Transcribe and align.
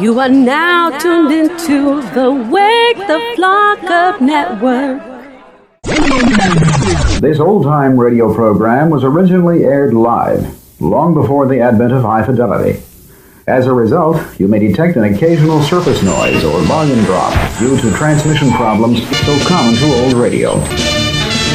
You 0.00 0.18
are 0.18 0.28
now 0.28 0.98
tuned 0.98 1.30
into 1.30 2.02
the 2.14 2.32
Wake 2.32 3.06
the 3.06 3.32
Flock 3.36 3.84
Up 3.84 4.20
Network. 4.20 5.00
This 7.20 7.38
old 7.38 7.62
time 7.62 7.98
radio 7.98 8.34
program 8.34 8.90
was 8.90 9.04
originally 9.04 9.64
aired 9.64 9.94
live, 9.94 10.52
long 10.80 11.14
before 11.14 11.46
the 11.46 11.60
advent 11.60 11.92
of 11.92 12.02
high 12.02 12.24
fidelity. 12.24 12.82
As 13.46 13.66
a 13.66 13.72
result, 13.72 14.20
you 14.40 14.48
may 14.48 14.58
detect 14.58 14.96
an 14.96 15.04
occasional 15.04 15.62
surface 15.62 16.02
noise 16.02 16.42
or 16.42 16.60
volume 16.62 17.04
drop 17.04 17.32
due 17.60 17.80
to 17.80 17.92
transmission 17.92 18.50
problems 18.50 18.98
so 19.24 19.38
common 19.46 19.74
to 19.76 20.02
old 20.02 20.14
radio. 20.14 20.54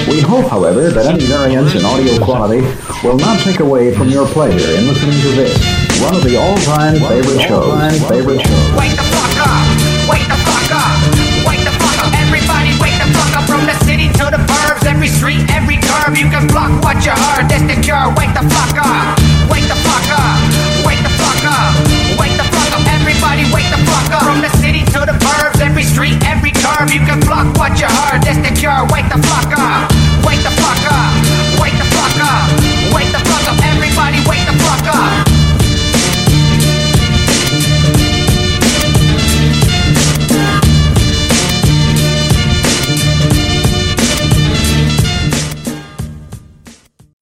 We 0.08 0.22
hope, 0.22 0.50
however, 0.50 0.90
that 0.90 1.08
any 1.08 1.26
variance 1.26 1.76
in 1.76 1.84
audio 1.84 2.24
quality 2.24 2.62
will 3.04 3.18
not 3.18 3.40
take 3.42 3.60
away 3.60 3.94
from 3.94 4.08
your 4.08 4.26
pleasure 4.28 4.80
in 4.80 4.88
listening 4.88 5.20
to 5.22 5.32
this, 5.36 5.79
one 6.02 6.16
of 6.16 6.24
the 6.24 6.36
all-time 6.40 6.96
favorite 6.96 7.42
shows. 7.44 7.76
Favorite 8.08 8.40
shows. 8.40 8.72
Wake 8.80 8.96
the 8.96 9.04
fuck 9.12 9.36
up! 9.44 9.66
Wake 10.08 10.28
the 10.32 10.40
fuck 10.48 10.72
up! 10.72 10.96
Wake 11.44 11.64
the 11.68 11.74
fuck 11.76 12.00
up! 12.08 12.12
Everybody 12.16 12.72
wake 12.80 12.96
the 12.96 13.10
fuck 13.12 13.34
up 13.36 13.46
from 13.50 13.68
the 13.68 13.76
city 13.84 14.08
to 14.16 14.32
the 14.32 14.40
burbs. 14.48 14.88
Every 14.88 15.12
street, 15.12 15.44
every 15.52 15.76
curb, 15.76 16.16
you 16.16 16.32
can 16.32 16.48
block 16.48 16.72
what 16.80 17.04
you 17.04 17.12
heard. 17.12 17.52
That's 17.52 17.64
the 17.68 17.76
cure. 17.84 18.08
Wake 18.16 18.32
the 18.32 18.46
fuck 18.48 18.80
up! 18.80 19.20
Wake 19.52 19.68
the 19.68 19.76
fuck 19.84 20.08
up! 20.16 20.40
Wake 20.88 21.04
the 21.04 21.12
fuck 21.20 21.44
up! 21.44 21.76
Wake 22.16 22.36
the 22.40 22.48
fuck 22.48 22.72
up! 22.80 22.84
Everybody 22.88 23.44
wake 23.52 23.68
the 23.68 23.82
fuck 23.84 24.08
up 24.16 24.24
from 24.24 24.40
the 24.40 24.52
city 24.64 24.88
to 24.96 25.04
the 25.04 25.16
burbs. 25.20 25.60
Every 25.60 25.84
street, 25.84 26.16
every 26.24 26.56
curb, 26.56 26.90
you 26.96 27.04
can 27.04 27.20
block 27.28 27.52
what 27.60 27.76
you 27.76 27.92
heard. 27.92 28.24
That's 28.24 28.40
the 28.40 28.56
cure. 28.56 28.88
Wake 28.88 29.10
the 29.12 29.20
fuck 29.28 29.52
up! 29.58 29.89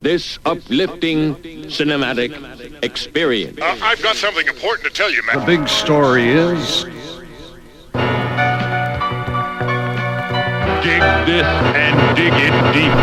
This 0.08 0.40
uplifting 0.46 1.36
cinematic 1.66 2.32
experience. 2.82 3.60
Uh, 3.60 3.78
I've 3.82 4.02
got 4.02 4.16
something 4.16 4.48
important 4.48 4.88
to 4.88 4.94
tell 4.94 5.12
you, 5.12 5.22
Matt. 5.24 5.42
The 5.42 5.46
big 5.46 5.68
story 5.68 6.30
is 6.30 6.86
Dig 10.82 11.02
this 11.28 11.46
and 11.76 12.16
dig 12.16 12.32
it 12.38 12.56
deep. 12.72 12.94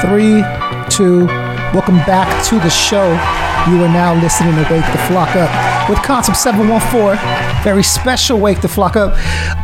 Three, 0.00 0.42
two, 0.90 1.26
welcome 1.72 1.98
back 1.98 2.44
to 2.46 2.56
the 2.58 2.68
show. 2.68 3.12
You 3.70 3.84
are 3.84 3.88
now 3.88 4.20
listening 4.20 4.54
to 4.54 4.62
Wake 4.72 4.90
the 4.90 4.98
Flock 5.06 5.36
Up 5.36 5.88
with 5.88 6.02
Concept 6.02 6.36
714. 6.36 7.62
Very 7.62 7.84
special 7.84 8.40
Wake 8.40 8.60
the 8.60 8.66
Flock 8.66 8.96
Up. 8.96 9.12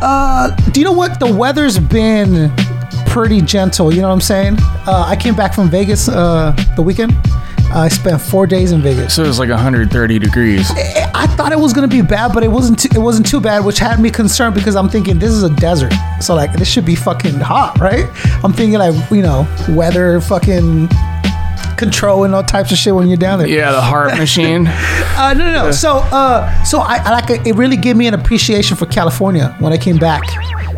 Uh, 0.01 0.55
do 0.71 0.79
you 0.79 0.85
know 0.85 0.93
what? 0.93 1.19
The 1.19 1.35
weather's 1.35 1.79
been 1.79 2.49
pretty 3.11 3.41
gentle, 3.41 3.93
you 3.93 4.01
know 4.01 4.07
what 4.07 4.13
I'm 4.13 4.21
saying? 4.21 4.55
Uh, 4.87 5.03
I 5.05 5.17
came 5.17 5.35
back 5.35 5.53
from 5.53 5.69
Vegas 5.69 6.07
uh, 6.07 6.55
the 6.77 6.81
weekend. 6.81 7.13
I 7.73 7.89
spent 7.89 8.21
four 8.21 8.47
days 8.47 8.71
in 8.71 8.81
Vegas. 8.81 9.15
So 9.15 9.23
it 9.23 9.27
was 9.27 9.37
like 9.37 9.49
130 9.49 10.19
degrees. 10.19 10.71
I 11.13 11.27
thought 11.35 11.51
it 11.51 11.59
was 11.59 11.73
gonna 11.73 11.89
be 11.89 12.01
bad, 12.01 12.33
but 12.33 12.41
it 12.43 12.47
wasn't. 12.49 12.79
Too, 12.79 12.89
it 12.93 12.99
wasn't 12.99 13.27
too 13.27 13.39
bad, 13.41 13.65
which 13.65 13.79
had 13.79 13.99
me 13.99 14.09
concerned 14.11 14.55
because 14.55 14.75
I'm 14.75 14.89
thinking 14.89 15.19
this 15.19 15.31
is 15.31 15.43
a 15.43 15.49
desert, 15.49 15.93
so 16.21 16.35
like 16.35 16.53
this 16.53 16.69
should 16.69 16.85
be 16.85 16.95
fucking 16.95 17.35
hot, 17.39 17.79
right? 17.79 18.05
I'm 18.43 18.51
thinking 18.53 18.79
like 18.79 18.93
you 19.11 19.21
know 19.21 19.47
weather, 19.69 20.19
fucking 20.21 20.87
control 21.77 22.23
and 22.23 22.33
all 22.35 22.43
types 22.43 22.71
of 22.71 22.77
shit 22.77 22.93
when 22.95 23.07
you're 23.07 23.17
down 23.17 23.39
there. 23.39 23.47
Yeah, 23.47 23.71
the 23.71 23.81
heart 23.81 24.17
machine. 24.17 24.67
Uh, 24.67 25.33
no, 25.37 25.43
no, 25.45 25.65
no. 25.65 25.71
So, 25.71 25.97
uh, 26.11 26.63
so 26.63 26.79
I, 26.79 26.97
I 26.97 27.11
like 27.11 27.29
it. 27.29 27.55
Really 27.55 27.77
gave 27.77 27.95
me 27.95 28.07
an 28.07 28.13
appreciation 28.13 28.77
for 28.77 28.85
California 28.85 29.55
when 29.59 29.73
I 29.73 29.77
came 29.77 29.97
back. 29.97 30.21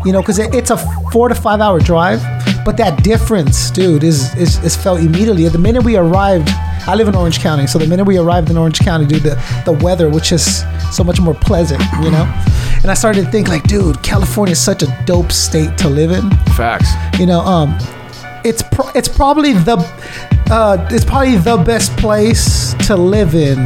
You 0.04 0.12
know, 0.12 0.20
because 0.20 0.38
it, 0.38 0.54
it's 0.54 0.70
a 0.70 0.76
four 1.12 1.28
to 1.28 1.34
five 1.34 1.60
hour 1.62 1.80
drive, 1.80 2.20
but 2.64 2.76
that 2.76 3.02
difference, 3.02 3.70
dude, 3.70 4.04
is, 4.04 4.34
is 4.36 4.62
is 4.62 4.76
felt 4.76 5.00
immediately. 5.00 5.48
The 5.48 5.56
minute 5.58 5.82
we 5.82 5.96
arrived, 5.96 6.48
I 6.86 6.94
live 6.94 7.08
in 7.08 7.14
Orange 7.14 7.40
County, 7.40 7.66
so 7.66 7.78
the 7.78 7.86
minute 7.86 8.04
we 8.04 8.18
arrived 8.18 8.50
in 8.50 8.58
Orange 8.58 8.80
County, 8.80 9.06
dude, 9.06 9.22
the 9.22 9.62
the 9.64 9.72
weather, 9.72 10.10
which 10.10 10.30
is 10.30 10.62
so 10.94 11.02
much 11.04 11.20
more 11.22 11.32
pleasant, 11.34 11.82
you 12.02 12.10
know. 12.10 12.24
And 12.82 12.90
I 12.90 12.94
started 12.94 13.24
to 13.24 13.30
think 13.30 13.48
like, 13.48 13.62
dude, 13.62 14.02
California 14.02 14.52
is 14.52 14.62
such 14.62 14.82
a 14.82 15.04
dope 15.06 15.32
state 15.32 15.78
to 15.78 15.88
live 15.88 16.10
in 16.10 16.30
Facts. 16.54 16.90
you 17.18 17.24
know 17.24 17.40
um 17.40 17.74
it's 18.44 18.62
pro- 18.62 18.90
it's 18.94 19.08
probably 19.08 19.54
the 19.54 19.76
uh 20.50 20.86
it's 20.90 21.04
probably 21.04 21.36
the 21.36 21.56
best 21.58 21.96
place 21.96 22.74
to 22.86 22.96
live 22.96 23.34
in 23.34 23.58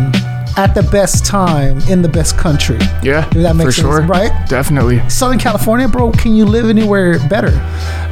at 0.56 0.74
the 0.74 0.82
best 0.90 1.24
time 1.24 1.78
in 1.88 2.02
the 2.02 2.08
best 2.08 2.36
country 2.36 2.78
Yeah, 3.02 3.24
If 3.28 3.34
that 3.34 3.54
makes 3.54 3.76
for 3.76 3.82
sense, 3.82 3.94
sure. 3.94 4.02
right? 4.02 4.32
Definitely. 4.48 5.00
southern 5.08 5.38
california 5.38 5.86
bro 5.88 6.10
can 6.12 6.34
you 6.34 6.44
live 6.44 6.68
anywhere 6.68 7.18
better 7.28 7.52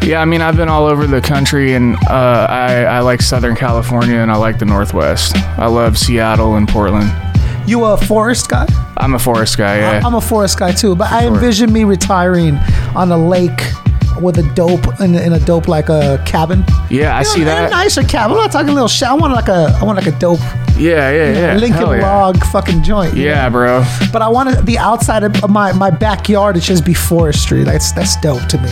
Yeah, 0.02 0.20
I 0.20 0.24
mean, 0.24 0.40
I've 0.40 0.56
been 0.56 0.68
all 0.68 0.86
over 0.86 1.04
the 1.08 1.20
country, 1.20 1.74
and 1.74 1.96
uh, 2.08 2.46
I, 2.48 2.84
I 2.84 3.00
like 3.00 3.20
Southern 3.20 3.56
California, 3.56 4.18
and 4.18 4.30
I 4.30 4.36
like 4.36 4.56
the 4.60 4.64
Northwest. 4.64 5.34
I 5.58 5.66
love 5.66 5.98
Seattle 5.98 6.54
and 6.54 6.68
Portland. 6.68 7.10
you 7.66 7.84
a 7.84 7.96
forest 7.96 8.48
guy 8.48 8.66
I'm 8.98 9.14
a 9.14 9.18
forest 9.18 9.58
guy. 9.58 9.78
Yeah. 9.78 10.02
i'm 10.06 10.14
a 10.14 10.20
forest 10.20 10.58
guy 10.60 10.70
too 10.72 10.94
but 10.94 11.10
i 11.10 11.22
sure. 11.22 11.34
envision 11.34 11.72
me 11.72 11.82
retiring 11.82 12.56
on 12.94 13.10
a 13.10 13.18
lake 13.18 13.60
with 14.22 14.38
a 14.38 14.54
dope 14.54 14.86
in, 15.00 15.14
a- 15.14 15.20
in 15.20 15.32
a 15.32 15.40
dope 15.40 15.68
like 15.68 15.88
a 15.88 16.22
cabin 16.26 16.64
yeah, 16.90 17.16
I 17.16 17.20
You 17.20 17.24
know, 17.24 17.34
see 17.34 17.42
A 17.42 17.68
nicer 17.70 18.02
cabin. 18.02 18.36
I'm 18.36 18.42
not 18.42 18.52
talking 18.52 18.70
a 18.70 18.74
little 18.74 18.88
shit. 18.88 19.08
I 19.08 19.14
want 19.14 19.32
like 19.32 19.48
a, 19.48 19.76
I 19.80 19.84
want 19.84 19.98
like 19.98 20.06
a 20.06 20.18
dope 20.18 20.40
Yeah, 20.78 21.10
yeah, 21.10 21.32
yeah. 21.32 21.54
Lincoln 21.56 21.82
yeah. 21.82 22.02
log 22.02 22.42
fucking 22.44 22.82
joint. 22.82 23.14
Yeah, 23.16 23.48
bro. 23.48 23.84
but 24.12 24.22
I 24.22 24.28
want 24.28 24.54
to 24.54 24.62
be 24.62 24.78
outside 24.78 25.24
of 25.24 25.50
my, 25.50 25.72
my 25.72 25.90
backyard. 25.90 26.56
It's 26.56 26.66
just 26.66 26.84
be 26.84 26.94
forestry. 26.94 27.64
That's 27.64 27.92
that's 27.92 28.20
dope 28.20 28.46
to 28.48 28.58
me. 28.58 28.70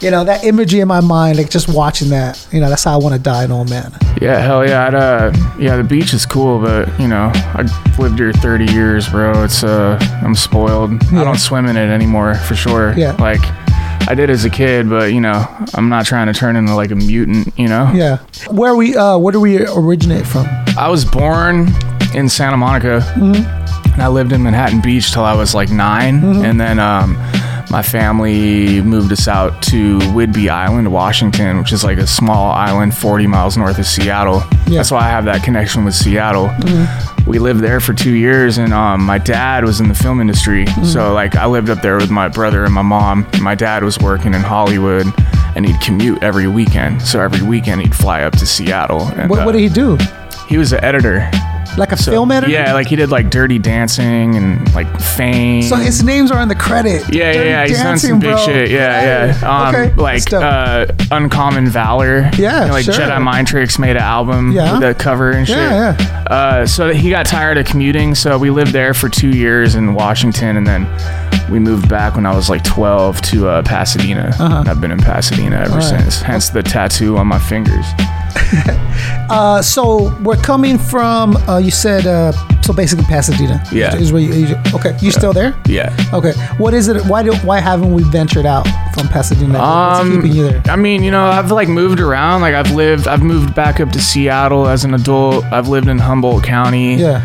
You 0.00 0.10
know 0.10 0.24
that 0.24 0.44
imagery 0.44 0.80
in 0.80 0.88
my 0.88 1.00
mind, 1.00 1.38
like 1.38 1.48
just 1.48 1.68
watching 1.72 2.10
that. 2.10 2.46
You 2.52 2.60
know, 2.60 2.68
that's 2.68 2.84
how 2.84 2.92
I 2.92 3.02
want 3.02 3.14
to 3.14 3.20
die, 3.20 3.44
an 3.44 3.50
old 3.50 3.70
man. 3.70 3.92
Yeah, 4.20 4.38
hell 4.40 4.66
yeah. 4.66 4.86
I'd, 4.86 4.94
uh, 4.94 5.32
yeah, 5.58 5.76
the 5.78 5.84
beach 5.84 6.12
is 6.12 6.26
cool, 6.26 6.60
but 6.60 6.86
you 7.00 7.08
know, 7.08 7.32
I've 7.54 7.98
lived 7.98 8.18
here 8.18 8.30
30 8.32 8.72
years, 8.74 9.08
bro. 9.08 9.42
It's 9.42 9.64
uh, 9.64 9.98
I'm 10.22 10.34
spoiled. 10.34 11.02
Yeah. 11.10 11.22
I 11.22 11.24
don't 11.24 11.38
swim 11.38 11.64
in 11.66 11.78
it 11.78 11.88
anymore, 11.88 12.34
for 12.34 12.54
sure. 12.54 12.92
Yeah. 12.94 13.12
Like, 13.12 13.40
I 14.08 14.14
did 14.14 14.30
as 14.30 14.44
a 14.44 14.50
kid, 14.50 14.88
but 14.88 15.12
you 15.12 15.20
know, 15.20 15.46
I'm 15.74 15.88
not 15.88 16.06
trying 16.06 16.26
to 16.28 16.32
turn 16.32 16.56
into 16.56 16.74
like 16.74 16.90
a 16.90 16.96
mutant. 16.96 17.52
You 17.58 17.68
know. 17.68 17.90
Yeah. 17.94 18.18
Where 18.50 18.76
we, 18.76 18.96
uh, 18.96 19.18
where 19.18 19.32
do 19.32 19.40
we 19.40 19.66
originate 19.66 20.26
from? 20.26 20.46
I 20.78 20.88
was 20.88 21.04
born 21.04 21.68
in 22.14 22.28
Santa 22.28 22.56
Monica, 22.56 23.02
and 23.16 24.02
I 24.02 24.08
lived 24.08 24.32
in 24.32 24.42
Manhattan 24.42 24.80
Beach 24.80 25.12
till 25.12 25.24
I 25.24 25.34
was 25.34 25.54
like 25.54 25.70
9 25.70 26.44
and 26.44 26.60
then 26.60 26.78
um, 26.78 27.16
my 27.70 27.82
family 27.82 28.80
moved 28.82 29.12
us 29.12 29.26
out 29.28 29.60
to 29.64 29.98
Whidbey 30.14 30.48
Island, 30.48 30.92
Washington, 30.92 31.58
which 31.58 31.72
is 31.72 31.82
like 31.84 31.98
a 31.98 32.06
small 32.06 32.52
island 32.52 32.96
40 32.96 33.26
miles 33.26 33.56
north 33.56 33.78
of 33.78 33.86
Seattle. 33.86 34.42
Yeah. 34.66 34.78
That's 34.78 34.90
why 34.90 35.00
I 35.00 35.08
have 35.08 35.24
that 35.26 35.42
connection 35.42 35.84
with 35.84 35.94
Seattle. 35.94 36.50
We 37.26 37.40
lived 37.40 37.60
there 37.60 37.80
for 37.80 37.92
two 37.92 38.12
years, 38.14 38.58
and 38.58 38.72
um, 38.72 39.04
my 39.04 39.18
dad 39.18 39.64
was 39.64 39.80
in 39.80 39.88
the 39.88 39.94
film 39.94 40.20
industry. 40.20 40.64
So 40.84 41.12
like 41.12 41.34
I 41.34 41.46
lived 41.46 41.68
up 41.70 41.82
there 41.82 41.96
with 41.96 42.10
my 42.10 42.28
brother 42.28 42.64
and 42.64 42.72
my 42.72 42.82
mom. 42.82 43.26
My 43.40 43.56
dad 43.56 43.82
was 43.82 43.98
working 43.98 44.32
in 44.34 44.42
Hollywood. 44.42 45.06
And 45.56 45.64
he'd 45.66 45.80
commute 45.80 46.22
every 46.22 46.46
weekend. 46.48 47.00
So 47.00 47.18
every 47.18 47.40
weekend 47.40 47.80
he'd 47.80 47.94
fly 47.94 48.24
up 48.24 48.34
to 48.34 48.44
Seattle. 48.44 49.00
And, 49.16 49.30
What, 49.30 49.38
what 49.46 49.48
uh, 49.48 49.52
did 49.52 49.60
he 49.62 49.68
do? 49.70 49.96
he 50.50 50.58
was 50.58 50.74
an 50.74 50.84
editor. 50.84 51.30
Like 51.76 51.92
a 51.92 51.96
So, 51.96 52.10
film 52.10 52.30
editor? 52.30 52.50
Yeah, 52.52 52.72
like 52.72 52.86
he 52.86 52.96
did 52.96 53.10
like 53.10 53.28
Dirty 53.30 53.58
Dancing 53.58 54.34
and 54.36 54.74
like 54.74 54.88
Fame. 55.00 55.62
So 55.62 55.76
his 55.76 56.02
names 56.02 56.30
are 56.30 56.38
on 56.38 56.48
the 56.48 56.54
credit. 56.54 57.02
yeah, 57.12 57.24
yeah, 57.26 57.32
Dirty 57.32 57.48
yeah. 57.50 57.66
He's 57.66 57.78
done 57.82 57.98
some 57.98 58.18
big 58.20 58.30
bro. 58.34 58.46
shit. 58.46 58.70
Yeah, 58.70 59.26
yeah. 59.42 59.68
Um, 59.68 59.74
okay. 59.74 59.94
Like 59.94 60.32
uh, 60.32 60.86
Uncommon 61.10 61.66
Valor. 61.68 62.30
Yeah, 62.38 62.66
know, 62.66 62.72
like 62.72 62.84
sure. 62.86 62.94
Jedi 62.94 63.20
Mind 63.22 63.46
Tricks 63.46 63.78
made 63.78 63.96
an 63.96 64.02
album 64.02 64.52
Yeah. 64.52 64.72
with 64.72 64.80
the 64.82 64.94
cover 65.02 65.32
and 65.32 65.46
shit. 65.46 65.56
Yeah, 65.58 65.96
yeah. 66.00 66.24
Uh, 66.30 66.66
so 66.66 66.92
he 66.92 67.10
got 67.10 67.26
tired 67.26 67.58
of 67.58 67.66
commuting, 67.66 68.14
so 68.14 68.38
we 68.38 68.48
lived 68.50 68.72
there 68.72 68.94
for 68.94 69.08
two 69.08 69.30
years 69.30 69.74
in 69.74 69.92
Washington, 69.94 70.56
and 70.56 70.66
then 70.66 70.86
we 71.50 71.58
moved 71.58 71.88
back 71.88 72.14
when 72.16 72.24
I 72.26 72.34
was 72.34 72.48
like 72.50 72.64
12 72.64 73.20
to 73.22 73.48
uh, 73.48 73.62
Pasadena. 73.62 74.34
And 74.40 74.68
I've 74.68 74.80
been 74.80 74.90
in 74.90 74.98
Pasadena 74.98 75.56
ever 75.56 75.66
Uh-huh. 75.72 75.76
Right. 75.76 76.02
since. 76.02 76.20
Hence 76.22 76.48
the 76.48 76.62
tattoo 76.62 77.16
on 77.18 77.26
my 77.28 77.38
fingers. 77.38 77.84
Uh, 79.28 79.60
so 79.60 80.16
we're 80.22 80.36
coming 80.36 80.78
from. 80.78 81.36
Uh, 81.48 81.58
you 81.58 81.70
said 81.72 82.06
uh, 82.06 82.30
so 82.62 82.72
basically 82.72 83.04
Pasadena. 83.06 83.60
Yeah. 83.72 83.94
Is 83.96 84.12
where 84.12 84.22
you, 84.22 84.32
you- 84.32 84.56
okay. 84.72 84.96
You 85.00 85.10
still 85.10 85.32
there? 85.32 85.52
Yeah. 85.66 85.94
Okay. 86.12 86.32
What 86.58 86.74
is 86.74 86.86
it? 86.86 87.04
Why 87.06 87.24
do? 87.24 87.34
Why 87.38 87.58
haven't 87.60 87.92
we 87.92 88.04
ventured 88.04 88.46
out 88.46 88.64
from 88.94 89.08
Pasadena? 89.08 89.58
What's 89.58 90.00
Um, 90.00 90.12
keeping 90.22 90.32
you 90.32 90.48
there? 90.48 90.62
I 90.66 90.76
mean, 90.76 91.02
you 91.02 91.10
know, 91.10 91.26
I've 91.26 91.50
like 91.50 91.68
moved 91.68 91.98
around. 91.98 92.40
Like 92.40 92.54
I've 92.54 92.70
lived, 92.70 93.08
I've 93.08 93.22
moved 93.22 93.52
back 93.54 93.80
up 93.80 93.90
to 93.90 94.00
Seattle 94.00 94.68
as 94.68 94.84
an 94.84 94.94
adult. 94.94 95.44
I've 95.46 95.66
lived 95.68 95.88
in 95.88 95.98
Humboldt 95.98 96.44
County, 96.44 96.94
Yeah. 96.94 97.20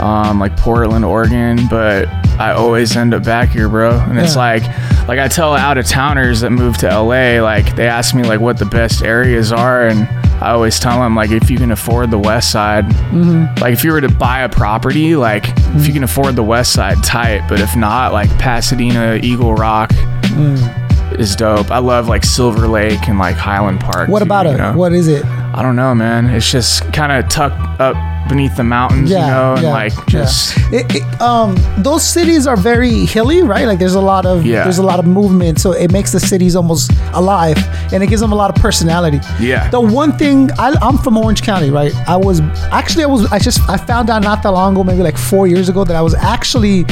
um, 0.00 0.40
like 0.40 0.56
Portland, 0.56 1.04
Oregon. 1.04 1.66
But 1.68 2.08
I 2.40 2.52
always 2.52 2.96
end 2.96 3.12
up 3.12 3.24
back 3.24 3.50
here, 3.50 3.68
bro. 3.68 3.90
And 3.98 4.18
it's 4.18 4.36
like, 4.36 4.62
like 5.06 5.18
I 5.18 5.28
tell 5.28 5.54
out 5.54 5.76
of 5.76 5.86
towners 5.86 6.40
that 6.40 6.50
move 6.50 6.78
to 6.78 6.86
LA, 6.88 7.42
like 7.42 7.76
they 7.76 7.86
ask 7.88 8.14
me 8.14 8.22
like 8.22 8.40
what 8.40 8.58
the 8.58 8.64
best 8.66 9.02
areas 9.02 9.52
are, 9.52 9.86
and 9.86 10.08
I 10.42 10.50
always 10.52 10.78
tell 10.80 11.00
them 11.00 11.14
like 11.14 11.30
if 11.30 11.50
you 11.50 11.58
can 11.58 11.70
afford 11.72 12.10
the 12.10 12.18
west 12.18 12.50
side, 12.50 12.84
Mm-hmm. 12.86 13.60
like 13.62 13.72
if 13.72 13.84
you 13.84 13.92
were 13.92 14.00
to 14.00 14.08
buy 14.08 14.40
a 14.40 14.48
property, 14.48 15.16
like 15.16 15.44
if 15.76 15.86
you 15.86 15.92
can 15.92 16.04
afford 16.04 16.36
the 16.36 16.42
west 16.42 16.72
side, 16.72 17.02
tight. 17.04 17.46
But 17.48 17.60
if 17.60 17.74
not, 17.76 18.12
like 18.12 18.28
Pasadena, 18.38 19.18
Eagle 19.22 19.54
Rock 19.54 19.90
Mm. 20.32 21.18
is 21.18 21.36
dope. 21.36 21.70
I 21.70 21.78
love 21.78 22.08
like 22.08 22.24
Silver 22.24 22.66
Lake 22.66 23.06
and 23.08 23.18
like 23.18 23.36
Highland 23.36 23.80
Park. 23.80 24.08
What 24.08 24.20
too, 24.20 24.24
about 24.24 24.46
it? 24.46 24.56
know? 24.56 24.72
What 24.72 24.92
is 24.92 25.08
it? 25.08 25.24
I 25.26 25.60
don't 25.62 25.76
know, 25.76 25.94
man. 25.94 26.26
It's 26.30 26.50
just 26.50 26.90
kind 26.94 27.12
of 27.12 27.28
tucked 27.28 27.80
up 27.80 27.94
beneath 28.28 28.56
the 28.56 28.64
mountains, 28.64 29.10
Yeah, 29.10 29.18
you 29.26 29.30
know, 29.32 29.52
and 29.54 29.62
yeah, 29.62 29.72
like 29.72 29.92
yeah. 29.96 30.04
just 30.08 30.56
It, 30.72 30.86
it, 30.94 31.20
um, 31.20 31.56
those 31.78 32.02
cities 32.06 32.46
are 32.46 32.56
very 32.56 33.04
hilly, 33.04 33.42
right? 33.42 33.66
Like 33.66 33.78
there's 33.78 33.94
a 33.94 34.00
lot 34.00 34.24
of 34.26 34.46
Yeah. 34.46 34.62
there's 34.64 34.78
a 34.78 34.82
lot 34.82 34.98
of 34.98 35.06
movement, 35.06 35.60
so 35.60 35.72
it 35.72 35.92
makes 35.92 36.12
the 36.12 36.20
cities 36.20 36.56
almost 36.56 36.92
alive, 37.12 37.58
and 37.92 38.02
it 38.02 38.06
gives 38.08 38.20
them 38.20 38.32
a 38.32 38.36
lot 38.36 38.48
of 38.54 38.62
personality. 38.62 39.20
Yeah. 39.40 39.68
The 39.70 39.80
one 39.80 40.12
thing 40.16 40.50
I, 40.58 40.74
I'm 40.80 40.98
from 40.98 41.16
Orange 41.18 41.42
County, 41.42 41.70
right? 41.70 41.92
I 42.08 42.16
was 42.16 42.40
actually 42.70 43.04
I 43.04 43.08
was 43.08 43.30
I 43.32 43.38
just 43.38 43.60
I 43.68 43.76
found 43.76 44.08
out 44.08 44.22
not 44.22 44.42
that 44.44 44.50
long 44.50 44.72
ago, 44.74 44.84
maybe 44.84 45.02
like 45.02 45.18
four 45.18 45.46
years 45.46 45.68
ago, 45.68 45.84
that 45.84 45.96
I 45.96 46.02
was 46.02 46.14
actually 46.14 46.84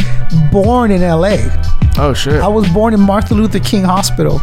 born 0.52 0.90
in 0.90 1.02
L.A. 1.02 1.38
oh 1.98 2.12
shit. 2.12 2.34
I 2.42 2.48
was 2.48 2.68
born 2.70 2.92
in 2.94 3.00
Martin 3.00 3.36
Luther 3.38 3.60
King 3.60 3.84
Hospital, 3.84 4.40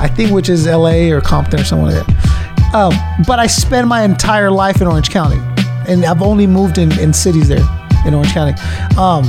I 0.00 0.08
think, 0.08 0.32
which 0.32 0.48
is 0.48 0.66
L.A. 0.66 1.10
or 1.12 1.20
Compton 1.20 1.60
or 1.60 1.64
something 1.64 1.86
like 1.94 2.06
that. 2.06 2.74
Um, 2.74 2.92
but 3.26 3.38
I 3.38 3.46
spent 3.46 3.86
my 3.86 4.02
entire 4.02 4.50
life 4.50 4.80
in 4.80 4.88
Orange 4.88 5.10
County, 5.10 5.38
and 5.88 6.04
I've 6.04 6.22
only 6.22 6.46
moved 6.46 6.78
in, 6.78 6.98
in 6.98 7.12
cities 7.12 7.48
there 7.48 7.64
in 8.06 8.14
Orange 8.14 8.32
County. 8.32 8.60
Um, 8.98 9.24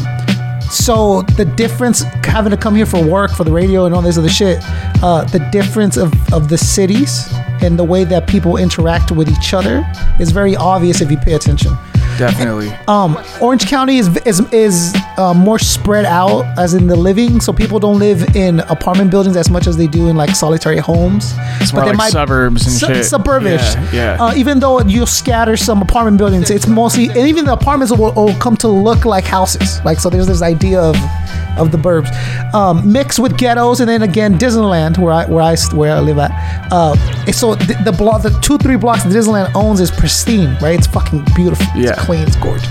so 0.70 1.22
the 1.38 1.46
difference 1.46 2.02
having 2.24 2.52
to 2.52 2.58
come 2.58 2.76
here 2.76 2.86
for 2.86 3.06
work 3.06 3.32
for 3.32 3.44
the 3.44 3.52
radio 3.52 3.86
and 3.86 3.96
all 3.96 4.02
this 4.02 4.18
other 4.18 4.30
shit, 4.30 4.60
uh, 5.02 5.24
the 5.26 5.40
difference 5.52 5.96
of, 5.96 6.12
of 6.34 6.50
the 6.50 6.58
cities 6.58 7.32
and 7.62 7.80
the 7.80 7.84
way 7.84 8.04
that 8.04 8.28
people 8.28 8.58
interact 8.58 9.12
with 9.12 9.30
each 9.30 9.54
other 9.54 9.86
is 10.20 10.32
very 10.32 10.56
obvious 10.56 11.02
if 11.02 11.12
you 11.12 11.18
pay 11.18 11.34
attention 11.34 11.72
Definitely. 12.18 12.70
um, 12.88 13.18
Orange 13.42 13.68
County 13.68 13.98
is 13.98 14.16
is 14.26 14.40
is 14.52 14.96
uh, 15.18 15.34
more 15.34 15.60
spread 15.60 16.06
out 16.06 16.46
as 16.58 16.74
in 16.74 16.88
the 16.88 16.96
living, 16.96 17.42
so 17.42 17.54
people 17.54 17.80
don't 17.80 18.00
live 18.00 18.36
in 18.36 18.60
apartment 18.62 19.12
buildings 19.12 19.36
as 19.36 19.50
much 19.50 19.68
as 19.68 19.78
they 19.78 19.88
do 19.88 20.08
in 20.08 20.16
like 20.16 20.32
solitary 20.32 20.78
homes. 20.78 21.34
It's 21.60 21.74
more 21.74 21.86
like 21.94 22.12
suburbs 22.12 22.68
and 22.68 22.78
shit. 22.78 23.06
Suburbish. 23.06 23.76
Yeah, 23.76 24.18
yeah. 24.18 24.24
Uh, 24.24 24.34
even 24.36 24.60
though 24.60 24.82
you'll 24.82 25.06
scatter 25.06 25.58
some 25.58 25.82
apartment 25.82 26.18
buildings, 26.18 26.50
it's 26.50 26.68
mostly 26.68 27.08
and 27.10 27.28
even 27.28 27.46
the 27.46 27.54
apartments 27.54 27.92
will, 27.96 28.14
will 28.14 28.36
come 28.36 28.58
to 28.58 28.68
look 28.68 29.06
like 29.06 29.24
houses. 29.26 29.84
Like 29.84 30.00
so, 30.00 30.10
there's 30.10 30.28
this 30.28 30.42
idea 30.42 30.80
of 30.80 30.96
of 31.58 31.72
the 31.72 31.78
burbs 31.78 32.10
um, 32.54 32.92
mixed 32.92 33.20
with 33.20 33.38
ghettos, 33.38 33.80
and 33.80 33.90
then 33.90 34.02
again 34.04 34.38
Disneyland, 34.38 34.98
where 34.98 35.14
I 35.14 35.26
where 35.26 35.44
I 35.44 35.56
where 35.74 35.96
I 35.96 36.00
live 36.00 36.18
at. 36.20 36.32
Uh, 36.72 36.96
so 37.32 37.56
the, 37.56 37.80
the 37.86 37.92
block, 37.92 38.22
the 38.24 38.30
two 38.42 38.58
three 38.58 38.76
blocks 38.78 39.04
that 39.04 39.10
Disneyland 39.14 39.54
owns 39.56 39.80
is 39.80 39.92
pristine, 39.92 40.56
right? 40.62 40.78
It's 40.78 40.88
fucking 40.88 41.26
beautiful. 41.36 41.66
Yeah. 41.76 41.92
It's 41.92 42.02
clean. 42.06 42.24
It's 42.24 42.36
gorgeous. 42.36 42.70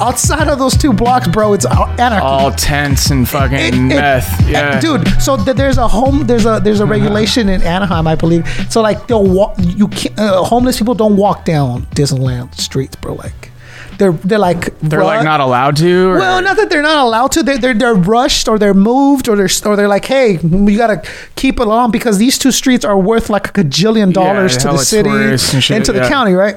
Outside 0.00 0.48
of 0.48 0.58
those 0.58 0.76
two 0.76 0.92
blocks, 0.92 1.28
bro, 1.28 1.52
it's 1.52 1.64
anarchy. 1.66 2.24
All 2.26 2.50
tents 2.50 3.10
and 3.10 3.28
fucking 3.28 3.56
It- 3.58 3.74
it- 3.74 3.80
meth. 3.80 4.48
Yeah. 4.48 4.70
uh, 4.70 4.80
dude. 4.80 5.06
So 5.22 5.36
th- 5.36 5.56
there's 5.56 5.78
a 5.78 5.86
home. 5.86 6.26
There's 6.26 6.46
a 6.46 6.60
there's 6.62 6.80
a 6.80 6.86
regulation 6.86 7.48
in 7.48 7.62
Anaheim, 7.62 8.06
I 8.08 8.16
believe. 8.16 8.44
So 8.68 8.82
like 8.82 9.06
they'll 9.06 9.24
walk. 9.24 9.54
You 9.58 9.86
can't. 9.88 10.18
Uh, 10.18 10.42
homeless 10.42 10.78
people 10.78 10.94
don't 10.94 11.16
walk 11.16 11.44
down 11.44 11.82
Disneyland 11.94 12.54
streets, 12.56 12.96
bro. 12.96 13.14
Like 13.14 13.52
they're 13.98 14.12
they're 14.12 14.38
like 14.38 14.78
They're 14.80 15.04
like 15.04 15.24
not 15.24 15.40
allowed 15.40 15.76
to. 15.76 16.10
Or? 16.10 16.18
Well, 16.18 16.42
not 16.42 16.56
that 16.56 16.70
they're 16.70 16.82
not 16.82 17.04
allowed 17.04 17.32
to. 17.32 17.42
They're, 17.42 17.58
they're 17.58 17.74
they're 17.74 17.94
rushed 17.94 18.48
or 18.48 18.58
they're 18.58 18.74
moved 18.74 19.28
or 19.28 19.36
they're 19.36 19.48
or 19.64 19.76
they're 19.76 19.88
like, 19.88 20.04
hey, 20.04 20.38
we 20.38 20.76
gotta 20.76 21.02
keep 21.36 21.60
it 21.60 21.68
on 21.68 21.90
because 21.90 22.18
these 22.18 22.38
two 22.38 22.52
streets 22.52 22.84
are 22.84 22.98
worth 22.98 23.30
like 23.30 23.48
a 23.48 23.62
gajillion 23.62 24.12
dollars 24.12 24.56
to 24.58 24.68
the 24.68 24.78
city 24.78 25.10
and 25.10 25.40
shit, 25.40 25.84
to 25.84 25.92
the 25.92 26.00
yeah. 26.00 26.08
county, 26.08 26.32
right? 26.32 26.56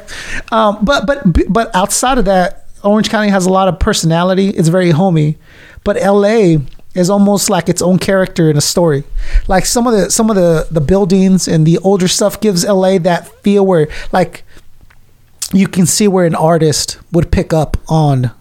Um, 0.51 0.83
but 0.83 1.05
but 1.05 1.23
but 1.49 1.75
outside 1.75 2.17
of 2.17 2.25
that, 2.25 2.65
Orange 2.83 3.09
County 3.09 3.29
has 3.29 3.45
a 3.45 3.51
lot 3.51 3.67
of 3.67 3.79
personality. 3.79 4.49
It's 4.49 4.69
very 4.69 4.91
homey, 4.91 5.37
but 5.83 5.97
LA 6.01 6.57
is 6.97 7.09
almost 7.11 7.49
like 7.49 7.69
its 7.69 7.81
own 7.81 7.99
character 7.99 8.49
in 8.49 8.57
a 8.57 8.61
story. 8.61 9.03
Like 9.47 9.65
some 9.65 9.85
of 9.85 9.93
the 9.93 10.09
some 10.09 10.29
of 10.29 10.35
the 10.35 10.67
the 10.71 10.81
buildings 10.81 11.47
and 11.47 11.65
the 11.65 11.77
older 11.79 12.07
stuff 12.07 12.39
gives 12.41 12.65
LA 12.65 12.97
that 12.99 13.27
feel 13.43 13.65
where 13.65 13.87
like 14.11 14.43
you 15.53 15.67
can 15.67 15.85
see 15.85 16.07
where 16.07 16.25
an 16.25 16.35
artist 16.35 16.97
would 17.11 17.31
pick 17.31 17.53
up 17.53 17.77
on 17.87 18.31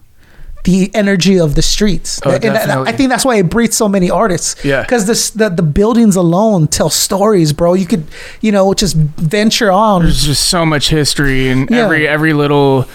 the 0.64 0.90
energy 0.94 1.38
of 1.38 1.54
the 1.54 1.62
streets. 1.62 2.20
Oh, 2.26 2.30
And 2.32 2.56
I- 2.56 2.90
think 2.90 3.08
that's 3.08 3.24
why 3.24 3.36
it 3.36 3.48
breeds 3.48 3.76
so 3.76 3.88
many 3.88 4.10
artists. 4.10 4.56
Yeah. 4.64 4.82
Because 4.82 5.06
this 5.06 5.30
the, 5.30 5.48
the 5.48 5.62
buildings 5.62 6.16
alone 6.16 6.66
tell 6.66 6.90
stories, 6.90 7.52
bro. 7.52 7.74
You 7.74 7.86
could, 7.86 8.04
you 8.40 8.50
know, 8.50 8.74
just 8.74 8.96
venture 8.96 9.70
on. 9.70 10.02
There's 10.02 10.24
just 10.24 10.46
so 10.48 10.66
much 10.66 10.88
history 10.88 11.48
and 11.48 11.70
Yeah. 11.70 11.84
every 11.84 12.08
every 12.08 12.32
little 12.32 12.86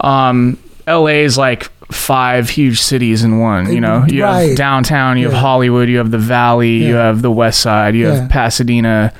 um 0.00 0.58
LA 0.86 1.24
is 1.24 1.36
like 1.36 1.64
five 1.90 2.50
huge 2.50 2.80
cities 2.80 3.24
in 3.24 3.40
one, 3.40 3.72
you 3.72 3.80
know. 3.80 4.04
You 4.06 4.22
Right. 4.22 4.48
have 4.50 4.56
downtown, 4.56 5.18
you 5.18 5.28
have 5.28 5.38
Hollywood, 5.40 5.88
you 5.88 5.98
have 5.98 6.10
the 6.12 6.18
Valley, 6.18 6.84
you 6.84 6.94
have 6.94 7.20
the 7.22 7.30
West 7.32 7.60
Side, 7.60 7.94
you 7.96 8.06
Yeah. 8.06 8.14
have 8.20 8.28
Pasadena. 8.30 9.12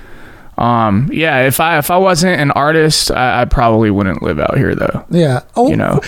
Um 0.58 1.08
yeah, 1.12 1.46
if 1.46 1.60
I 1.60 1.78
if 1.78 1.90
I 1.90 1.96
wasn't 1.99 2.40
an 2.40 2.50
artist, 2.52 3.10
I, 3.10 3.43
I 3.43 3.44
probably 3.44 3.90
wouldn't 3.90 4.22
live 4.22 4.38
out 4.40 4.56
here 4.58 4.75
though. 4.75 5.05
Yeah. 5.10 5.40
Oh, 5.56 5.69
You 5.70 5.76
know. 5.76 6.00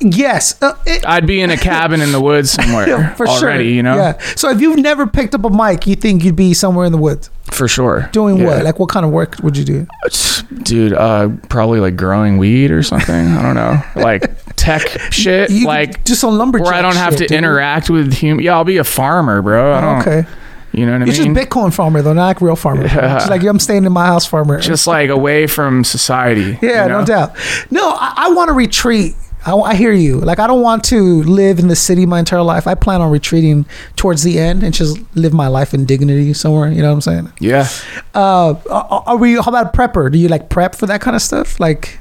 yes. 0.00 0.60
Uh, 0.62 0.74
it- 0.86 1.06
I'd 1.06 1.26
be 1.26 1.40
in 1.40 1.50
a 1.50 1.56
cabin 1.56 2.00
in 2.00 2.12
the 2.12 2.20
woods 2.20 2.50
somewhere 2.58 3.14
for 3.16 3.26
already, 3.28 3.64
sure. 3.64 3.72
you 3.74 3.82
know? 3.82 3.96
Yeah. 3.96 4.18
So 4.36 4.50
if 4.50 4.60
you've 4.60 4.78
never 4.78 5.06
picked 5.06 5.34
up 5.34 5.44
a 5.44 5.50
mic, 5.50 5.86
you 5.86 5.94
think 5.96 6.24
you'd 6.24 6.36
be 6.36 6.54
somewhere 6.54 6.84
in 6.86 6.92
the 6.92 6.98
woods 6.98 7.30
For 7.50 7.68
sure. 7.68 8.08
doing 8.12 8.38
Yeah. 8.38 8.46
what? 8.46 8.64
Like 8.64 8.78
what 8.78 8.88
kind 8.90 9.04
of 9.06 9.12
work 9.12 9.36
would 9.42 9.56
you 9.56 9.64
do? 9.64 9.86
dude 10.62 10.92
uh 10.92 11.28
probably 11.48 11.80
like 11.80 11.96
growing 11.96 12.36
weed 12.38 12.70
or 12.70 12.82
something 12.82 13.28
i 13.28 13.40
don't 13.42 13.54
know 13.54 13.80
like 13.96 14.30
tech 14.56 14.82
shit 15.10 15.48
You 15.50 15.60
could 15.60 15.66
like 15.68 16.04
just 16.04 16.20
some 16.20 16.36
lumberjack 16.36 16.66
where 16.66 16.74
i 16.74 16.82
don't 16.82 16.96
have 16.96 17.12
shit, 17.14 17.20
to 17.20 17.26
dude. 17.28 17.38
interact 17.38 17.88
with 17.88 18.12
human 18.12 18.44
yeah 18.44 18.54
i'll 18.54 18.64
be 18.64 18.76
a 18.76 18.84
farmer 18.84 19.40
bro 19.40 19.72
I 19.72 19.80
don't, 19.80 20.00
Okay. 20.00 20.28
You 20.74 20.84
know 20.86 20.92
what 20.92 21.02
i 21.02 21.04
You're 21.06 21.24
mean 21.24 21.34
just 21.34 21.48
Bitcoin 21.50 21.72
farmer 21.72 22.02
though, 22.02 22.12
not 22.12 22.26
like 22.26 22.40
real 22.40 22.56
farmer. 22.56 22.82
Yeah. 22.84 23.14
Just 23.18 23.30
like 23.30 23.42
I'm 23.44 23.58
staying 23.58 23.84
in 23.84 23.92
my 23.92 24.06
house 24.06 24.26
farmer. 24.26 24.58
just 24.60 24.86
like 24.86 25.10
away 25.10 25.46
from 25.46 25.84
society 25.84 26.58
Yeah, 26.62 26.82
you 26.84 26.88
know? 26.88 27.00
no 27.00 27.04
doubt. 27.06 27.36
No, 27.70 27.90
I, 27.90 28.12
I 28.16 28.32
want 28.32 28.48
to 28.48 28.52
retreat. 28.54 29.14
I, 29.46 29.52
I 29.54 29.74
hear 29.74 29.92
you. 29.92 30.20
Like, 30.20 30.38
I 30.38 30.46
don't 30.46 30.62
want 30.62 30.84
to 30.84 31.22
live 31.24 31.58
in 31.58 31.68
the 31.68 31.76
city 31.76 32.06
my 32.06 32.18
entire 32.18 32.40
life. 32.42 32.66
I 32.66 32.74
plan 32.74 33.02
on 33.02 33.10
retreating 33.10 33.66
towards 33.94 34.22
the 34.22 34.38
end 34.38 34.62
and 34.62 34.72
just 34.72 34.98
live 35.14 35.34
my 35.34 35.48
life 35.48 35.74
in 35.74 35.84
dignity 35.84 36.32
somewhere. 36.32 36.70
You 36.72 36.80
know 36.80 36.88
what 36.88 36.94
I'm 36.94 37.00
saying? 37.02 37.32
yeah 37.40 37.68
Uh, 38.14 38.54
are, 38.70 39.02
are 39.06 39.16
we? 39.18 39.34
How 39.34 39.48
about 39.48 39.74
prepper? 39.74 40.10
Do 40.10 40.16
you 40.18 40.28
like 40.28 40.48
prep 40.48 40.74
for 40.74 40.86
that 40.86 41.02
kind 41.02 41.14
of 41.14 41.20
stuff, 41.20 41.60
like 41.60 41.98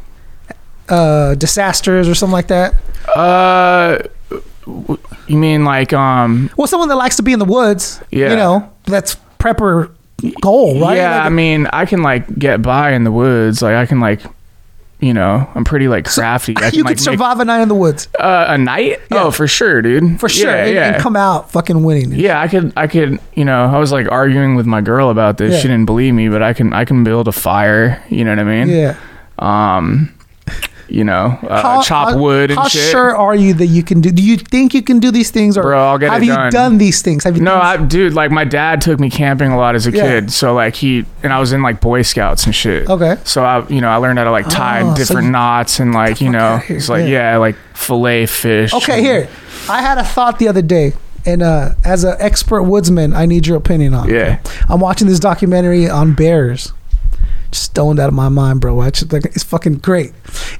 uh, 0.89 1.35
disasters 1.35 2.07
or 2.07 2.15
something 2.15 2.33
like 2.33 2.47
that? 2.47 2.75
uh 3.15 3.99
you 4.65 5.38
mean 5.38 5.65
like 5.65 5.94
um 5.94 6.50
Well, 6.57 6.68
someone 6.68 6.89
that 6.89 6.95
likes 6.95 7.15
to 7.18 7.24
be 7.24 7.33
in 7.33 7.40
the 7.40 7.45
woods. 7.45 8.02
Yeah. 8.11 8.30
You 8.31 8.35
know, 8.35 8.69
that's 8.85 9.16
prepper 9.40 9.92
goal, 10.42 10.80
right? 10.80 10.95
yeah 10.95 11.18
Like, 11.18 11.26
i 11.26 11.30
mean 11.30 11.68
i 11.73 11.85
can 11.85 12.02
like 12.02 12.33
get 12.40 12.61
by 12.61 12.92
in 12.94 13.04
the 13.04 13.11
woods 13.11 13.61
like 13.61 13.76
i 13.76 13.85
can 13.85 13.99
like 13.99 14.21
you 15.02 15.14
know 15.14 15.49
i'm 15.54 15.66
pretty 15.66 15.90
like 15.90 16.06
crafty 16.06 16.54
I 16.57 16.69
can, 16.69 16.76
you 16.76 16.83
like, 16.85 16.95
could 16.95 17.04
survive 17.04 17.42
a 17.42 17.45
night 17.45 17.61
in 17.61 17.68
the 17.68 17.76
woods 17.76 18.07
uh, 18.18 18.45
a 18.47 18.57
night 18.57 19.02
Yeah. 19.11 19.23
oh 19.23 19.31
for 19.31 19.47
sure 19.49 19.81
dude 19.81 20.21
for 20.21 20.30
sure, 20.30 20.49
yeah, 20.49 20.64
and, 20.64 20.73
yeah. 20.76 20.94
and 20.94 21.02
come 21.04 21.18
out 21.18 21.52
fucking 21.52 21.83
winning. 21.83 22.14
Yeah, 22.14 22.40
I 22.40 22.47
could, 22.47 22.71
I 22.78 22.87
could, 22.87 23.19
you 23.33 23.44
know, 23.44 23.66
I 23.66 23.78
was 23.80 23.92
like 23.92 24.09
arguing 24.09 24.56
with 24.56 24.66
my 24.66 24.80
girl 24.80 25.09
about 25.09 25.37
this. 25.37 25.54
Yeah. 25.56 25.59
She 25.59 25.68
didn't 25.68 25.87
believe 25.87 26.14
me, 26.14 26.30
but 26.30 26.42
I 26.42 26.54
can, 26.54 26.71
I 26.71 26.85
can 26.85 27.04
build 27.04 27.28
a 27.28 27.33
fire. 27.33 28.02
You 28.09 28.23
know 28.23 28.31
what 28.31 28.40
I 28.40 28.44
mean? 28.45 28.69
Yeah. 28.69 28.95
Um, 29.40 30.12
you 30.94 31.04
know, 31.04 31.38
uh, 31.50 31.81
chop 31.83 32.16
wood 32.18 32.52
and 32.52 32.57
shit. 32.57 32.57
how 32.59 32.68
shit. 32.68 32.92
sure 32.92 33.16
are 33.18 33.35
you 33.35 33.54
that 33.56 33.66
you 33.66 33.81
can 33.83 34.00
do? 34.00 34.12
Do 34.12 34.21
you 34.21 34.38
think 34.38 34.73
you 34.76 34.81
can 34.83 35.00
do 35.00 35.09
these 35.12 35.31
things, 35.31 35.57
or 35.57 35.64
Bro, 35.64 35.80
I'll 35.83 35.97
get 35.97 36.12
have 36.12 36.23
you 36.23 36.33
done. 36.33 36.52
done 36.52 36.78
these 36.78 37.02
things? 37.02 37.23
Have 37.23 37.35
you? 37.35 37.42
No, 37.44 37.56
I, 37.56 37.78
dude, 37.78 38.14
like 38.14 38.30
my 38.31 38.44
dad 38.45 38.80
took 38.81 39.00
me 39.00 39.09
camping 39.09 39.52
a 39.52 39.57
lot 39.57 39.73
as 39.76 39.88
a 39.88 39.92
Yeah. 39.92 40.04
kid. 40.04 40.31
So 40.31 40.54
like 40.54 40.76
he, 40.76 41.06
and 41.23 41.33
I 41.33 41.40
was 41.40 41.52
in 41.52 41.62
like 41.64 41.81
Boy 41.81 42.04
Scouts 42.04 42.45
and 42.45 42.54
shit. 42.54 42.88
Okay. 42.90 43.18
So 43.23 43.44
I, 43.44 43.68
you 43.69 43.81
know, 43.81 43.90
I 43.90 43.95
learned 43.95 44.19
how 44.19 44.26
to 44.26 44.31
like 44.31 44.47
tie 44.50 44.81
Oh, 44.83 44.92
so 44.92 44.95
different 44.95 45.26
you- 45.26 45.31
knots 45.31 45.80
and 45.80 45.94
like, 45.94 46.21
you 46.21 46.30
know, 46.30 46.62
it's 46.69 46.90
like, 46.90 47.02
Yeah. 47.02 47.31
yeah. 47.33 47.38
like 47.38 47.56
fillet 47.73 48.28
fish. 48.28 48.73
Okay, 48.73 48.97
and- 48.97 49.06
here. 49.06 49.30
I 49.69 49.81
had 49.81 49.97
a 49.97 50.04
thought 50.04 50.38
the 50.40 50.47
other 50.47 50.62
day, 50.62 50.94
and 51.26 51.42
uh, 51.42 51.69
as 51.83 52.04
an 52.04 52.16
expert 52.19 52.64
woodsman, 52.64 53.14
I 53.14 53.26
need 53.26 53.47
your 53.47 53.57
opinion 53.57 53.94
on. 53.94 54.09
Yeah. 54.09 54.40
I'm 54.69 54.80
watching 54.80 55.07
this 55.07 55.19
documentary 55.19 55.90
on 55.90 56.14
bears. 56.14 56.71
Stoned 57.54 58.00
out 58.00 58.07
of 58.07 58.14
my 58.14 58.30
mind, 58.30 58.62
bro. 58.62 58.80
I 58.81 58.90
just, 58.90 59.14
like, 59.14 59.26
it's 59.26 59.44
fucking 59.44 59.76
great, 59.76 60.12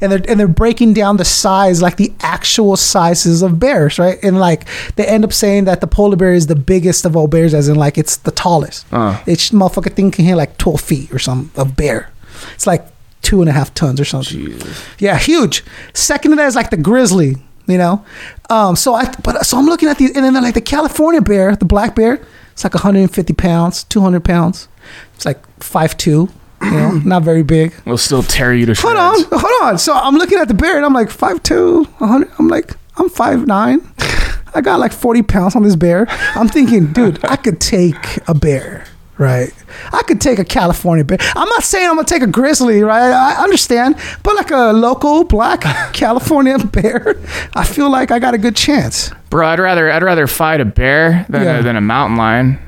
and 0.02 0.12
they're 0.12 0.24
and 0.28 0.40
they're 0.40 0.48
breaking 0.48 0.94
down 0.94 1.18
the 1.18 1.26
size, 1.26 1.82
like 1.82 1.98
the 1.98 2.14
actual 2.22 2.78
sizes 2.78 3.42
of 3.42 3.60
bears, 3.60 3.98
right? 4.00 4.18
And 4.24 4.40
like 4.40 4.68
they 4.96 5.06
end 5.06 5.24
up 5.24 5.34
saying 5.34 5.66
that 5.66 5.82
the 5.82 5.88
polar 5.88 6.16
bear 6.16 6.34
is 6.34 6.48
the 6.48 6.56
biggest 6.56 7.06
of 7.06 7.16
all 7.16 7.28
bears, 7.28 7.54
as 7.54 7.68
in 7.68 7.76
like 7.76 7.98
it's 7.98 8.18
the 8.18 8.32
tallest. 8.32 8.86
Uh. 8.92 9.22
It's 9.26 9.50
motherfucking 9.50 9.96
thing 9.96 10.12
can 10.12 10.26
hit 10.26 10.36
like 10.36 10.58
12 10.58 10.82
feet 10.82 11.12
or 11.14 11.20
something 11.20 11.60
of 11.60 11.76
bear. 11.76 12.12
It's 12.54 12.68
like 12.68 12.86
two 13.22 13.42
and 13.42 13.50
a 13.50 13.54
half 13.54 13.74
tons 13.74 14.00
or 14.00 14.06
something. 14.06 14.60
Yeah, 15.00 15.18
huge. 15.18 15.64
Second 15.94 16.32
to 16.32 16.38
that 16.38 16.48
is 16.48 16.56
like 16.56 16.70
the 16.70 16.78
grizzly, 16.78 17.38
you 17.68 17.78
know. 17.78 18.06
Um, 18.50 18.76
so 18.76 18.94
I 18.94 19.12
but 19.24 19.46
so 19.46 19.58
I'm 19.58 19.66
looking 19.66 19.90
at 19.90 19.98
these, 19.98 20.16
and 20.16 20.24
then 20.24 20.34
like 20.36 20.54
the 20.54 20.62
California 20.62 21.22
bear, 21.22 21.56
the 21.56 21.66
black 21.66 21.96
bear, 21.96 22.22
it's 22.52 22.64
like 22.64 22.74
150 22.74 23.34
pounds, 23.34 23.84
200 23.86 24.24
pounds. 24.24 24.68
It's 25.16 25.26
like 25.26 25.42
five 25.62 25.98
two. 25.98 26.30
You 26.63 26.72
know, 26.72 26.91
not 27.03 27.24
very 27.24 27.43
big. 27.43 27.74
Will 27.86 27.98
still 27.98 28.24
tear 28.24 28.53
you 28.53 28.65
to 28.67 28.75
shreds. 28.75 28.98
Hold 28.98 29.25
on, 29.34 29.39
hold 29.39 29.63
on. 29.63 29.77
So 29.77 29.93
I'm 29.93 30.15
looking 30.15 30.38
at 30.39 30.48
the 30.48 30.53
bear 30.53 30.77
and 30.77 30.86
I'm 30.86 30.93
like 30.93 31.10
5'2", 31.10 31.86
100. 32.00 32.32
I'm 32.39 32.48
like, 32.48 32.72
I'm 32.98 33.10
5'9". 33.10 34.51
I 34.55 34.62
got 34.62 34.79
like 34.79 34.93
40 34.93 35.24
pounds 35.24 35.55
on 35.55 35.63
this 35.63 35.75
bear. 35.75 36.05
I'm 36.36 36.48
thinking, 36.48 36.93
dude, 36.93 37.24
I 37.25 37.36
could 37.38 37.60
take 37.60 38.20
a 38.27 38.36
bear, 38.36 38.86
right? 39.17 39.51
I 39.91 40.03
could 40.03 40.22
take 40.22 40.38
a 40.39 40.46
California 40.46 41.03
bear. 41.03 41.17
I'm 41.36 41.50
not 41.50 41.63
saying 41.63 41.89
I'm 41.89 41.96
gonna 41.96 42.05
take 42.05 42.22
a 42.22 42.27
grizzly, 42.27 42.84
right? 42.84 43.12
I 43.12 43.43
understand, 43.43 43.96
but 44.22 44.36
like 44.36 44.51
a 44.51 44.72
local 44.72 45.24
black 45.24 45.62
California 45.93 46.60
bear, 46.60 47.15
I 47.55 47.63
feel 47.63 47.89
like 47.89 48.12
I 48.12 48.20
got 48.20 48.36
a 48.36 48.38
good 48.38 48.55
chance. 48.55 49.12
Bro, 49.32 49.48
I'd 49.48 49.60
rather 49.60 49.91
I'd 49.91 50.03
rather 50.03 50.27
fight 50.27 50.62
a 50.62 50.65
bear 50.65 51.25
than 51.29 51.41
Yeah. 51.43 51.60
a, 51.60 51.63
than 51.63 51.75
a 51.75 51.82
mountain 51.82 52.15
lion 52.17 52.60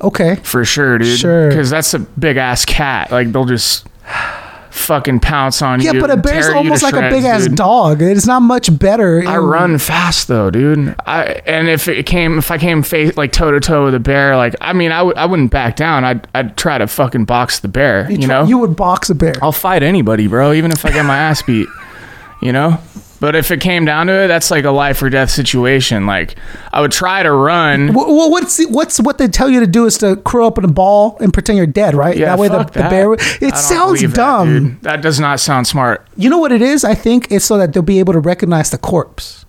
Okay. 0.00 0.36
for 0.36 0.64
sure, 0.64 0.98
dude. 0.98 1.18
Sure. 1.18 1.48
Because 1.48 1.70
that's 1.70 1.94
a 1.94 1.98
big 1.98 2.36
ass 2.36 2.64
cat. 2.64 3.10
Like 3.10 3.32
they'll 3.32 3.44
just 3.44 3.86
fucking 4.70 5.18
pounce 5.20 5.60
on 5.60 5.80
Yeah, 5.80 5.92
you. 5.92 5.98
Yeah, 5.98 6.00
but 6.06 6.10
a 6.10 6.16
bear's 6.16 6.46
you 6.46 6.54
almost 6.54 6.82
like 6.82 6.94
a 6.94 7.10
big 7.10 7.24
ass 7.24 7.46
dude. 7.46 7.56
dog. 7.56 8.00
It's 8.00 8.26
not 8.26 8.40
much 8.40 8.76
better. 8.78 9.22
I 9.26 9.36
run 9.38 9.76
fast 9.78 10.28
though, 10.28 10.50
dude. 10.50 10.94
I 11.04 11.42
and 11.46 11.68
if 11.68 11.88
it 11.88 12.06
came, 12.06 12.38
if 12.38 12.50
I 12.50 12.58
came 12.58 12.82
face 12.82 13.16
like 13.16 13.32
toe 13.32 13.50
to 13.50 13.60
toe 13.60 13.84
with 13.86 13.94
a 13.94 14.00
bear, 14.00 14.36
like 14.36 14.54
I 14.60 14.72
mean, 14.72 14.92
I 14.92 15.02
would 15.02 15.16
I 15.16 15.26
wouldn't 15.26 15.50
back 15.50 15.76
down. 15.76 16.04
I'd 16.04 16.28
I'd 16.34 16.56
try 16.56 16.78
to 16.78 16.86
fucking 16.86 17.24
box 17.24 17.58
the 17.58 17.68
bear. 17.68 18.10
You, 18.10 18.18
tr- 18.18 18.28
know, 18.28 18.44
you 18.44 18.58
would 18.58 18.76
box 18.76 19.10
a 19.10 19.14
bear. 19.14 19.34
I'll 19.42 19.52
fight 19.52 19.82
anybody, 19.82 20.26
bro, 20.28 20.52
even 20.52 20.70
if 20.70 20.84
I 20.84 20.90
get 20.92 21.04
my 21.04 21.16
ass 21.16 21.42
beat. 21.42 21.68
You 22.40 22.52
know. 22.52 22.78
But 23.20 23.34
if 23.34 23.50
it 23.50 23.60
came 23.60 23.84
down 23.84 24.06
to 24.06 24.12
it, 24.12 24.28
that's 24.28 24.50
like 24.50 24.64
a 24.64 24.70
life 24.70 25.02
or 25.02 25.10
death 25.10 25.30
situation. 25.30 26.06
Like 26.06 26.36
I 26.72 26.80
would 26.80 26.92
try 26.92 27.22
to 27.22 27.32
run. 27.32 27.92
Well, 27.92 28.30
what's 28.30 28.64
what's 28.68 29.00
what 29.00 29.18
they 29.18 29.26
tell 29.28 29.48
you 29.48 29.60
to 29.60 29.66
do 29.66 29.86
is 29.86 29.98
to 29.98 30.16
curl 30.16 30.46
up 30.46 30.58
in 30.58 30.64
a 30.64 30.68
ball 30.68 31.16
and 31.20 31.32
pretend 31.32 31.56
you're 31.56 31.66
dead, 31.66 31.94
right? 31.94 32.16
Yeah, 32.16 32.26
that 32.26 32.38
way 32.38 32.48
the, 32.48 32.62
the 32.64 32.80
bear. 32.80 33.12
It 33.14 33.56
sounds 33.56 34.00
believe 34.00 34.10
that, 34.14 34.16
dumb. 34.16 34.78
That, 34.82 35.02
does 35.02 35.18
not 35.18 35.40
sound 35.40 35.66
smart. 35.66 36.06
you 36.16 36.30
know 36.30 36.38
what 36.38 36.52
it 36.52 36.62
is? 36.62 36.84
I 36.84 36.94
think 36.94 37.30
it's 37.32 37.44
so 37.44 37.58
that 37.58 37.72
they'll 37.72 37.82
be 37.82 37.98
able 37.98 38.12
to 38.12 38.20
recognize 38.20 38.70
the 38.70 38.78
corpse. 38.78 39.44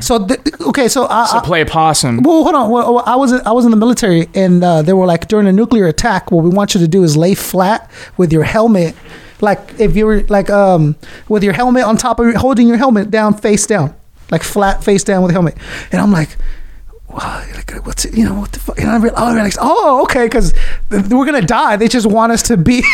So 0.00 0.26
th- 0.26 0.42
th- 0.42 0.60
okay, 0.62 0.88
so 0.88 1.06
I, 1.08 1.26
Mm. 1.26 1.28
So 1.28 1.40
play 1.40 1.64
possum. 1.64 2.22
well, 2.24 2.42
hold 2.42 2.56
on. 2.56 2.70
Well, 2.70 3.04
I 3.06 3.14
was 3.14 3.32
I 3.32 3.52
was 3.52 3.64
in 3.64 3.70
the 3.70 3.76
military, 3.76 4.28
and 4.34 4.64
uh, 4.64 4.82
they 4.82 4.92
were 4.92 5.06
like 5.06 5.28
during 5.28 5.46
a 5.46 5.52
nuclear 5.52 5.86
attack, 5.86 6.32
what 6.32 6.42
we 6.42 6.50
want 6.50 6.74
you 6.74 6.80
to 6.80 6.88
do 6.88 7.04
is 7.04 7.16
lay 7.16 7.34
flat 7.34 7.88
with 8.16 8.32
your 8.32 8.42
helmet, 8.42 8.96
like 9.44 9.78
if 9.78 9.96
you 9.96 10.06
were 10.06 10.22
like 10.28 10.50
um 10.50 10.96
with 11.28 11.44
your 11.44 11.52
helmet 11.52 11.84
on 11.84 11.96
top 11.96 12.18
of 12.18 12.26
your, 12.26 12.38
holding 12.38 12.66
your 12.66 12.76
helmet 12.76 13.10
down 13.10 13.34
face 13.34 13.66
down, 13.66 13.94
like 14.30 14.42
flat 14.42 14.82
face 14.82 15.04
down 15.04 15.22
with 15.22 15.30
a 15.30 15.34
helmet. 15.34 15.56
And 15.92 16.00
I'm 16.00 16.10
like, 16.12 16.36
wow, 17.08 17.44
like 17.54 17.70
what's 17.86 18.04
it? 18.04 18.16
You 18.16 18.24
know 18.24 18.34
what 18.34 18.52
the 18.52 18.60
fuck? 18.60 18.78
And 18.80 18.90
I 18.90 18.96
realized, 18.96 19.58
oh, 19.60 20.02
okay, 20.04 20.26
because 20.26 20.52
we're 20.90 21.26
gonna 21.26 21.42
die. 21.42 21.76
They 21.76 21.88
just 21.88 22.06
want 22.06 22.32
us 22.32 22.42
to 22.44 22.56
be. 22.56 22.82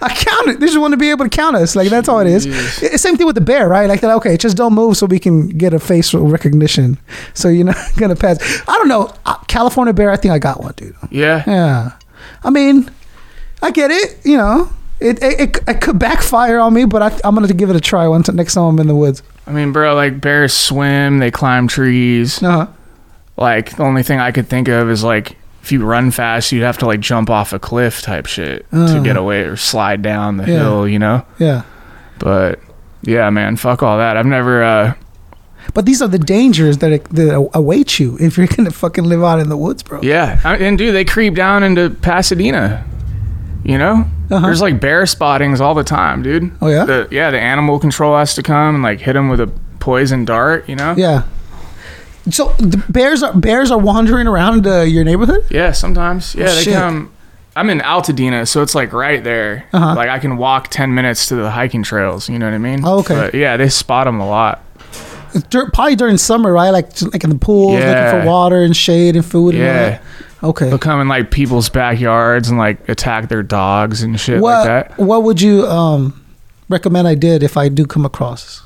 I 0.00 0.14
count 0.14 0.48
it. 0.48 0.60
They 0.60 0.66
just 0.66 0.78
want 0.78 0.92
to 0.92 0.96
be 0.96 1.10
able 1.10 1.24
to 1.24 1.28
count 1.28 1.56
us. 1.56 1.74
Like 1.74 1.88
that's 1.88 2.08
all 2.08 2.20
it 2.20 2.28
is. 2.28 2.46
It's 2.82 3.02
same 3.02 3.16
thing 3.16 3.26
with 3.26 3.34
the 3.34 3.40
bear, 3.40 3.68
right? 3.68 3.88
Like 3.88 4.00
that. 4.02 4.14
Okay, 4.16 4.36
just 4.36 4.56
don't 4.56 4.74
move 4.74 4.96
so 4.96 5.06
we 5.06 5.18
can 5.18 5.48
get 5.48 5.74
a 5.74 5.80
facial 5.80 6.28
recognition. 6.28 6.98
So 7.34 7.48
you're 7.48 7.64
not 7.64 7.76
gonna 7.96 8.16
pass. 8.16 8.38
I 8.68 8.78
don't 8.78 8.88
know. 8.88 9.12
Uh, 9.26 9.36
California 9.48 9.92
bear. 9.92 10.10
I 10.10 10.16
think 10.16 10.32
I 10.32 10.38
got 10.38 10.62
one, 10.62 10.74
dude. 10.76 10.94
Yeah. 11.10 11.42
Yeah. 11.46 11.92
I 12.44 12.50
mean, 12.50 12.90
I 13.62 13.70
get 13.70 13.90
it. 13.90 14.18
You 14.24 14.36
know, 14.36 14.68
it 15.00 15.22
it, 15.22 15.40
it, 15.40 15.58
it 15.68 15.80
could 15.80 15.98
backfire 15.98 16.58
on 16.58 16.74
me, 16.74 16.84
but 16.84 17.02
I, 17.02 17.20
I'm 17.24 17.34
gonna 17.34 17.52
give 17.52 17.70
it 17.70 17.76
a 17.76 17.80
try 17.80 18.06
once 18.08 18.30
next 18.32 18.54
time 18.54 18.64
I'm 18.64 18.78
in 18.80 18.88
the 18.88 18.96
woods. 18.96 19.22
I 19.46 19.52
mean, 19.52 19.72
bro, 19.72 19.94
like 19.94 20.20
bears 20.20 20.52
swim, 20.52 21.18
they 21.18 21.30
climb 21.30 21.68
trees. 21.68 22.42
Uh 22.42 22.50
huh. 22.50 22.66
Like 23.36 23.76
the 23.76 23.82
only 23.84 24.02
thing 24.02 24.18
I 24.20 24.30
could 24.32 24.48
think 24.48 24.68
of 24.68 24.90
is 24.90 25.02
like 25.02 25.36
if 25.62 25.70
you 25.72 25.84
run 25.84 26.10
fast, 26.10 26.50
you'd 26.52 26.62
have 26.64 26.78
to 26.78 26.86
like 26.86 27.00
jump 27.00 27.30
off 27.30 27.52
a 27.52 27.58
cliff 27.58 28.02
type 28.02 28.26
shit 28.26 28.68
to 28.72 29.00
get 29.02 29.16
away 29.16 29.42
or 29.42 29.56
slide 29.56 30.02
down 30.02 30.36
the 30.36 30.44
Uh. 30.44 30.46
Yeah. 30.46 30.58
hill, 30.58 30.88
you 30.88 30.98
know. 30.98 31.24
Yeah. 31.38 31.62
But 32.18 32.60
yeah, 33.02 33.30
man, 33.30 33.56
fuck 33.56 33.82
all 33.82 33.98
that. 33.98 34.16
I've 34.16 34.26
never. 34.26 34.62
uh 34.62 34.94
But 35.74 35.86
these 35.86 36.02
are 36.02 36.08
the 36.08 36.18
dangers 36.18 36.78
that 36.78 37.04
that 37.10 37.50
await 37.54 37.98
you 37.98 38.16
if 38.20 38.36
you're 38.36 38.46
gonna 38.48 38.70
fucking 38.70 39.04
live 39.04 39.22
out 39.22 39.38
in 39.40 39.48
the 39.48 39.56
woods, 39.56 39.82
bro. 39.82 40.00
Yeah, 40.02 40.40
I, 40.44 40.56
and 40.56 40.76
dude, 40.78 40.94
they 40.94 41.04
creep 41.04 41.34
down 41.34 41.62
into 41.62 41.90
Pasadena. 41.90 42.84
You 43.64 43.78
know, 43.78 44.04
Uh-huh. 44.30 44.40
there's 44.40 44.60
like 44.60 44.80
bear 44.80 45.06
spottings 45.06 45.60
all 45.60 45.74
the 45.74 45.84
time, 45.84 46.22
dude. 46.22 46.50
Oh, 46.60 46.68
yeah? 46.68 46.84
the, 46.84 47.08
yeah. 47.10 47.30
The 47.30 47.38
animal 47.40 47.78
control 47.78 48.16
has 48.16 48.34
to 48.34 48.42
come 48.42 48.74
and 48.76 48.82
like 48.82 49.00
hit 49.00 49.12
them 49.12 49.28
with 49.28 49.40
a 49.40 49.46
poison 49.78 50.24
dart. 50.24 50.68
You 50.68 50.76
know. 50.76 50.94
Yeah. 50.96 51.22
So 52.30 52.52
the 52.58 52.82
bears 52.88 53.22
are 53.22 53.32
bears 53.34 53.70
are 53.70 53.78
wandering 53.78 54.26
around 54.28 54.66
uh, 54.66 54.80
your 54.82 55.04
neighborhood. 55.04 55.44
Yeah, 55.50 55.72
sometimes. 55.72 56.34
Yeah, 56.34 56.46
they 56.54 56.62
shit. 56.62 56.74
come. 56.74 57.12
I'm 57.54 57.68
in 57.68 57.80
Altadena, 57.80 58.48
so 58.48 58.62
it's 58.62 58.74
like 58.74 58.92
right 58.92 59.22
there. 59.22 59.66
Uh-huh. 59.72 59.94
Like 59.94 60.08
I 60.08 60.18
can 60.18 60.36
walk 60.38 60.68
ten 60.68 60.94
minutes 60.94 61.26
to 61.28 61.34
the 61.34 61.50
hiking 61.50 61.82
trails. 61.82 62.28
You 62.28 62.38
know 62.38 62.46
what 62.46 62.54
I 62.54 62.58
mean? 62.58 62.80
Oh, 62.84 63.00
okay. 63.00 63.14
But 63.14 63.34
yeah, 63.34 63.56
they 63.56 63.68
spot 63.68 64.06
them 64.06 64.20
a 64.20 64.26
lot. 64.28 64.62
Dur- 65.50 65.70
probably 65.72 65.96
during 65.96 66.16
summer, 66.18 66.52
right? 66.52 66.70
Like 66.70 67.00
like 67.02 67.24
in 67.24 67.30
the 67.30 67.38
pools, 67.38 67.74
looking 67.80 68.10
for 68.20 68.24
water 68.26 68.62
and 68.62 68.76
shade 68.76 69.16
and 69.16 69.24
food. 69.24 69.54
And 69.54 69.62
all 69.64 69.68
Yeah, 69.68 69.88
that. 69.90 70.02
Okay. 70.44 70.68
they'll 70.68 70.78
come 70.78 71.00
in 71.00 71.08
like 71.08 71.30
people's 71.30 71.68
backyards 71.68 72.48
and 72.48 72.58
like 72.58 72.88
attack 72.88 73.28
their 73.28 73.42
dogs 73.42 74.02
and 74.02 74.18
shit 74.18 74.40
What 74.40 74.66
like 74.66 74.88
that. 74.88 74.98
What 74.98 75.22
would 75.22 75.40
you 75.40 75.66
um, 75.68 76.24
recommend 76.68 77.06
I 77.06 77.14
did 77.14 77.42
if 77.42 77.56
I 77.56 77.68
do 77.68 77.86
come 77.86 78.04
across? 78.04 78.62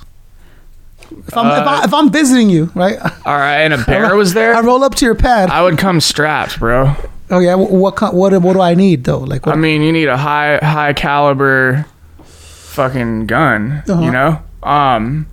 If 1.11 1.37
I'm, 1.37 1.47
if, 1.47 1.69
I, 1.69 1.85
if 1.85 1.95
I'm 1.95 2.11
visiting 2.11 2.51
you, 2.51 2.71
right? 2.75 2.99
All 3.27 3.37
right, 3.37 3.59
and 3.59 3.73
a 3.75 3.79
bear 3.85 4.17
was 4.17 4.35
there. 4.35 4.55
I 4.55 4.61
roll 4.61 4.83
up 4.83 4.95
to 4.97 5.05
your 5.05 5.15
pad. 5.15 5.51
I 5.51 5.63
would 5.63 5.79
come 5.79 6.01
strapped, 6.01 6.59
bro. 6.59 6.95
oh 7.31 7.39
yeah. 7.39 7.55
wh- 7.55 7.71
What 7.71 7.95
kind, 7.97 8.17
what 8.17 8.33
what 8.43 8.55
do 8.55 8.61
I 8.61 8.75
need 8.75 9.05
though? 9.05 9.19
Like 9.21 9.47
what, 9.47 9.55
I 9.55 9.59
mean, 9.59 9.83
you 9.83 9.93
need 9.93 10.09
a 10.09 10.17
high 10.17 10.57
high 10.63 10.95
caliber 10.95 11.87
fucking 12.25 13.27
gun, 13.27 13.83
Uh-huh. 13.89 14.03
you 14.03 14.11
know? 14.11 14.43
Um 14.63 15.27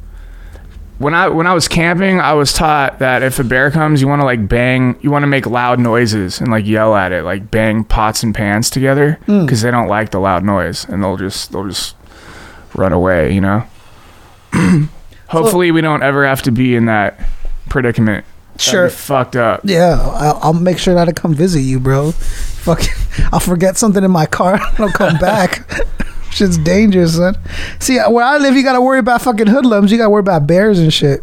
when 1.03 1.13
I 1.13 1.27
when 1.27 1.45
I 1.45 1.53
was 1.53 1.67
camping, 1.67 2.19
I 2.19 2.33
was 2.33 2.51
taught 2.53 2.99
that 2.99 3.21
if 3.21 3.37
a 3.37 3.43
bear 3.43 3.69
comes, 3.69 4.01
you 4.01 4.07
want 4.07 4.21
to 4.21 4.25
like 4.25 4.47
bang, 4.47 4.97
you 5.01 5.11
want 5.11 5.23
to 5.23 5.27
make 5.27 5.45
loud 5.45 5.79
noises 5.79 6.39
and 6.41 6.49
like 6.49 6.65
yell 6.65 6.95
at 6.95 7.11
it, 7.11 7.23
like 7.23 7.51
bang 7.51 7.83
pots 7.83 8.23
and 8.23 8.33
pans 8.33 8.69
together 8.69 9.19
Hmm. 9.25 9.41
because 9.45 9.61
they 9.61 9.69
don't 9.71 9.87
like 9.87 10.09
the 10.11 10.19
loud 10.19 10.43
noise 10.43 10.85
and 10.85 11.03
they'll 11.03 11.17
just 11.17 11.51
they'll 11.51 11.67
just 11.67 11.95
run 12.75 12.93
away, 12.93 13.31
you 13.33 13.41
know. 13.41 13.63
Hopefully, 15.27 15.71
we 15.71 15.81
don't 15.81 16.03
ever 16.03 16.25
have 16.25 16.41
to 16.43 16.51
be 16.51 16.75
in 16.75 16.85
that 16.85 17.19
predicament. 17.69 18.25
Sure. 18.57 18.87
fucked 18.87 19.35
up. 19.35 19.61
Yeah, 19.63 19.97
I'll, 19.99 20.39
I'll 20.43 20.53
make 20.53 20.77
sure 20.77 20.93
not 20.93 21.05
to 21.05 21.13
come 21.13 21.33
visit 21.33 21.61
you, 21.61 21.79
bro. 21.79 22.11
Fucking, 22.11 22.93
I'll 23.31 23.39
forget 23.39 23.77
something 23.77 24.03
in 24.03 24.11
my 24.11 24.27
car. 24.27 24.59
I'll 24.77 24.91
come 24.91 25.17
back. 25.17 25.67
Shit's 26.33 26.57
dangerous, 26.57 27.15
son. 27.15 27.37
See, 27.79 27.99
where 27.99 28.25
I 28.25 28.37
live, 28.39 28.55
you 28.55 28.63
gotta 28.63 28.81
worry 28.81 28.99
about 28.99 29.21
fucking 29.21 29.47
hoodlums. 29.47 29.91
You 29.91 29.97
gotta 29.97 30.09
worry 30.09 30.21
about 30.21 30.47
bears 30.47 30.79
and 30.79 30.91
shit. 30.91 31.21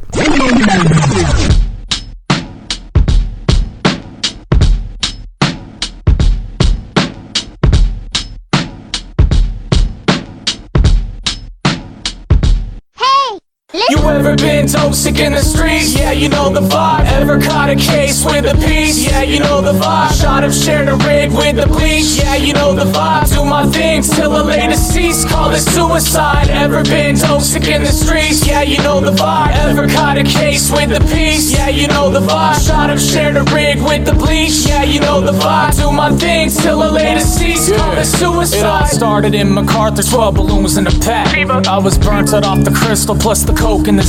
Ever 14.71 14.79
been 14.79 14.83
dope 14.83 14.95
sick 14.95 15.19
in 15.19 15.33
the 15.33 15.43
streets? 15.43 15.95
Yeah, 15.95 16.13
you 16.13 16.29
know 16.29 16.51
the 16.51 16.61
vibe. 16.61 17.07
Ever 17.07 17.41
caught 17.41 17.71
a 17.71 17.77
case 17.77 18.25
with 18.25 18.45
a 18.47 18.55
piece? 18.67 19.05
Yeah, 19.05 19.23
you 19.23 19.41
know 19.41 19.61
the 19.61 19.73
vibe. 19.73 20.21
Shot 20.21 20.45
him, 20.45 20.53
shared 20.53 20.89
a 20.89 20.97
rig 21.07 21.31
with 21.33 21.57
the 21.57 21.67
bleach. 21.67 22.19
Yeah, 22.19 22.37
you 22.37 22.53
know 22.53 22.73
the 22.75 22.85
vibe. 22.85 23.33
Do 23.33 23.45
my 23.45 23.67
things 23.67 24.09
till 24.11 24.31
the 24.31 24.45
latest 24.45 24.93
cease. 24.93 25.25
Call 25.25 25.51
it 25.53 25.61
suicide. 25.61 26.49
Ever 26.49 26.83
been 26.85 27.17
dope 27.17 27.43
sick 27.43 27.69
in 27.69 27.83
the 27.83 27.93
streets? 27.93 28.47
Yeah, 28.47 28.63
you 28.63 28.79
know 28.79 29.01
the 29.01 29.13
vibe. 29.13 29.55
Ever 29.69 29.89
caught 29.89 30.19
a 30.19 30.25
case 30.25 30.71
with 30.71 30.91
a 30.93 31.01
piece? 31.15 31.53
Yeah, 31.53 31.69
you 31.69 31.89
know 31.89 32.11
the 32.11 32.21
vibe. 32.21 32.67
Shot 32.67 32.91
him, 32.91 32.99
shared 32.99 33.37
a 33.37 33.45
rig 33.55 33.83
with 33.83 34.05
the 34.05 34.15
bleach. 34.15 34.67
Yeah, 34.67 34.85
you 34.85 35.01
know 35.01 35.21
the 35.21 35.33
vibe. 35.33 35.77
Do 35.77 35.91
my 35.93 36.11
things 36.17 36.57
till 36.57 36.81
the 36.81 36.91
latest 36.91 37.39
cease. 37.39 37.71
Call 37.77 37.97
it 37.99 38.05
suicide. 38.07 38.59
It 38.59 38.65
all 38.65 38.87
started 38.87 39.35
in 39.35 39.53
MacArthur, 39.53 40.03
12 40.03 40.35
balloons 40.35 40.77
in 40.77 40.87
a 40.87 40.91
pack. 40.91 41.29
I 41.67 41.79
was 41.79 41.99
burnt 41.99 42.33
out 42.33 42.45
off 42.45 42.65
the 42.65 42.71
crystal 42.71 43.17
plus 43.17 43.45
the 43.45 43.53
coke 43.53 43.89
and 43.89 43.99
the 43.99 44.03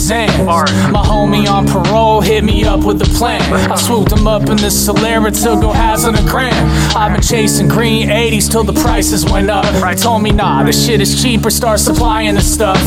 My 0.52 1.02
homie 1.02 1.48
on 1.48 1.66
parole 1.66 2.20
hit 2.20 2.44
me 2.44 2.66
up 2.66 2.84
with 2.84 3.02
a 3.02 3.06
plan. 3.18 3.42
I 3.72 3.76
swooped 3.76 4.12
him 4.12 4.28
up 4.28 4.42
in 4.44 4.58
the 4.58 4.68
Solara 4.68 5.32
till 5.32 5.60
go 5.60 5.72
halves 5.72 6.04
on 6.04 6.16
a 6.16 6.22
gram. 6.30 6.54
I've 6.96 7.14
been 7.14 7.22
chasing 7.22 7.70
green 7.70 8.10
80s 8.10 8.52
till 8.52 8.64
the 8.64 8.74
prices 8.74 9.26
went 9.26 9.50
up. 9.50 9.66
Told 9.98 10.24
me 10.24 10.32
nah, 10.32 10.64
this 10.64 10.86
shit 10.86 11.00
is 11.00 11.22
cheaper, 11.22 11.50
start 11.50 11.80
supplying 11.80 12.36
the 12.36 12.42
stuff. 12.42 12.84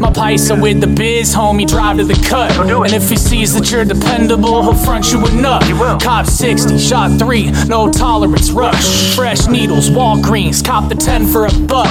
My 0.00 0.10
paisa 0.10 0.60
with 0.60 0.80
the 0.80 0.88
biz, 0.88 1.34
homie, 1.34 1.66
drive 1.66 1.98
to 1.98 2.04
the 2.04 2.14
cut. 2.28 2.50
And 2.58 2.92
if 2.92 3.08
he 3.08 3.16
sees 3.16 3.54
that 3.54 3.70
you're 3.70 3.84
dependable, 3.84 4.62
he'll 4.62 4.74
front 4.74 5.12
you 5.12 5.24
a 5.24 5.32
nut. 5.32 5.62
Cop 6.02 6.26
60, 6.26 6.78
shot 6.78 7.18
3, 7.18 7.50
no 7.68 7.90
tolerance, 7.90 8.50
rush. 8.50 9.14
Fresh 9.14 9.46
needles, 9.46 9.88
Walgreens, 9.88 10.64
cop 10.64 10.88
the 10.88 10.96
10 10.96 11.26
for 11.26 11.46
a 11.46 11.52
buck. 11.66 11.88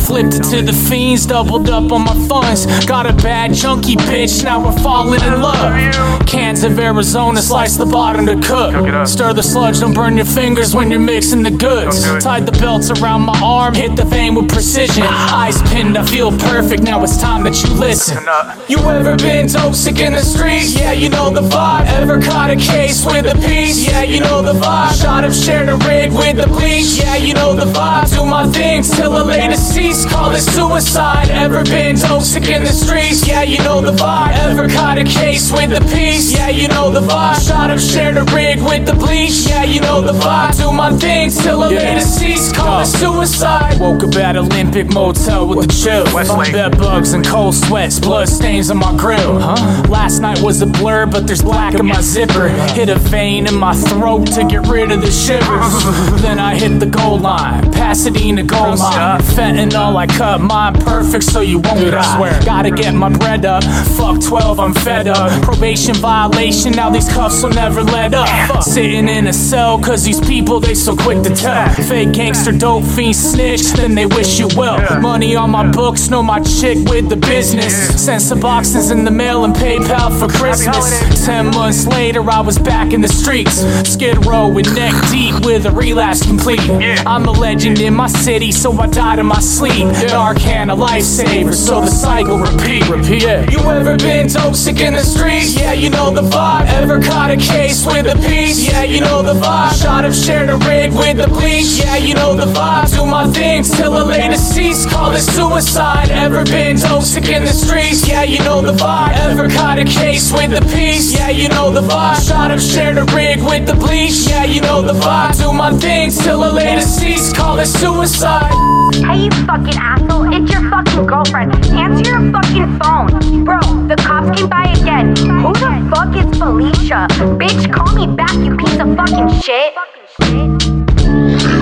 Flipped 0.00 0.34
it 0.34 0.44
to 0.50 0.60
the 0.62 0.72
fiends, 0.88 1.24
doubled 1.26 1.70
up 1.70 1.90
on 1.92 2.02
my 2.04 2.28
funds. 2.28 2.66
Got 2.84 3.06
a 3.06 3.12
bad 3.14 3.54
junkie 3.54 3.96
bitch, 3.96 4.44
now 4.50 4.64
we're 4.64 4.82
falling 4.82 5.22
in 5.22 5.40
love. 5.40 6.26
Can't 6.26 6.60
of 6.64 6.76
Arizona, 6.78 7.40
slice 7.40 7.76
the 7.76 7.86
bottom 7.86 8.26
to 8.26 8.34
cook. 8.40 8.72
Stir 9.06 9.32
the 9.32 9.42
sludge, 9.42 9.78
don't 9.78 9.94
burn 9.94 10.16
your 10.16 10.26
fingers 10.26 10.74
when 10.74 10.90
you're 10.90 11.06
mixing 11.14 11.44
the 11.44 11.52
goods. 11.52 12.02
Tied 12.24 12.46
the 12.46 12.56
belts 12.58 12.90
around 12.90 13.22
my 13.22 13.38
arm, 13.40 13.74
hit 13.74 13.94
the 13.94 14.04
vein 14.04 14.34
with 14.34 14.48
precision. 14.48 15.04
Eyes 15.04 15.62
pinned, 15.70 15.96
I 15.96 16.04
feel 16.04 16.32
perfect. 16.36 16.82
Now 16.82 17.02
it's 17.04 17.16
time 17.16 17.44
that 17.44 17.62
you 17.62 17.70
listen. 17.74 18.24
You 18.68 18.78
ever 18.90 19.16
been 19.16 19.46
dope 19.46 19.76
sick 19.76 20.00
in 20.00 20.14
the 20.14 20.22
streets? 20.22 20.74
Yeah, 20.74 20.92
you 20.92 21.10
know 21.10 21.30
the 21.30 21.42
vibe. 21.42 21.86
Ever 21.86 22.20
caught 22.20 22.50
a 22.50 22.56
case 22.56 23.06
with 23.06 23.26
a 23.26 23.36
piece? 23.46 23.86
Yeah, 23.86 24.02
you 24.02 24.18
know 24.18 24.42
the 24.42 24.54
vibe. 24.54 25.00
Shot 25.00 25.22
up, 25.22 25.32
shared 25.32 25.68
a 25.68 25.76
rig 25.86 26.10
with 26.10 26.36
the 26.42 26.48
bleach. 26.48 26.98
Yeah, 26.98 27.14
you 27.14 27.34
know 27.34 27.54
the 27.54 27.70
vibe. 27.70 28.12
Do 28.12 28.24
my 28.24 28.48
things 28.48 28.90
till 28.90 29.12
the 29.12 29.24
latest 29.24 29.72
cease. 29.72 30.04
Call 30.06 30.32
it 30.32 30.40
suicide. 30.40 31.30
Ever 31.30 31.62
been 31.62 31.94
dope 31.96 32.22
sick 32.22 32.48
in 32.48 32.64
the 32.64 32.72
streets? 32.72 33.26
Yeah, 33.28 33.42
you 33.42 33.58
know 33.58 33.80
the 33.80 33.92
vibe. 33.92 34.39
Ever 34.40 34.68
caught 34.68 34.98
a 34.98 35.04
case 35.04 35.52
with 35.52 35.72
a 35.72 35.80
piece? 35.94 36.32
Yeah, 36.32 36.48
you 36.48 36.68
know 36.68 36.90
the 36.90 37.00
vibe. 37.00 37.46
Shot 37.46 37.70
up, 37.70 37.78
shared 37.78 38.16
a 38.16 38.24
rig 38.34 38.60
with 38.62 38.86
the 38.86 38.94
bleach. 38.94 39.46
Yeah, 39.48 39.64
you 39.64 39.80
know 39.80 40.00
the 40.00 40.12
vibe. 40.12 40.56
Do 40.56 40.72
my 40.72 40.90
things 40.96 41.36
till 41.36 41.60
the 41.60 41.70
latest 41.70 42.18
cease. 42.18 42.52
Call 42.52 42.80
it 42.80 42.86
suicide. 42.86 43.78
Woke 43.78 44.02
up 44.02 44.14
at 44.16 44.36
Olympic 44.36 44.92
Motel 44.92 45.46
with 45.46 45.66
the 45.66 45.72
chill. 45.72 46.04
Bed 46.52 46.78
bugs 46.78 47.12
and 47.12 47.24
cold 47.24 47.54
sweats, 47.54 48.00
blood 48.00 48.28
stains 48.28 48.70
on 48.70 48.78
my 48.78 48.96
grill. 48.96 49.38
Huh? 49.38 49.82
Last 49.88 50.20
night 50.20 50.40
was 50.40 50.62
a 50.62 50.66
blur, 50.66 51.06
but 51.06 51.26
there's 51.26 51.42
black 51.42 51.74
in 51.74 51.86
my 51.86 52.00
zipper. 52.00 52.48
Hit 52.48 52.88
a 52.88 52.98
vein 52.98 53.46
in 53.46 53.54
my 53.54 53.74
throat 53.74 54.26
to 54.34 54.44
get 54.44 54.66
rid 54.66 54.90
of 54.90 55.00
the 55.00 55.10
shivers. 55.10 56.22
then 56.22 56.38
I 56.38 56.58
hit 56.58 56.80
the 56.80 56.86
Gold 56.86 57.22
Line, 57.22 57.70
Pasadena 57.72 58.42
Gold 58.42 58.78
Line. 58.78 59.20
Fentanyl, 59.20 59.96
I 59.96 60.06
cut 60.06 60.40
mine 60.40 60.74
perfect 60.74 61.24
so 61.24 61.40
you 61.40 61.58
won't 61.58 61.90
die. 61.90 62.44
Gotta 62.44 62.70
get 62.70 62.94
my 62.94 63.10
bread 63.10 63.44
up. 63.44 63.64
Fuck 63.96 64.22
12, 64.30 64.60
I'm 64.60 64.72
fed 64.72 65.08
up. 65.08 65.42
Probation 65.42 65.96
violation, 65.96 66.70
now 66.70 66.88
these 66.88 67.08
cuffs 67.08 67.42
will 67.42 67.50
never 67.50 67.82
let 67.82 68.14
up. 68.14 68.62
Sitting 68.62 69.08
in 69.08 69.26
a 69.26 69.32
cell, 69.32 69.76
cause 69.76 70.04
these 70.04 70.20
people, 70.20 70.60
they 70.60 70.76
so 70.76 70.94
quick 70.94 71.20
to 71.24 71.34
tell. 71.34 71.68
Fake 71.74 72.12
gangster, 72.12 72.52
dope 72.52 72.84
fiend 72.84 73.16
snitch, 73.16 73.72
then 73.72 73.96
they 73.96 74.06
wish 74.06 74.38
you 74.38 74.48
well. 74.54 75.00
Money 75.00 75.34
on 75.34 75.50
my 75.50 75.68
books, 75.68 76.10
know 76.10 76.22
my 76.22 76.38
chick 76.42 76.78
with 76.88 77.08
the 77.08 77.16
business. 77.16 77.74
Sent 78.00 78.22
some 78.22 78.38
boxes 78.38 78.92
in 78.92 79.04
the 79.04 79.10
mail 79.10 79.44
and 79.44 79.52
PayPal 79.52 80.16
for 80.16 80.28
Christmas. 80.28 81.26
Ten 81.26 81.46
months 81.46 81.88
later, 81.88 82.22
I 82.30 82.40
was 82.40 82.56
back 82.56 82.92
in 82.92 83.00
the 83.00 83.08
streets. 83.08 83.62
Skid 83.82 84.24
row 84.26 84.46
with 84.46 84.72
neck 84.76 84.94
deep 85.10 85.44
with 85.44 85.66
a 85.66 85.72
relapse 85.72 86.24
complete. 86.24 86.60
I'm 87.04 87.24
a 87.24 87.32
legend 87.32 87.80
in 87.80 87.94
my 87.94 88.06
city, 88.06 88.52
so 88.52 88.70
I 88.78 88.86
died 88.86 89.18
in 89.18 89.26
my 89.26 89.40
sleep. 89.40 89.88
Narcan, 89.88 90.72
a 90.72 90.76
lifesaver, 90.76 91.52
so 91.52 91.80
the 91.80 91.88
cycle 91.88 92.38
repeat. 92.38 92.88
Repeat. 92.88 93.22
You 93.50 93.58
ever 93.68 93.96
been 93.96 94.19
dope 94.28 94.54
sick 94.54 94.80
in 94.80 94.94
the 94.94 95.02
streets? 95.02 95.58
Yeah, 95.58 95.72
you 95.72 95.90
know 95.90 96.10
the 96.10 96.22
vibe. 96.22 96.66
Ever 96.66 97.00
caught 97.00 97.30
a 97.30 97.36
case 97.36 97.86
with 97.86 98.06
a 98.06 98.16
piece? 98.28 98.66
Yeah, 98.68 98.82
you 98.82 99.00
know 99.00 99.22
the 99.22 99.34
vibe. 99.34 99.80
Shot 99.80 100.04
up, 100.04 100.12
shared 100.12 100.48
a 100.50 100.56
rig 100.56 100.92
with 100.92 101.16
the 101.16 101.28
bleach. 101.28 101.78
Yeah, 101.78 101.96
you 101.96 102.14
know 102.14 102.34
the 102.34 102.46
vibe. 102.46 102.92
Do 102.94 103.06
my 103.06 103.26
things 103.28 103.70
till 103.70 103.92
the 103.92 104.04
latest 104.04 104.54
cease. 104.54 104.86
Call 104.86 105.12
it 105.12 105.20
suicide. 105.20 106.10
Ever 106.10 106.44
been 106.44 106.76
dope 106.76 107.02
sick 107.02 107.28
in 107.28 107.44
the 107.44 107.52
streets? 107.52 108.06
Yeah, 108.08 108.22
you 108.22 108.38
know 108.40 108.60
the 108.60 108.72
vibe. 108.72 109.12
Ever 109.16 109.48
caught 109.48 109.78
a 109.78 109.84
case 109.84 110.32
with 110.32 110.52
a 110.52 110.62
piece? 110.74 111.14
Yeah, 111.14 111.30
you 111.30 111.48
know 111.48 111.70
the 111.70 111.82
vibe. 111.82 112.26
Shot 112.26 112.50
up, 112.50 112.60
shared 112.60 112.98
a 112.98 113.04
rig 113.14 113.42
with 113.42 113.66
the 113.66 113.74
bleach. 113.74 114.28
Yeah, 114.28 114.44
you 114.44 114.60
know 114.60 114.82
the 114.82 114.94
vibe. 114.94 115.38
Do 115.38 115.52
my 115.52 115.72
things 115.78 116.18
till 116.18 116.40
the 116.40 116.52
latest 116.52 116.98
cease. 116.98 117.32
Call 117.32 117.58
it 117.58 117.66
suicide. 117.66 118.52
Hey, 118.94 119.24
you 119.24 119.30
fucking 119.46 119.78
asshole, 119.78 120.32
it's 120.32 120.52
your 120.52 120.68
fucking 120.68 121.06
girlfriend. 121.06 121.54
Answer 121.66 122.10
your 122.10 122.32
fucking 122.32 122.78
phone. 122.78 123.44
Bro, 123.44 123.60
the 123.86 123.96
came 124.34 124.48
by 124.48 124.64
again. 124.72 125.14
Who 125.16 125.52
the 125.52 125.88
fuck 125.90 126.16
is 126.16 126.38
Felicia? 126.38 127.06
Bitch, 127.38 127.72
call 127.72 127.94
me 127.94 128.06
back, 128.16 128.34
you 128.34 128.56
piece 128.56 128.78
of 128.80 128.96
fucking 128.96 129.30
shit. 129.40 130.79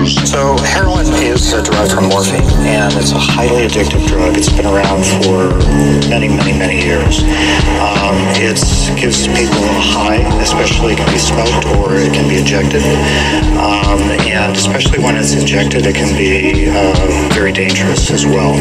So 0.07 0.55
heroin 0.63 1.05
is 1.19 1.51
derived 1.51 1.91
from 1.91 2.07
morphine, 2.07 2.47
and 2.63 2.93
it's 2.95 3.11
a 3.11 3.19
highly 3.19 3.67
addictive 3.67 4.07
drug. 4.07 4.37
It's 4.37 4.47
been 4.47 4.65
around 4.65 5.03
for 5.03 5.51
many, 6.07 6.29
many, 6.29 6.55
many 6.55 6.79
years. 6.79 7.19
Um, 7.83 8.15
it 8.39 8.55
gives 8.95 9.27
people 9.27 9.59
a 9.59 9.79
high, 9.83 10.23
especially 10.39 10.93
it 10.93 10.99
can 10.99 11.11
be 11.11 11.19
smoked 11.19 11.65
or 11.75 11.95
it 11.99 12.13
can 12.13 12.29
be 12.29 12.39
injected. 12.39 12.81
Um, 13.59 13.99
and 14.23 14.55
especially 14.55 15.03
when 15.03 15.17
it's 15.17 15.33
injected, 15.33 15.85
it 15.85 15.95
can 15.95 16.15
be 16.15 16.71
uh, 16.71 17.29
very 17.33 17.51
dangerous 17.51 18.09
as 18.09 18.25
well. 18.25 18.55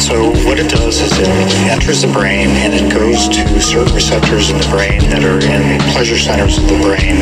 So 0.00 0.30
what 0.44 0.60
it 0.60 0.68
does 0.68 1.00
is 1.00 1.12
it 1.18 1.28
enters 1.72 2.02
the 2.02 2.12
brain 2.12 2.48
and 2.60 2.74
it 2.74 2.92
goes 2.92 3.28
to 3.28 3.60
certain 3.60 3.94
receptors 3.94 4.50
in 4.50 4.58
the 4.58 4.68
brain 4.68 5.00
that 5.10 5.24
are 5.24 5.40
in 5.40 5.80
pleasure 5.92 6.18
centers 6.18 6.58
of 6.58 6.68
the 6.68 6.78
brain, 6.84 7.16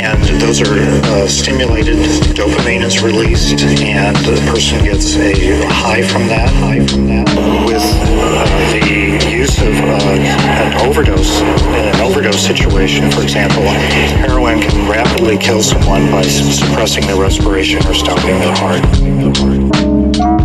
and 0.00 0.22
those 0.40 0.62
are 0.62 0.80
uh, 1.12 1.28
stimulated. 1.28 1.98
Dopamine 2.34 2.69
is 2.78 3.02
released, 3.02 3.60
and 3.62 4.16
the 4.18 4.40
person 4.50 4.84
gets 4.84 5.16
a 5.16 5.66
high 5.66 6.02
from 6.02 6.28
that. 6.28 6.48
High 6.48 6.86
from 6.86 7.06
that. 7.08 7.26
With 7.66 7.82
uh, 7.82 8.46
the 8.72 9.28
use 9.28 9.58
of 9.58 9.74
uh, 9.74 9.98
an 10.06 10.88
overdose, 10.88 11.40
in 11.40 11.94
an 11.94 12.00
overdose 12.00 12.40
situation, 12.40 13.10
for 13.10 13.22
example, 13.22 13.62
heroin 13.62 14.60
can 14.60 14.88
rapidly 14.88 15.36
kill 15.36 15.62
someone 15.62 16.10
by 16.12 16.22
suppressing 16.22 17.06
their 17.06 17.20
respiration 17.20 17.84
or 17.86 17.94
stopping 17.94 18.38
their 18.38 18.54
heart. 18.56 20.39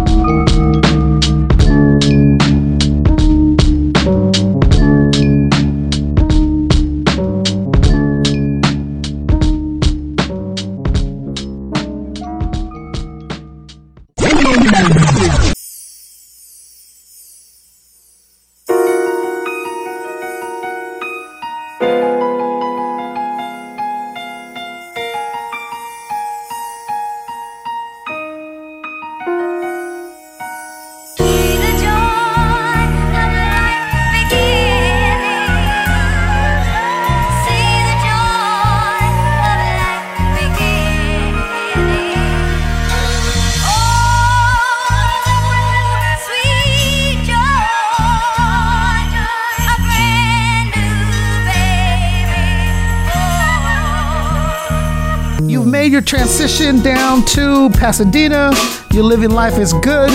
To 57.27 57.69
Pasadena. 57.71 58.51
Your 58.91 59.03
living 59.03 59.31
life 59.31 59.57
is 59.57 59.73
good. 59.81 60.11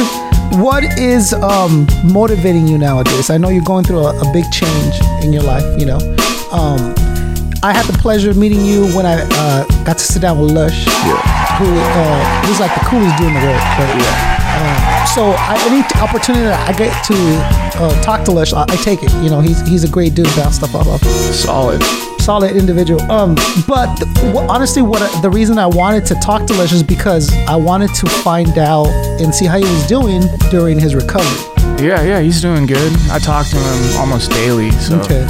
What 0.58 0.84
is 0.98 1.32
um, 1.32 1.86
motivating 2.04 2.66
you 2.66 2.78
nowadays? 2.78 3.30
I 3.30 3.38
know 3.38 3.48
you're 3.48 3.64
going 3.64 3.84
through 3.84 4.00
a, 4.00 4.16
a 4.16 4.32
big 4.32 4.44
change 4.50 4.94
in 5.22 5.32
your 5.32 5.42
life. 5.42 5.64
You 5.78 5.86
know, 5.86 5.98
um, 6.52 6.94
I 7.62 7.72
had 7.72 7.86
the 7.86 7.96
pleasure 8.00 8.30
of 8.30 8.36
meeting 8.36 8.64
you 8.64 8.86
when 8.96 9.06
I 9.06 9.22
uh, 9.22 9.64
got 9.84 9.98
to 9.98 10.04
sit 10.04 10.22
down 10.22 10.40
with 10.40 10.52
Lush, 10.52 10.84
who 10.84 11.66
uh, 11.66 12.44
was 12.48 12.60
like 12.60 12.74
the 12.74 12.84
coolest 12.86 13.16
dude 13.18 13.28
in 13.28 13.34
the 13.34 13.40
world. 13.40 13.60
But, 13.76 13.90
uh, 13.92 15.04
so 15.06 15.30
I, 15.30 15.56
any 15.68 15.82
opportunity 16.00 16.44
that 16.44 16.68
I 16.68 16.72
get 16.76 16.92
to 17.04 17.82
uh, 17.82 18.02
talk 18.02 18.24
to 18.24 18.32
Lush, 18.32 18.52
I, 18.52 18.62
I 18.62 18.76
take 18.76 19.02
it. 19.02 19.12
You 19.22 19.30
know, 19.30 19.40
he's 19.40 19.60
he's 19.68 19.84
a 19.84 19.88
great 19.88 20.14
dude. 20.14 20.26
Bounce 20.36 20.56
stuff 20.56 20.74
off 20.74 20.88
of. 20.88 21.00
Solid. 21.06 21.82
Solid 22.30 22.54
individual. 22.56 23.02
Um, 23.10 23.34
but 23.66 23.92
th- 23.96 24.32
wh- 24.32 24.46
honestly, 24.48 24.82
what 24.82 25.02
I- 25.02 25.20
the 25.20 25.28
reason 25.28 25.58
I 25.58 25.66
wanted 25.66 26.06
to 26.06 26.14
talk 26.22 26.46
to 26.46 26.52
Lush 26.54 26.70
is 26.72 26.80
because 26.84 27.28
I 27.48 27.56
wanted 27.56 27.92
to 27.96 28.06
find 28.06 28.56
out 28.56 28.86
and 29.20 29.34
see 29.34 29.46
how 29.46 29.56
he 29.58 29.64
was 29.64 29.84
doing 29.88 30.22
during 30.48 30.78
his 30.78 30.94
recovery. 30.94 31.42
Yeah, 31.84 32.02
yeah, 32.04 32.20
he's 32.20 32.40
doing 32.40 32.66
good. 32.66 32.92
I 33.10 33.18
talk 33.18 33.48
to 33.48 33.56
him 33.56 33.98
almost 33.98 34.30
daily, 34.30 34.70
so 34.70 35.00
Okay. 35.00 35.26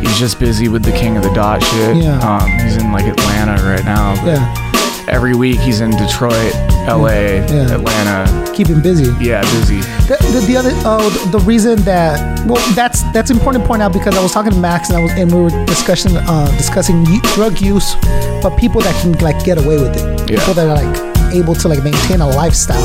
he's 0.00 0.16
just 0.18 0.38
busy 0.40 0.68
with 0.68 0.82
the 0.84 0.92
King 0.92 1.18
of 1.18 1.22
the 1.22 1.34
Dot 1.34 1.62
shit. 1.62 1.96
Yeah. 1.98 2.16
Um, 2.20 2.48
he's 2.64 2.78
in 2.78 2.92
like 2.92 3.04
Atlanta 3.06 3.62
right 3.62 3.84
now. 3.84 4.14
But 4.24 4.38
Yeah. 4.38 4.54
Every 5.08 5.34
week 5.34 5.60
he's 5.60 5.82
in 5.82 5.90
Detroit, 5.90 6.54
LA, 6.88 7.44
Yeah. 7.46 7.74
Atlanta. 7.74 8.52
Keep 8.54 8.68
him 8.68 8.82
busy. 8.82 9.12
Yeah, 9.24 9.42
busy. 9.42 9.80
The, 10.08 10.16
the, 10.32 10.40
the 10.46 10.56
other 10.56 10.70
oh 10.84 11.08
the, 11.10 11.38
the 11.38 11.44
reason 11.44 11.76
that 11.82 12.18
well 12.46 12.56
that's 12.74 13.02
that's 13.12 13.30
important 13.30 13.62
to 13.62 13.68
point 13.68 13.82
out 13.82 13.92
because 13.92 14.16
I 14.16 14.22
was 14.22 14.32
talking 14.32 14.52
to 14.52 14.58
Max 14.58 14.88
and 14.88 14.98
I 14.98 15.02
was 15.02 15.12
and 15.12 15.32
we 15.32 15.40
were 15.40 15.50
discussing 15.66 16.16
uh, 16.16 16.50
discussing 16.56 17.04
drug 17.34 17.60
use, 17.60 17.94
but 18.42 18.56
people 18.58 18.80
that 18.80 18.94
can 19.02 19.12
like 19.20 19.44
get 19.44 19.58
away 19.58 19.76
with 19.80 19.94
it, 19.96 20.30
Yeah. 20.30 20.38
people 20.40 20.54
that 20.54 20.66
are 20.66 20.74
like 20.82 21.34
able 21.34 21.54
to 21.54 21.68
like 21.68 21.84
maintain 21.84 22.20
a 22.22 22.26
lifestyle 22.26 22.82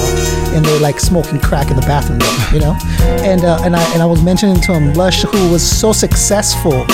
and 0.53 0.65
they're 0.65 0.79
like 0.81 0.99
smoking 0.99 1.39
crack 1.39 1.69
in 1.71 1.75
the 1.77 1.81
bathroom, 1.83 2.19
you 2.53 2.59
know. 2.59 2.75
And 3.23 3.43
uh, 3.45 3.59
and 3.63 3.75
I 3.75 3.83
and 3.93 4.01
I 4.01 4.05
was 4.05 4.21
mentioning 4.21 4.59
to 4.61 4.73
him 4.73 4.93
Lush 4.93 5.23
who 5.23 5.51
was 5.51 5.63
so 5.63 5.93
successful 5.93 6.85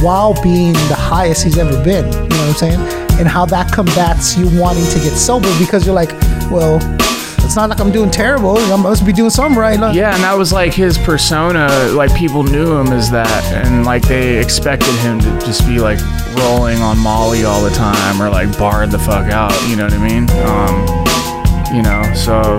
while 0.00 0.40
being 0.42 0.72
the 0.72 0.96
highest 0.96 1.44
he's 1.44 1.58
ever 1.58 1.82
been. 1.82 2.06
You 2.06 2.12
know 2.12 2.26
what 2.26 2.48
I'm 2.48 2.54
saying? 2.54 2.80
And 3.18 3.28
how 3.28 3.44
that 3.46 3.72
combats 3.72 4.36
you 4.36 4.48
wanting 4.58 4.86
to 4.86 4.98
get 4.98 5.16
sober 5.16 5.48
because 5.58 5.84
you're 5.86 5.94
like, 5.94 6.10
well, 6.50 6.78
it's 7.44 7.56
not 7.56 7.68
like 7.68 7.80
I'm 7.80 7.92
doing 7.92 8.10
terrible. 8.10 8.56
I 8.56 8.76
must 8.76 9.04
be 9.04 9.12
doing 9.12 9.30
something 9.30 9.58
right. 9.58 9.78
Like, 9.78 9.94
Yeah, 9.94 10.14
and 10.14 10.22
that 10.24 10.34
was 10.38 10.52
like 10.52 10.72
his 10.72 10.96
persona. 10.96 11.68
Like 11.92 12.14
people 12.16 12.42
knew 12.42 12.78
him 12.78 12.86
as 12.88 13.10
that, 13.10 13.44
and 13.52 13.84
like 13.84 14.02
they 14.08 14.38
expected 14.38 14.94
him 15.00 15.20
to 15.20 15.30
just 15.44 15.66
be 15.66 15.78
like 15.78 16.00
rolling 16.38 16.78
on 16.78 16.98
Molly 16.98 17.44
all 17.44 17.62
the 17.62 17.70
time, 17.70 18.22
or 18.22 18.30
like 18.30 18.56
barred 18.56 18.90
the 18.90 18.98
fuck 18.98 19.30
out. 19.30 19.52
You 19.68 19.76
know 19.76 19.84
what 19.84 19.92
I 19.92 19.98
mean? 19.98 20.30
Um, 20.48 21.76
you 21.76 21.82
know, 21.82 22.02
so 22.14 22.58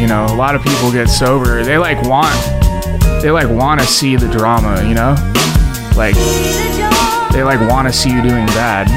you 0.00 0.06
know, 0.06 0.24
a 0.32 0.36
lot 0.36 0.54
of 0.54 0.62
people 0.62 0.90
get 0.90 1.08
sober. 1.08 1.62
They 1.62 1.76
like 1.76 2.00
want, 2.04 2.34
they 3.22 3.30
like 3.30 3.50
want 3.50 3.80
to 3.80 3.86
see 3.86 4.16
the 4.16 4.28
drama. 4.28 4.82
You 4.88 4.94
know, 4.94 5.14
like 6.00 6.16
they 7.30 7.44
like 7.44 7.60
want 7.68 7.84
to 7.86 7.92
see 7.92 8.08
you 8.08 8.22
doing 8.22 8.46
bad. 8.56 8.88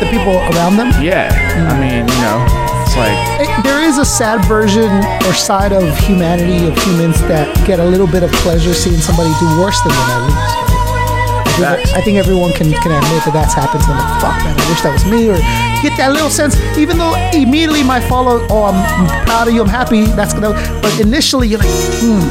the 0.00 0.08
people 0.08 0.32
around 0.56 0.76
them. 0.80 0.88
Yeah, 1.02 1.28
I 1.68 1.76
mean, 1.76 2.08
you 2.08 2.20
know, 2.24 2.40
it's 2.88 2.96
like 2.96 3.12
It- 3.44 3.62
there 3.62 3.82
is 3.84 3.98
a 3.98 4.04
sad 4.04 4.42
version 4.46 4.88
or 5.28 5.34
side 5.34 5.72
of 5.74 5.84
humanity 6.08 6.66
of 6.66 6.72
humans 6.84 7.20
that 7.28 7.52
get 7.66 7.80
a 7.80 7.84
little 7.84 8.06
bit 8.06 8.22
of 8.22 8.32
pleasure 8.40 8.72
seeing 8.72 8.96
somebody 8.96 9.28
do 9.38 9.46
worse 9.60 9.76
than 9.84 9.92
them 9.92 10.08
at 10.08 10.20
least. 10.24 10.54
I 11.60 11.76
think, 11.76 11.96
I 11.98 12.00
think 12.00 12.16
everyone 12.18 12.52
can, 12.52 12.72
can 12.80 12.92
admit 12.96 13.20
that 13.26 13.34
that's 13.34 13.52
happened 13.52 13.82
to 13.82 13.88
them. 13.88 13.98
Like, 13.98 14.20
fuck 14.22 14.36
man, 14.44 14.54
I 14.56 14.64
wish 14.70 14.80
that 14.86 14.92
was 14.94 15.04
me. 15.04 15.28
Or 15.28 15.36
get 15.82 15.92
that 15.98 16.12
little 16.12 16.30
sense, 16.30 16.56
even 16.78 16.96
though 16.96 17.12
immediately 17.34 17.82
my 17.82 18.00
follow, 18.00 18.46
oh, 18.48 18.64
I'm, 18.70 18.78
I'm 18.78 19.26
proud 19.26 19.48
of 19.48 19.54
you, 19.54 19.60
I'm 19.60 19.68
happy. 19.68 20.06
That's 20.16 20.32
gonna. 20.32 20.54
But 20.80 20.98
initially, 20.98 21.48
you're 21.48 21.58
like, 21.60 21.68
hmm. 22.00 22.22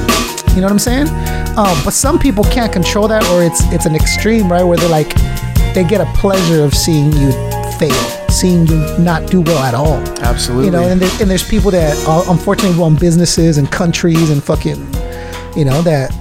You 0.56 0.62
know 0.62 0.67
what 0.71 0.71
I'm 0.71 0.80
saying? 0.80 1.06
Um, 1.58 1.76
but 1.84 1.93
some 1.93 2.20
people 2.20 2.43
can't 2.43 2.72
control 2.72 3.08
that, 3.08 3.24
or 3.32 3.43
it's 3.43 3.62
it's 3.74 3.88
an 3.88 3.96
extreme, 3.96 4.52
right? 4.52 4.63
Where 4.63 4.78
they're 4.78 4.88
like, 4.89 5.13
they 5.74 5.84
get 5.84 6.02
a 6.02 6.06
pleasure 6.13 6.63
of 6.63 6.74
seeing 6.74 7.12
you 7.13 7.32
fail, 7.80 7.91
seeing 8.30 8.67
you 8.67 8.78
not 9.00 9.30
do 9.30 9.41
well 9.41 9.63
at 9.63 9.74
all. 9.74 9.98
absolutely. 10.24 10.65
You 10.65 10.72
know, 10.72 10.88
and, 10.88 11.02
there, 11.02 11.22
and 11.22 11.30
there's 11.30 11.48
people 11.48 11.72
that 11.72 11.98
uh, 12.08 12.32
unfortunately 12.32 12.80
run 12.80 12.96
businesses 12.96 13.58
and 13.58 13.72
countries 13.72 14.30
and 14.30 14.43
fucking, 14.43 14.78
you 15.56 15.65
know, 15.65 15.82
that 15.82 16.12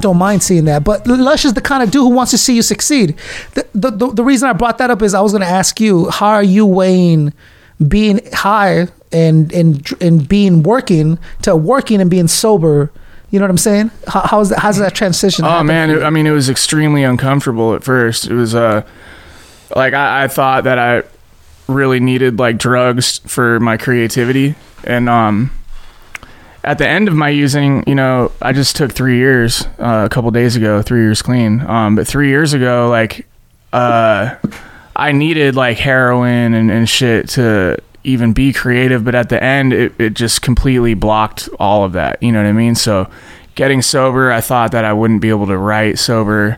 don't 0.00 0.16
mind 0.16 0.42
seeing 0.42 0.64
that. 0.66 0.84
But 0.84 1.06
Lush 1.06 1.44
is 1.44 1.54
the 1.54 1.60
kind 1.60 1.82
of 1.82 1.90
dude 1.90 2.02
who 2.02 2.10
wants 2.10 2.30
to 2.32 2.38
see 2.38 2.54
you 2.56 2.62
succeed. 2.62 3.16
The, 3.54 3.66
the, 3.74 3.90
the, 3.90 4.06
the 4.12 4.24
reason 4.24 4.48
I 4.48 4.52
brought 4.54 4.78
that 4.78 4.90
up 4.90 5.02
is 5.02 5.14
I 5.14 5.20
was 5.20 5.32
going 5.32 5.42
to 5.42 5.48
ask 5.48 5.80
you, 5.80 6.10
how 6.10 6.28
are 6.28 6.42
you 6.42 6.64
weighing 6.64 7.32
being 7.86 8.20
high 8.32 8.88
and, 9.12 9.52
and, 9.52 9.86
and 10.00 10.26
being 10.26 10.62
working 10.62 11.18
to 11.42 11.56
working 11.56 12.00
and 12.00 12.10
being 12.10 12.28
sober? 12.28 12.90
You 13.30 13.38
know 13.40 13.44
what 13.44 13.50
I'm 13.50 13.58
saying? 13.58 13.90
How, 14.06 14.20
how's 14.20 14.50
that, 14.50 14.60
how's 14.60 14.78
that 14.78 14.94
transition? 14.94 15.44
Oh 15.44 15.62
man, 15.62 15.90
it, 15.90 16.02
I 16.02 16.10
mean, 16.10 16.26
it 16.26 16.30
was 16.30 16.48
extremely 16.48 17.02
uncomfortable 17.02 17.74
at 17.74 17.82
first. 17.82 18.26
It 18.26 18.34
was 18.34 18.54
uh, 18.54 18.86
like 19.74 19.94
I, 19.94 20.24
I 20.24 20.28
thought 20.28 20.64
that 20.64 20.78
I 20.78 21.02
really 21.66 21.98
needed 21.98 22.38
like 22.38 22.58
drugs 22.58 23.18
for 23.18 23.58
my 23.58 23.76
creativity, 23.76 24.54
and 24.84 25.08
um, 25.08 25.50
at 26.66 26.78
the 26.78 26.86
end 26.86 27.08
of 27.08 27.14
my 27.14 27.28
using, 27.28 27.84
you 27.86 27.94
know, 27.94 28.32
I 28.42 28.52
just 28.52 28.74
took 28.74 28.92
three 28.92 29.18
years 29.18 29.66
uh, 29.78 30.06
a 30.06 30.08
couple 30.08 30.30
days 30.32 30.56
ago, 30.56 30.82
three 30.82 31.00
years 31.00 31.22
clean. 31.22 31.60
Um, 31.60 31.94
but 31.94 32.08
three 32.08 32.28
years 32.28 32.54
ago, 32.54 32.88
like, 32.88 33.24
uh, 33.72 34.34
I 34.94 35.12
needed 35.12 35.54
like 35.54 35.78
heroin 35.78 36.54
and, 36.54 36.70
and 36.70 36.88
shit 36.88 37.28
to 37.30 37.78
even 38.04 38.32
be 38.32 38.52
creative. 38.52 39.04
But 39.04 39.14
at 39.14 39.28
the 39.28 39.42
end, 39.42 39.72
it, 39.72 39.92
it 39.98 40.14
just 40.14 40.42
completely 40.42 40.94
blocked 40.94 41.48
all 41.58 41.84
of 41.84 41.92
that. 41.92 42.22
You 42.22 42.32
know 42.32 42.42
what 42.42 42.48
I 42.48 42.52
mean? 42.52 42.74
So 42.74 43.08
getting 43.54 43.82
sober, 43.82 44.30
I 44.30 44.40
thought 44.40 44.72
that 44.72 44.84
I 44.84 44.92
wouldn't 44.92 45.20
be 45.20 45.30
able 45.30 45.46
to 45.46 45.58
write 45.58 45.98
sober. 45.98 46.56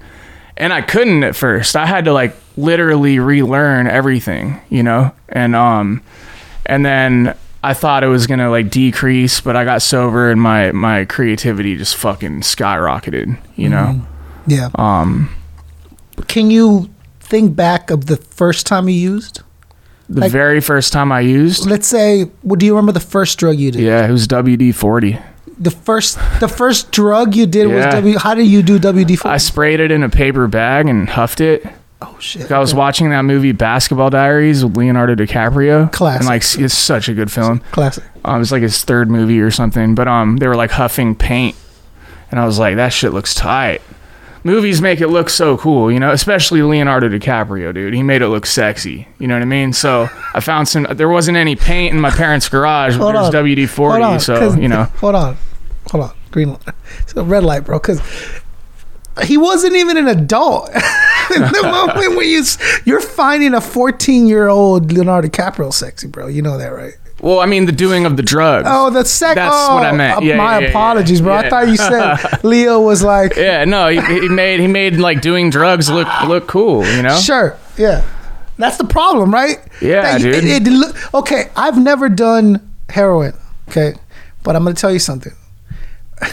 And 0.57 0.72
I 0.72 0.83
couldn't 0.83 1.22
at 1.22 1.37
first. 1.37 1.77
I 1.77 1.87
had 1.87 2.05
to 2.07 2.12
like 2.12 2.37
literally 2.57 3.18
relearn 3.20 3.87
everything, 3.87 4.61
you 4.68 4.83
know? 4.83 5.12
And 5.29 5.55
um 5.55 6.03
and 6.66 6.85
then 6.85 7.37
I 7.62 7.74
thought 7.74 8.03
it 8.03 8.09
was 8.09 8.27
gonna 8.27 8.51
like 8.51 8.68
decrease, 8.70 9.40
but 9.40 9.57
I 9.57 9.64
got 9.64 9.83
sober 9.83 10.31
and 10.31 10.40
my 10.40 10.72
my 10.72 11.05
creativity 11.05 11.77
just 11.77 11.96
fucking 11.96 12.40
skyrocketed, 12.40 13.38
you 13.55 13.68
know? 13.68 14.03
yeah. 14.46 14.70
Um 14.74 15.31
Can 16.27 16.51
you 16.51 16.90
think 17.20 17.55
back 17.55 17.90
of 17.90 18.07
the 18.07 18.16
first 18.16 18.66
time 18.66 18.88
you 18.88 18.96
used? 18.96 19.42
The 20.09 20.23
Like- 20.23 20.33
very 20.33 20.61
first 20.61 20.92
time 20.92 21.12
I 21.12 21.21
used 21.21 21.66
Let's 21.66 21.87
say, 21.88 22.31
well, 22.42 22.57
do 22.57 22.64
you 22.66 22.73
remember 22.75 22.92
the 22.92 23.01
first 23.01 23.38
drug 23.38 23.57
you 23.59 23.71
did? 23.71 23.83
Yeah, 23.83 24.07
it 24.07 24.11
was 24.12 24.27
WD 24.27 24.75
forty. 24.75 25.18
The 25.61 25.71
first, 25.73 26.18
the 26.40 26.47
first 26.49 26.92
drug 26.92 27.35
you 27.35 27.44
did 27.47 27.66
was 27.66 27.85
Yeah. 27.85 27.90
W. 27.97 28.16
How 28.18 28.35
did 28.35 28.47
you 28.47 28.62
do 28.62 28.79
WD 28.79 29.16
forty? 29.18 29.35
I 29.35 29.38
sprayed 29.38 29.81
it 29.81 29.90
in 29.90 30.03
a 30.05 30.09
paper 30.09 30.47
bag 30.47 30.88
and 30.88 31.09
huffed 31.09 31.40
it. 31.40 31.66
Oh 32.01 32.14
shit! 32.21 32.42
Like, 32.42 32.53
I 32.53 32.61
was 32.61 32.73
watching 32.75 33.11
that 33.11 33.23
movie 33.23 33.51
Basketball 33.51 34.09
Diaries 34.09 34.64
with 34.64 34.77
Leonardo 34.77 35.16
DiCaprio. 35.16 35.90
Classic. 35.90 36.21
And 36.21 36.29
like 36.29 36.42
it's 36.64 36.79
such 36.79 37.09
a 37.09 37.12
good 37.14 37.29
film. 37.33 37.61
Classic. 37.73 38.05
Um, 38.25 38.37
it 38.37 38.38
was 38.38 38.53
like 38.53 38.62
his 38.62 38.85
third 38.85 39.11
movie 39.11 39.40
or 39.40 39.51
something. 39.51 39.97
But 39.97 40.07
um, 40.07 40.37
they 40.37 40.47
were 40.47 40.55
like 40.55 40.71
huffing 40.71 41.16
paint, 41.16 41.57
and 42.31 42.38
I 42.38 42.47
was 42.47 42.57
like, 42.61 42.77
that 42.77 42.90
shit 42.92 43.12
looks 43.12 43.35
tight. 43.35 43.83
Movies 44.44 44.81
make 44.81 45.01
it 45.01 45.09
look 45.09 45.29
so 45.31 45.57
cool, 45.57 45.90
you 45.90 45.98
know, 45.98 46.12
especially 46.12 46.62
Leonardo 46.62 47.09
DiCaprio, 47.09 47.74
dude. 47.74 47.94
He 47.94 48.03
made 48.03 48.22
it 48.22 48.29
look 48.29 48.46
sexy. 48.46 49.09
You 49.18 49.27
know 49.27 49.35
what 49.35 49.42
I 49.42 49.46
mean? 49.46 49.72
So 49.72 50.09
I 50.35 50.40
found 50.40 50.68
some. 50.68 50.87
There 50.90 51.09
wasn't 51.09 51.37
any 51.37 51.57
paint 51.57 51.94
in 51.94 52.01
my 52.01 52.11
parents' 52.11 52.48
garage, 52.48 52.96
but 52.96 53.12
Hold 53.14 53.33
there 53.33 53.40
on. 53.40 53.46
WD 53.46 53.68
forty. 53.68 54.18
So 54.20 54.55
you 54.55 54.68
know, 54.68 54.85
Hold 54.85 55.14
on, 55.14 55.37
hold 55.90 56.05
on. 56.05 56.16
Green 56.31 56.51
light. 56.51 56.74
It's 57.01 57.14
a 57.14 57.22
red 57.22 57.42
light, 57.44 57.64
bro. 57.64 57.79
Because 57.79 58.01
he 59.24 59.37
wasn't 59.37 59.74
even 59.77 59.96
an 59.96 60.09
adult. 60.09 60.68
In 61.35 61.42
the 61.42 61.62
moment 61.62 62.16
when 62.16 62.27
you 62.27 62.42
you're 62.87 63.03
finding 63.03 63.53
a 63.53 63.61
14 63.61 64.27
year 64.27 64.48
old 64.48 64.90
Leonardo 64.92 65.29
DiCaprio 65.29 65.72
sexy, 65.72 66.07
bro. 66.09 66.27
You 66.27 66.40
know 66.40 66.57
that, 66.57 66.68
right? 66.68 66.94
Well, 67.20 67.40
I 67.40 67.46
mean, 67.46 67.66
the 67.66 67.72
doing 67.72 68.07
of 68.07 68.16
the 68.16 68.22
drugs. 68.22 68.68
Oh, 68.70 68.90
the 68.90 69.04
sec. 69.04 69.35
That's 69.35 69.54
oh, 69.54 69.74
what 69.74 69.85
I 69.85 69.92
meant. 69.92 70.18
uh, 70.18 70.20
Yeah, 70.20 70.37
my 70.37 70.54
yeah, 70.54 70.59
yeah, 70.61 70.68
apologies, 70.68 71.20
bro. 71.20 71.35
I 71.35 71.50
thought 71.50 71.68
you 71.68 71.76
said 71.76 72.16
Leo 72.44 72.81
was 72.81 73.02
like. 73.02 73.35
Yeah, 73.37 73.64
no, 73.64 73.88
he, 73.88 74.00
he 74.20 74.28
made 74.28 74.61
he 74.61 74.66
made 74.68 74.96
like 74.98 75.20
doing 75.20 75.50
drugs 75.50 75.90
look 75.90 76.09
look 76.28 76.46
cool, 76.46 76.87
you 76.87 77.02
know? 77.02 77.18
Sure. 77.18 77.57
Yeah. 77.76 78.04
That's 78.57 78.76
the 78.76 78.85
problem, 78.85 79.33
right? 79.33 79.59
Yeah, 79.81 80.02
That- 80.02 80.20
dude. 80.20 80.44
It, 80.44 80.66
it 80.66 80.70
look, 80.70 81.14
okay, 81.14 81.50
I've 81.57 81.78
never 81.81 82.09
done 82.09 82.68
heroin. 82.88 83.35
Okay, 83.68 83.94
but 84.42 84.57
I'm 84.57 84.64
gonna 84.64 84.74
tell 84.74 84.92
you 84.92 84.98
something. 84.98 85.33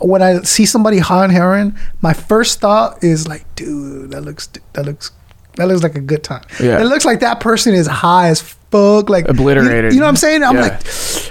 When 0.00 0.20
I 0.20 0.42
see 0.42 0.66
somebody 0.66 0.98
high 0.98 1.22
on 1.22 1.30
heroin, 1.30 1.78
my 2.00 2.12
first 2.12 2.58
thought 2.60 3.04
is 3.04 3.28
like, 3.28 3.44
dude, 3.54 4.10
that 4.10 4.22
looks 4.22 4.48
that 4.72 4.84
looks 4.84 5.12
that 5.56 5.68
looks 5.68 5.82
like 5.84 5.94
a 5.94 6.00
good 6.00 6.24
time. 6.24 6.42
Yeah. 6.60 6.80
It 6.80 6.86
looks 6.86 7.04
like 7.04 7.20
that 7.20 7.38
person 7.38 7.72
is 7.72 7.86
high 7.86 8.28
as 8.28 8.56
fuck, 8.72 9.08
like 9.08 9.28
Obliterated. 9.28 9.92
You, 9.92 9.96
you 9.96 10.00
know 10.00 10.06
what 10.06 10.10
I'm 10.10 10.16
saying? 10.16 10.42
I'm 10.42 10.56
Yeah. 10.56 10.62
like 10.62 10.82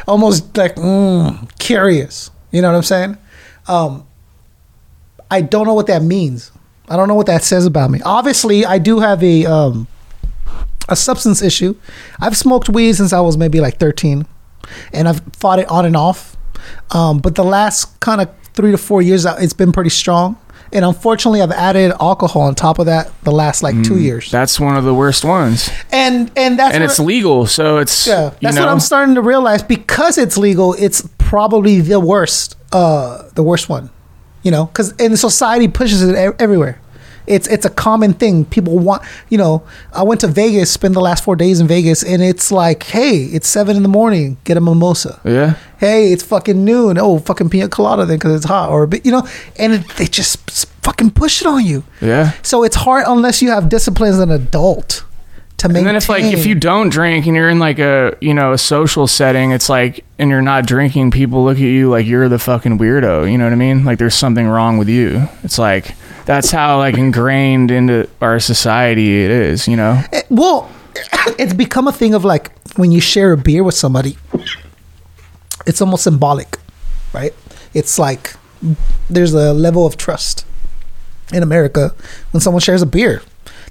almost 0.07 0.55
like 0.57 0.75
mm, 0.75 1.49
curious. 1.59 2.31
You 2.51 2.61
know 2.61 2.69
what 2.69 2.77
I'm 2.77 2.83
saying? 2.83 3.17
Um, 3.67 4.05
I 5.29 5.41
don't 5.41 5.65
know 5.65 5.73
what 5.73 5.87
that 5.87 6.01
means. 6.03 6.51
I 6.89 6.95
don't 6.97 7.07
know 7.07 7.15
what 7.15 7.27
that 7.27 7.43
says 7.43 7.65
about 7.65 7.89
me. 7.89 7.99
Obviously, 8.03 8.65
I 8.65 8.77
do 8.77 8.99
have 8.99 9.23
a 9.23 9.45
um, 9.45 9.87
a 10.89 10.95
substance 10.95 11.41
issue. 11.41 11.75
I've 12.19 12.35
smoked 12.35 12.69
weed 12.69 12.93
since 12.93 13.13
I 13.13 13.21
was 13.21 13.37
maybe 13.37 13.59
like 13.61 13.77
13, 13.79 14.25
and 14.93 15.07
I've 15.07 15.21
fought 15.37 15.59
it 15.59 15.69
on 15.69 15.85
and 15.85 15.95
off. 15.95 16.35
Um, 16.91 17.19
but 17.19 17.35
the 17.35 17.43
last 17.45 17.97
kind 18.01 18.19
of 18.21 18.29
three 18.53 18.71
to 18.71 18.77
four 18.77 19.01
years, 19.01 19.25
uh, 19.25 19.37
it's 19.39 19.53
been 19.53 19.71
pretty 19.71 19.89
strong. 19.89 20.37
And 20.73 20.85
unfortunately, 20.85 21.41
I've 21.41 21.51
added 21.51 21.91
alcohol 21.99 22.43
on 22.43 22.55
top 22.55 22.79
of 22.79 22.85
that 22.85 23.11
the 23.23 23.31
last 23.31 23.61
like 23.61 23.75
two 23.83 23.99
years. 23.99 24.31
That's 24.31 24.59
one 24.59 24.77
of 24.77 24.83
the 24.85 24.93
worst 24.93 25.25
ones. 25.25 25.69
And 25.91 26.31
and 26.37 26.57
that's 26.57 26.73
and 26.73 26.83
what- 26.83 26.89
it's 26.91 26.99
legal, 26.99 27.45
so 27.45 27.77
it's 27.77 28.07
yeah, 28.07 28.25
you 28.25 28.31
that's 28.41 28.55
know, 28.55 28.65
what 28.65 28.71
I'm 28.71 28.79
starting 28.79 29.15
to 29.15 29.21
realize. 29.21 29.63
Because 29.63 30.17
it's 30.17 30.37
legal, 30.37 30.73
it's 30.79 31.07
probably 31.17 31.81
the 31.81 31.99
worst, 31.99 32.55
uh, 32.71 33.23
the 33.35 33.43
worst 33.43 33.67
one. 33.69 33.89
You 34.43 34.51
know, 34.51 34.65
because 34.65 34.93
in 34.93 35.17
society 35.17 35.67
pushes 35.67 36.01
it 36.01 36.13
e- 36.15 36.35
everywhere. 36.39 36.79
It's 37.27 37.47
it's 37.47 37.65
a 37.65 37.69
common 37.69 38.13
thing. 38.13 38.45
People 38.45 38.79
want, 38.79 39.03
you 39.29 39.37
know. 39.37 39.63
I 39.93 40.03
went 40.03 40.21
to 40.21 40.27
Vegas, 40.27 40.71
spend 40.71 40.95
the 40.95 41.01
last 41.01 41.23
four 41.23 41.35
days 41.35 41.59
in 41.59 41.67
Vegas, 41.67 42.03
and 42.03 42.21
it's 42.21 42.51
like, 42.51 42.83
hey, 42.83 43.25
it's 43.25 43.47
seven 43.47 43.77
in 43.77 43.83
the 43.83 43.89
morning, 43.89 44.37
get 44.43 44.57
a 44.57 44.61
mimosa. 44.61 45.19
Yeah. 45.23 45.55
Hey, 45.77 46.11
it's 46.11 46.23
fucking 46.23 46.63
noon. 46.63 46.97
Oh, 46.97 47.19
fucking 47.19 47.49
pina 47.49 47.67
colada 47.67 48.05
then 48.05 48.17
because 48.17 48.35
it's 48.35 48.45
hot, 48.45 48.69
or 48.69 48.83
a 48.83 48.87
bit, 48.87 49.05
you 49.05 49.11
know. 49.11 49.27
And 49.57 49.73
it, 49.73 49.87
they 49.97 50.05
just 50.05 50.67
fucking 50.83 51.11
push 51.11 51.41
it 51.41 51.47
on 51.47 51.65
you. 51.65 51.83
Yeah. 52.01 52.33
So 52.41 52.63
it's 52.63 52.75
hard 52.75 53.05
unless 53.07 53.41
you 53.41 53.49
have 53.49 53.69
discipline 53.69 54.09
as 54.09 54.19
an 54.19 54.31
adult 54.31 55.03
to 55.61 55.67
maintain. 55.67 55.79
And 55.79 55.87
then 55.87 55.95
if 55.95 56.09
like 56.09 56.23
if 56.23 56.45
you 56.45 56.55
don't 56.55 56.89
drink 56.89 57.25
and 57.27 57.35
you're 57.35 57.49
in 57.49 57.59
like 57.59 57.79
a 57.79 58.17
you 58.19 58.33
know 58.33 58.53
a 58.53 58.57
social 58.57 59.07
setting, 59.07 59.51
it's 59.51 59.69
like 59.69 60.03
and 60.19 60.29
you're 60.29 60.41
not 60.41 60.65
drinking, 60.65 61.11
people 61.11 61.43
look 61.43 61.57
at 61.57 61.63
you 61.63 61.89
like 61.89 62.05
you're 62.05 62.29
the 62.29 62.39
fucking 62.39 62.77
weirdo. 62.77 63.31
You 63.31 63.37
know 63.37 63.45
what 63.45 63.53
I 63.53 63.57
mean? 63.57 63.85
Like 63.85 63.97
there's 63.97 64.15
something 64.15 64.47
wrong 64.47 64.77
with 64.77 64.89
you. 64.89 65.27
It's 65.43 65.57
like 65.57 65.95
that's 66.25 66.51
how 66.51 66.77
like 66.77 66.97
ingrained 66.97 67.71
into 67.71 68.09
our 68.21 68.39
society 68.39 69.23
it 69.23 69.31
is. 69.31 69.67
You 69.67 69.77
know? 69.77 70.03
Eh, 70.11 70.23
well, 70.29 70.69
it's 71.39 71.53
become 71.53 71.87
a 71.87 71.91
thing 71.93 72.13
of 72.13 72.25
like 72.25 72.51
when 72.77 72.91
you 72.91 73.01
share 73.01 73.31
a 73.31 73.37
beer 73.37 73.63
with 73.63 73.75
somebody, 73.75 74.17
it's 75.65 75.81
almost 75.81 76.03
symbolic, 76.03 76.57
right? 77.13 77.33
It's 77.73 77.97
like 77.99 78.33
there's 79.09 79.33
a 79.33 79.53
level 79.53 79.85
of 79.85 79.97
trust. 79.97 80.45
in 81.33 81.43
America 81.43 81.95
when 82.31 82.41
someone 82.41 82.59
shares 82.59 82.81
a 82.81 82.85
beer. 82.85 83.21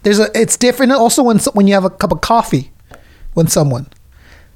There's 0.02 0.18
a 0.18 0.28
it's 0.38 0.56
different 0.56 0.92
also 0.92 1.22
when 1.22 1.38
when 1.52 1.66
you 1.66 1.74
have 1.74 1.84
a 1.84 1.90
cup 1.90 2.12
of 2.12 2.20
coffee 2.20 2.70
with 3.34 3.50
someone. 3.50 3.86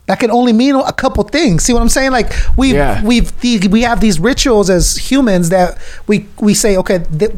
That 0.07 0.21
can 0.21 0.31
only 0.31 0.53
mean 0.53 0.75
a 0.75 0.93
couple 0.93 1.25
things. 1.25 1.65
See 1.65 1.73
what 1.73 1.81
I'm 1.81 1.89
saying? 1.89 2.13
Like 2.13 2.33
we 2.59 2.75
Yeah. 2.75 2.95
have 2.95 3.05
we've 3.05 3.33
we 3.71 3.83
have 3.83 4.01
these 4.01 4.21
rituals 4.21 4.69
as 4.71 4.97
humans 4.97 5.49
that 5.49 5.79
we 6.07 6.29
we 6.41 6.55
say 6.55 6.77
okay, 6.79 7.05
th- 7.19 7.33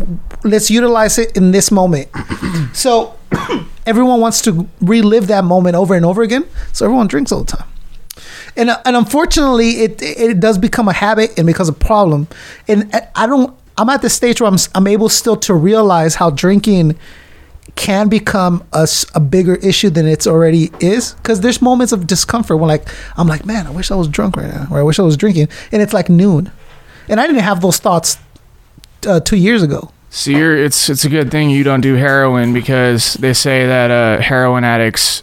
let's 0.44 0.70
utilize 0.70 1.18
it 1.18 1.36
in 1.36 1.52
this 1.52 1.70
moment. 1.70 2.08
so 2.72 3.14
everyone 3.86 4.20
wants 4.20 4.40
to 4.42 4.68
relive 4.80 5.28
that 5.28 5.44
moment 5.44 5.76
over 5.76 5.94
and 5.94 6.04
over 6.04 6.22
again. 6.22 6.44
So 6.72 6.84
everyone 6.84 7.06
drinks 7.06 7.30
all 7.32 7.44
the 7.44 7.56
time 7.56 7.68
and 8.56 8.70
uh, 8.70 8.80
and 8.84 8.96
unfortunately, 8.96 9.70
it 9.82 10.00
it 10.02 10.40
does 10.40 10.58
become 10.58 10.88
a 10.88 10.92
habit 10.92 11.38
and 11.38 11.46
becomes 11.46 11.68
a 11.68 11.72
problem. 11.72 12.26
And 12.68 12.92
uh, 12.94 13.00
I 13.14 13.26
don't. 13.26 13.54
I'm 13.78 13.90
at 13.90 14.00
the 14.02 14.10
stage 14.10 14.40
where 14.40 14.50
I'm 14.50 14.58
I'm 14.74 14.86
able 14.86 15.08
still 15.08 15.36
to 15.36 15.54
realize 15.54 16.14
how 16.16 16.30
drinking 16.30 16.96
can 17.76 18.08
become 18.08 18.64
a, 18.72 18.88
a 19.14 19.20
bigger 19.20 19.54
issue 19.56 19.90
than 19.90 20.06
it's 20.06 20.26
already 20.26 20.70
is 20.80 21.12
because 21.14 21.40
there's 21.42 21.60
moments 21.62 21.92
of 21.92 22.06
discomfort 22.06 22.58
when 22.58 22.68
like 22.68 22.88
I'm 23.18 23.28
like 23.28 23.44
man 23.46 23.66
I 23.66 23.70
wish 23.70 23.90
I 23.90 23.94
was 23.94 24.08
drunk 24.08 24.36
right 24.36 24.48
now 24.52 24.66
or 24.70 24.78
I 24.78 24.82
wish 24.82 24.98
I 24.98 25.02
was 25.02 25.16
drinking 25.16 25.48
and 25.72 25.80
it's 25.82 25.92
like 25.92 26.08
noon 26.08 26.50
and 27.08 27.20
I 27.20 27.26
didn't 27.26 27.42
have 27.42 27.60
those 27.60 27.78
thoughts 27.78 28.16
uh, 29.06 29.20
two 29.20 29.36
years 29.36 29.62
ago 29.62 29.92
So 30.10 30.30
you're, 30.30 30.56
it's 30.56 30.88
it's 30.88 31.04
a 31.04 31.10
good 31.10 31.30
thing 31.30 31.50
you 31.50 31.62
don't 31.64 31.82
do 31.82 31.94
heroin 31.94 32.52
because 32.54 33.14
they 33.14 33.34
say 33.34 33.66
that 33.66 33.90
uh, 33.90 34.22
heroin 34.22 34.64
addicts, 34.64 35.22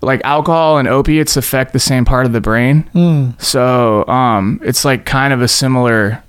like 0.00 0.20
alcohol 0.24 0.78
and 0.78 0.86
opiates, 0.86 1.36
affect 1.36 1.72
the 1.72 1.80
same 1.80 2.04
part 2.04 2.24
of 2.24 2.32
the 2.32 2.40
brain. 2.40 2.88
Mm. 2.94 3.34
So 3.42 4.06
um, 4.06 4.60
it's 4.62 4.84
like 4.84 5.04
kind 5.04 5.32
of 5.32 5.42
a 5.42 5.48
similar 5.48 6.22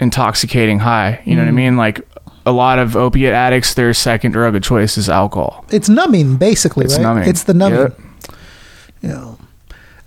intoxicating 0.00 0.78
high. 0.78 1.20
You 1.24 1.34
know 1.36 1.42
what 1.42 1.48
I 1.48 1.52
Mm. 1.52 1.54
mean? 1.56 1.76
Like 1.76 2.07
a 2.48 2.54
lot 2.64 2.78
of 2.78 2.96
opiate 2.96 3.34
addicts, 3.34 3.74
their 3.74 3.92
second 3.94 4.32
drug 4.32 4.54
of 4.56 4.62
choice 4.62 4.96
is 4.98 5.08
alcohol. 5.08 5.64
it's 5.70 5.88
numbing 5.88 6.36
basically 6.36 6.84
It's 6.86 6.94
right 6.96 7.02
numbing. 7.02 7.28
it's 7.28 7.44
the 7.44 7.54
numbing 7.54 7.80
Yep. 7.80 8.00
you 9.02 9.08
know 9.10 9.38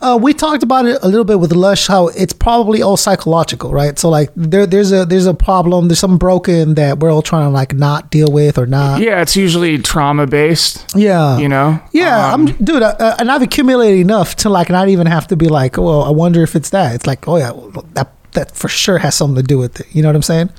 uh, 0.03 0.17
we 0.19 0.33
talked 0.33 0.63
about 0.63 0.87
it 0.87 0.97
a 1.03 1.07
little 1.07 1.23
bit 1.23 1.39
with 1.39 1.51
lush 1.53 1.85
how 1.85 2.07
it's 2.07 2.33
probably 2.33 2.81
all 2.81 2.97
psychological 2.97 3.71
right 3.71 3.99
so 3.99 4.09
like 4.09 4.29
there 4.35 4.65
there's 4.65 4.91
a 4.91 5.05
there's 5.05 5.27
a 5.27 5.33
problem 5.33 5.87
there's 5.89 5.99
something 5.99 6.17
broken 6.17 6.73
that 6.73 6.97
we're 6.99 7.11
all 7.13 7.21
trying 7.21 7.45
to 7.45 7.53
like 7.61 7.71
not 7.75 8.09
deal 8.09 8.31
with 8.31 8.57
or 8.57 8.65
not 8.65 8.99
Yeah, 8.99 9.21
it's 9.21 9.35
usually 9.35 9.77
trauma 9.77 10.25
based. 10.25 10.73
yeah 10.95 11.37
You 11.37 11.49
know? 11.49 11.79
yeah 11.91 12.33
Um, 12.33 12.47
i'm 12.47 12.55
dude 12.65 12.81
uh, 12.81 12.95
uh, 12.99 13.15
and 13.19 13.31
i've 13.31 13.43
accumulated 13.43 13.99
enough 13.99 14.35
to 14.37 14.49
like 14.49 14.69
not 14.71 14.89
even 14.89 15.05
have 15.05 15.27
to 15.27 15.35
be 15.37 15.47
like 15.47 15.77
well 15.77 16.01
i 16.03 16.09
wonder 16.09 16.41
if 16.41 16.55
it's 16.55 16.71
that 16.71 16.95
it's 16.95 17.05
like 17.05 17.27
oh 17.27 17.37
yeah 17.37 17.51
that 17.93 18.09
that 18.31 18.55
for 18.55 18.69
sure 18.69 18.97
has 18.97 19.13
something 19.13 19.35
to 19.43 19.43
do 19.53 19.57
with 19.59 19.79
it 19.81 19.85
you 19.95 20.01
know 20.01 20.07
what 20.09 20.15
i'm 20.15 20.23
saying 20.23 20.49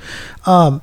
um 0.47 0.81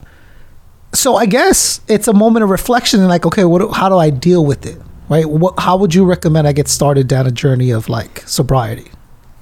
so 0.94 1.16
i 1.16 1.26
guess 1.26 1.82
it's 1.88 2.08
a 2.08 2.14
moment 2.14 2.44
of 2.44 2.50
reflection 2.50 3.00
and 3.00 3.10
like 3.10 3.26
okay 3.26 3.44
what 3.46 3.72
how 3.76 3.90
do 3.90 3.96
i 3.98 4.10
deal 4.10 4.46
with 4.46 4.66
it 4.66 4.78
right 5.10 5.26
what 5.30 5.54
how 5.60 5.78
would 5.78 5.94
you 5.94 6.04
recommend 6.06 6.48
i 6.48 6.52
get 6.52 6.68
started 6.68 7.08
down 7.08 7.28
a 7.28 7.32
journey 7.32 7.72
of 7.72 7.90
like 7.90 8.22
sobriety 8.28 8.90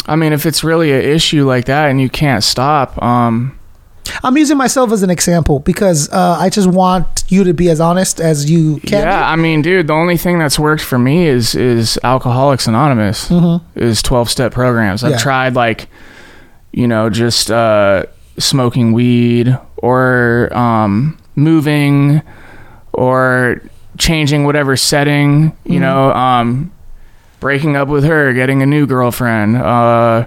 I 0.10 0.16
mean, 0.16 0.32
if 0.32 0.46
it's 0.46 0.64
really 0.64 0.94
an 0.94 1.02
issue 1.02 1.46
like 1.46 1.66
that 1.66 1.90
and 1.90 2.00
you 2.00 2.08
can't 2.10 2.42
stop, 2.42 2.98
um, 3.04 3.60
i'm 4.24 4.38
using 4.38 4.56
myself 4.58 4.94
as 4.94 5.04
an 5.04 5.10
example 5.10 5.60
because 5.60 6.10
uh, 6.14 6.38
i 6.40 6.50
just 6.50 6.70
want 6.70 7.26
you 7.28 7.44
to 7.44 7.54
be 7.54 7.70
as 7.70 7.82
honest 7.82 8.22
as 8.22 8.50
you 8.50 8.78
can 8.82 9.02
Yeah, 9.02 9.30
I 9.30 9.36
mean, 9.36 9.62
dude, 9.62 9.88
the 9.88 9.94
only 9.94 10.16
thing 10.16 10.40
that's 10.40 10.58
worked 10.58 10.82
for 10.84 10.98
me 10.98 11.28
is 11.28 11.56
is 11.56 12.00
Alcoholics 12.06 12.68
Anonymous, 12.68 13.28
Mhm. 13.30 13.62
is 13.76 14.02
twelve 14.02 14.30
step 14.30 14.54
programs. 14.54 15.04
I've 15.04 15.12
Yeah. 15.12 15.18
tried 15.18 15.56
like, 15.56 15.90
you 16.72 16.88
know, 16.88 17.10
just 17.10 17.52
uh, 17.52 18.04
smoking 18.40 18.94
weed 18.94 19.58
or 19.78 20.50
um, 20.56 21.18
moving 21.38 22.22
or 22.94 23.62
changing 23.98 24.44
whatever 24.44 24.76
setting. 24.76 25.54
You 25.66 25.78
Mhm. 25.80 25.82
know, 25.82 26.12
um, 26.14 26.72
breaking 27.40 27.78
up 27.78 27.88
with 27.88 28.04
her, 28.04 28.34
getting 28.34 28.62
a 28.62 28.66
new 28.66 28.86
girlfriend. 28.86 29.58
Uh, 29.58 30.26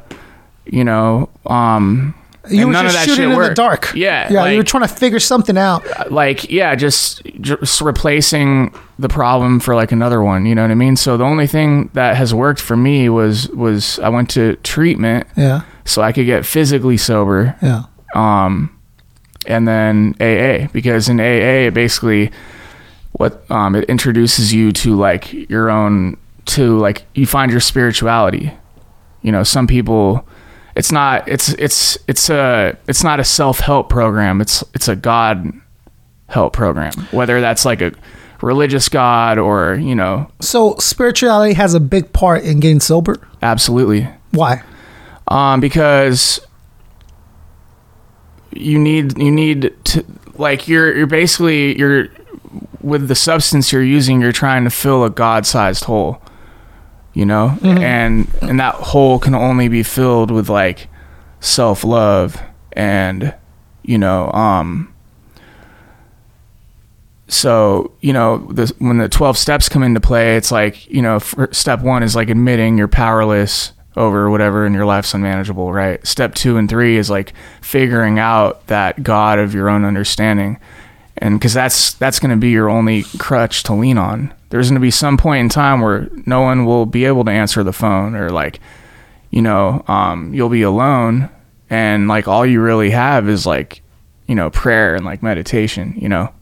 you 0.64 0.84
know, 0.84 1.28
um, 1.46 2.14
you 2.48 2.66
were 2.66 2.72
none 2.72 2.84
just 2.86 2.96
of 2.96 3.00
that 3.02 3.08
shooting 3.08 3.32
in 3.32 3.38
the 3.38 3.54
dark 3.54 3.92
Yeah, 3.94 4.28
yeah 4.32 4.40
like- 4.42 4.52
you 4.52 4.56
were 4.58 4.62
trying 4.64 4.82
to 4.84 4.88
figure 4.88 5.20
something 5.20 5.58
out 5.58 5.84
like 6.10 6.50
yeah 6.50 6.74
just 6.74 7.22
just 7.40 7.82
replacing 7.82 8.72
the 8.98 9.08
problem 9.10 9.60
for 9.60 9.74
like 9.74 9.92
another 9.92 10.22
one 10.22 10.46
you 10.46 10.54
know 10.54 10.62
what 10.62 10.70
i 10.70 10.74
mean 10.74 10.96
so 10.96 11.18
the 11.18 11.22
only 11.24 11.46
thing 11.46 11.90
that 11.92 12.16
has 12.16 12.32
worked 12.32 12.60
for 12.60 12.76
me 12.78 13.10
was 13.10 13.48
was 13.50 13.98
i 14.00 14.08
went 14.08 14.30
to 14.30 14.56
treatment 14.62 15.26
yeah 15.36 15.60
so 15.84 16.00
i 16.00 16.12
could 16.12 16.24
get 16.24 16.46
physically 16.46 16.96
sober 16.96 17.54
yeah 17.62 17.82
um 18.14 18.70
and 19.50 19.66
then 19.68 20.14
aa 20.20 20.68
because 20.72 21.08
in 21.08 21.20
aa 21.20 21.66
it 21.66 21.74
basically 21.74 22.30
what 23.12 23.48
um 23.50 23.74
it 23.74 23.84
introduces 23.84 24.52
you 24.54 24.72
to 24.72 24.96
like 24.96 25.32
your 25.50 25.70
own 25.70 26.16
to 26.46 26.78
like 26.78 27.04
you 27.14 27.26
find 27.26 27.50
your 27.50 27.60
spirituality. 27.60 28.52
You 29.22 29.32
know 29.32 29.42
some 29.42 29.66
people 29.66 30.26
it's 30.76 30.90
not 30.92 31.28
it's 31.28 31.50
it's 31.54 31.98
it's 32.08 32.30
a 32.30 32.76
it's 32.88 33.04
not 33.04 33.20
a 33.20 33.24
self-help 33.24 33.88
program. 33.88 34.40
It's 34.40 34.64
it's 34.74 34.88
a 34.88 34.96
god 34.96 35.52
help 36.28 36.52
program 36.52 36.92
whether 37.10 37.40
that's 37.40 37.64
like 37.64 37.80
a 37.82 37.92
religious 38.40 38.88
god 38.88 39.38
or 39.38 39.74
you 39.74 39.94
know. 39.94 40.30
So 40.40 40.76
spirituality 40.78 41.54
has 41.54 41.74
a 41.74 41.80
big 41.80 42.12
part 42.12 42.44
in 42.44 42.60
getting 42.60 42.80
sober? 42.80 43.16
Absolutely. 43.42 44.08
Why? 44.30 44.62
Um 45.28 45.60
because 45.60 46.40
you 48.52 48.78
need 48.78 49.16
you 49.18 49.30
need 49.30 49.72
to 49.84 50.04
like 50.36 50.66
you're 50.68 50.96
you're 50.96 51.06
basically 51.06 51.78
you're 51.78 52.08
with 52.80 53.08
the 53.08 53.14
substance 53.14 53.72
you're 53.72 53.82
using 53.82 54.20
you're 54.20 54.32
trying 54.32 54.64
to 54.64 54.70
fill 54.70 55.04
a 55.04 55.10
god-sized 55.10 55.84
hole 55.84 56.20
you 57.12 57.24
know 57.26 57.56
Mhm. 57.60 57.80
and 57.80 58.28
and 58.42 58.58
that 58.60 58.74
hole 58.74 59.18
can 59.18 59.34
only 59.34 59.68
be 59.68 59.82
filled 59.82 60.30
with 60.30 60.48
like 60.48 60.88
self-love 61.40 62.40
and 62.72 63.34
you 63.82 63.98
know 63.98 64.30
um 64.32 64.92
so 67.28 67.92
you 68.00 68.12
know 68.12 68.38
the, 68.52 68.72
when 68.78 68.98
the 68.98 69.08
12 69.08 69.38
steps 69.38 69.68
come 69.68 69.82
into 69.82 70.00
play 70.00 70.36
it's 70.36 70.50
like 70.50 70.88
you 70.88 71.00
know 71.02 71.18
step 71.52 71.80
one 71.82 72.02
is 72.02 72.16
like 72.16 72.28
admitting 72.28 72.76
you're 72.76 72.88
powerless 72.88 73.72
over 73.96 74.30
whatever 74.30 74.66
in 74.66 74.72
your 74.72 74.86
life's 74.86 75.14
unmanageable 75.14 75.72
right? 75.72 76.04
Step 76.06 76.34
two 76.34 76.56
and 76.56 76.68
three 76.68 76.96
is 76.96 77.10
like 77.10 77.32
figuring 77.60 78.18
out 78.18 78.66
that 78.68 79.02
god 79.02 79.38
of 79.38 79.54
your 79.54 79.68
own 79.68 79.84
understanding. 79.84 80.58
And 81.16 81.38
because 81.38 81.52
that's 81.52 81.94
that's 81.94 82.18
going 82.18 82.30
to 82.30 82.36
be 82.36 82.50
your 82.50 82.70
only 82.70 83.04
crutch 83.18 83.62
to 83.64 83.74
lean 83.74 83.98
on. 83.98 84.32
There's 84.48 84.68
going 84.68 84.80
to 84.80 84.80
be 84.80 84.90
some 84.90 85.16
point 85.16 85.40
in 85.40 85.48
time 85.48 85.80
where 85.80 86.08
no 86.26 86.40
one 86.40 86.64
will 86.64 86.86
be 86.86 87.04
able 87.04 87.24
to 87.24 87.30
answer 87.30 87.62
the 87.62 87.72
phone 87.72 88.14
or 88.14 88.30
like 88.30 88.60
you 89.30 89.42
know 89.42 89.84
um, 89.86 90.32
you'll 90.32 90.48
be 90.48 90.62
alone. 90.62 91.28
And 91.68 92.08
like 92.08 92.26
all 92.26 92.44
you 92.46 92.60
really 92.60 92.90
have 92.90 93.28
is 93.28 93.44
like 93.44 93.82
you 94.26 94.34
know 94.34 94.50
prayer 94.50 94.94
and 94.94 95.04
like 95.04 95.22
meditation 95.22 95.94
you 95.96 96.08
know? 96.08 96.32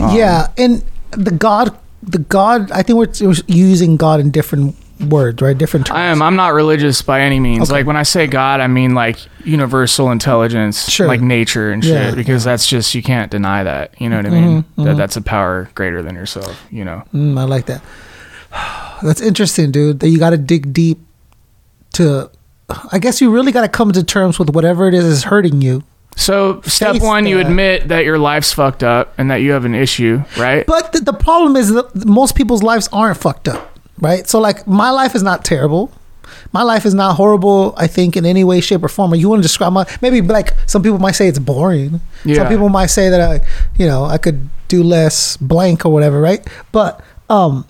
Um, 0.00 0.16
yeah, 0.16 0.48
and 0.56 0.82
the 1.10 1.30
God, 1.30 1.76
the 2.02 2.18
God. 2.18 2.70
I 2.70 2.82
think 2.82 2.98
we're, 2.98 3.28
we're 3.28 3.36
using 3.46 3.96
God 3.96 4.20
in 4.20 4.30
different 4.30 4.76
words, 5.02 5.40
right? 5.42 5.56
Different 5.56 5.86
terms. 5.86 5.96
I 5.96 6.04
am. 6.06 6.22
I'm 6.22 6.36
not 6.36 6.54
religious 6.54 7.02
by 7.02 7.20
any 7.22 7.40
means. 7.40 7.70
Okay. 7.70 7.78
Like 7.80 7.86
when 7.86 7.96
I 7.96 8.02
say 8.04 8.26
God, 8.26 8.60
I 8.60 8.66
mean 8.66 8.94
like 8.94 9.18
universal 9.44 10.10
intelligence, 10.10 10.88
Sure. 10.90 11.06
like 11.08 11.20
nature 11.20 11.70
and 11.72 11.82
shit. 11.82 11.92
Yeah. 11.92 12.14
Because 12.14 12.44
that's 12.44 12.66
just 12.66 12.94
you 12.94 13.02
can't 13.02 13.30
deny 13.30 13.64
that. 13.64 13.94
You 14.00 14.08
know 14.08 14.16
what 14.16 14.26
I 14.26 14.30
mean? 14.30 14.62
Mhm, 14.62 14.64
mhm. 14.78 14.84
That 14.84 14.96
that's 14.96 15.16
a 15.16 15.22
power 15.22 15.68
greater 15.74 16.02
than 16.02 16.14
yourself. 16.14 16.62
You 16.70 16.84
know. 16.84 17.02
Mm, 17.14 17.38
I 17.38 17.44
like 17.44 17.66
that. 17.66 17.82
That's 19.02 19.20
interesting, 19.20 19.70
dude. 19.72 20.00
That 20.00 20.08
you 20.10 20.18
got 20.18 20.30
to 20.30 20.38
dig 20.38 20.72
deep 20.72 20.98
to. 21.94 22.30
I 22.92 22.98
guess 22.98 23.20
you 23.20 23.30
really 23.30 23.52
got 23.52 23.62
to 23.62 23.68
come 23.68 23.92
to 23.92 24.02
terms 24.04 24.38
with 24.38 24.50
whatever 24.50 24.86
it 24.88 24.94
is 24.94 25.04
is 25.04 25.24
hurting 25.24 25.60
you. 25.60 25.82
So 26.16 26.60
step 26.62 26.92
Face 26.92 27.02
one, 27.02 27.26
you 27.26 27.38
admit 27.40 27.88
that 27.88 28.04
your 28.04 28.18
life's 28.18 28.52
fucked 28.52 28.82
up 28.84 29.14
and 29.18 29.30
that 29.30 29.36
you 29.36 29.52
have 29.52 29.64
an 29.64 29.74
issue, 29.74 30.22
right? 30.38 30.64
But 30.66 30.92
the, 30.92 31.00
the 31.00 31.12
problem 31.14 31.56
is 31.56 31.70
that 31.72 32.04
most 32.06 32.34
people's 32.36 32.62
lives 32.62 32.88
aren't 32.92 33.16
fucked 33.18 33.48
up, 33.48 33.71
right? 34.02 34.28
So 34.28 34.38
like 34.38 34.66
my 34.66 34.90
life 34.90 35.14
is 35.14 35.22
not 35.22 35.44
terrible. 35.44 35.90
My 36.52 36.62
life 36.62 36.84
is 36.84 36.92
not 36.92 37.16
horrible. 37.16 37.72
I 37.76 37.86
think 37.86 38.16
in 38.16 38.26
any 38.26 38.44
way, 38.44 38.60
shape, 38.60 38.82
or 38.82 38.88
form. 38.88 39.12
Or 39.12 39.16
you 39.16 39.28
want 39.28 39.38
to 39.38 39.42
describe 39.42 39.72
my 39.72 39.86
maybe 40.02 40.20
like 40.20 40.52
some 40.66 40.82
people 40.82 40.98
might 40.98 41.12
say 41.12 41.28
it's 41.28 41.38
boring. 41.38 42.00
Yeah. 42.24 42.36
Some 42.36 42.48
people 42.48 42.68
might 42.68 42.86
say 42.86 43.08
that 43.08 43.20
I, 43.20 43.46
you 43.78 43.86
know, 43.86 44.04
I 44.04 44.18
could 44.18 44.50
do 44.68 44.82
less 44.82 45.36
blank 45.38 45.86
or 45.86 45.92
whatever, 45.92 46.20
right? 46.20 46.46
But 46.72 47.02
um, 47.30 47.66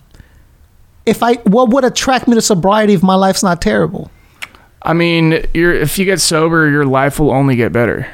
if 1.05 1.23
I, 1.23 1.35
what 1.43 1.69
would 1.69 1.85
attract 1.85 2.27
me 2.27 2.35
to 2.35 2.41
sobriety 2.41 2.93
if 2.93 3.03
my 3.03 3.15
life's 3.15 3.43
not 3.43 3.61
terrible? 3.61 4.09
I 4.81 4.93
mean, 4.93 5.45
you're 5.53 5.73
if 5.73 5.97
you 5.97 6.05
get 6.05 6.19
sober, 6.19 6.69
your 6.69 6.85
life 6.85 7.19
will 7.19 7.31
only 7.31 7.55
get 7.55 7.71
better. 7.71 8.07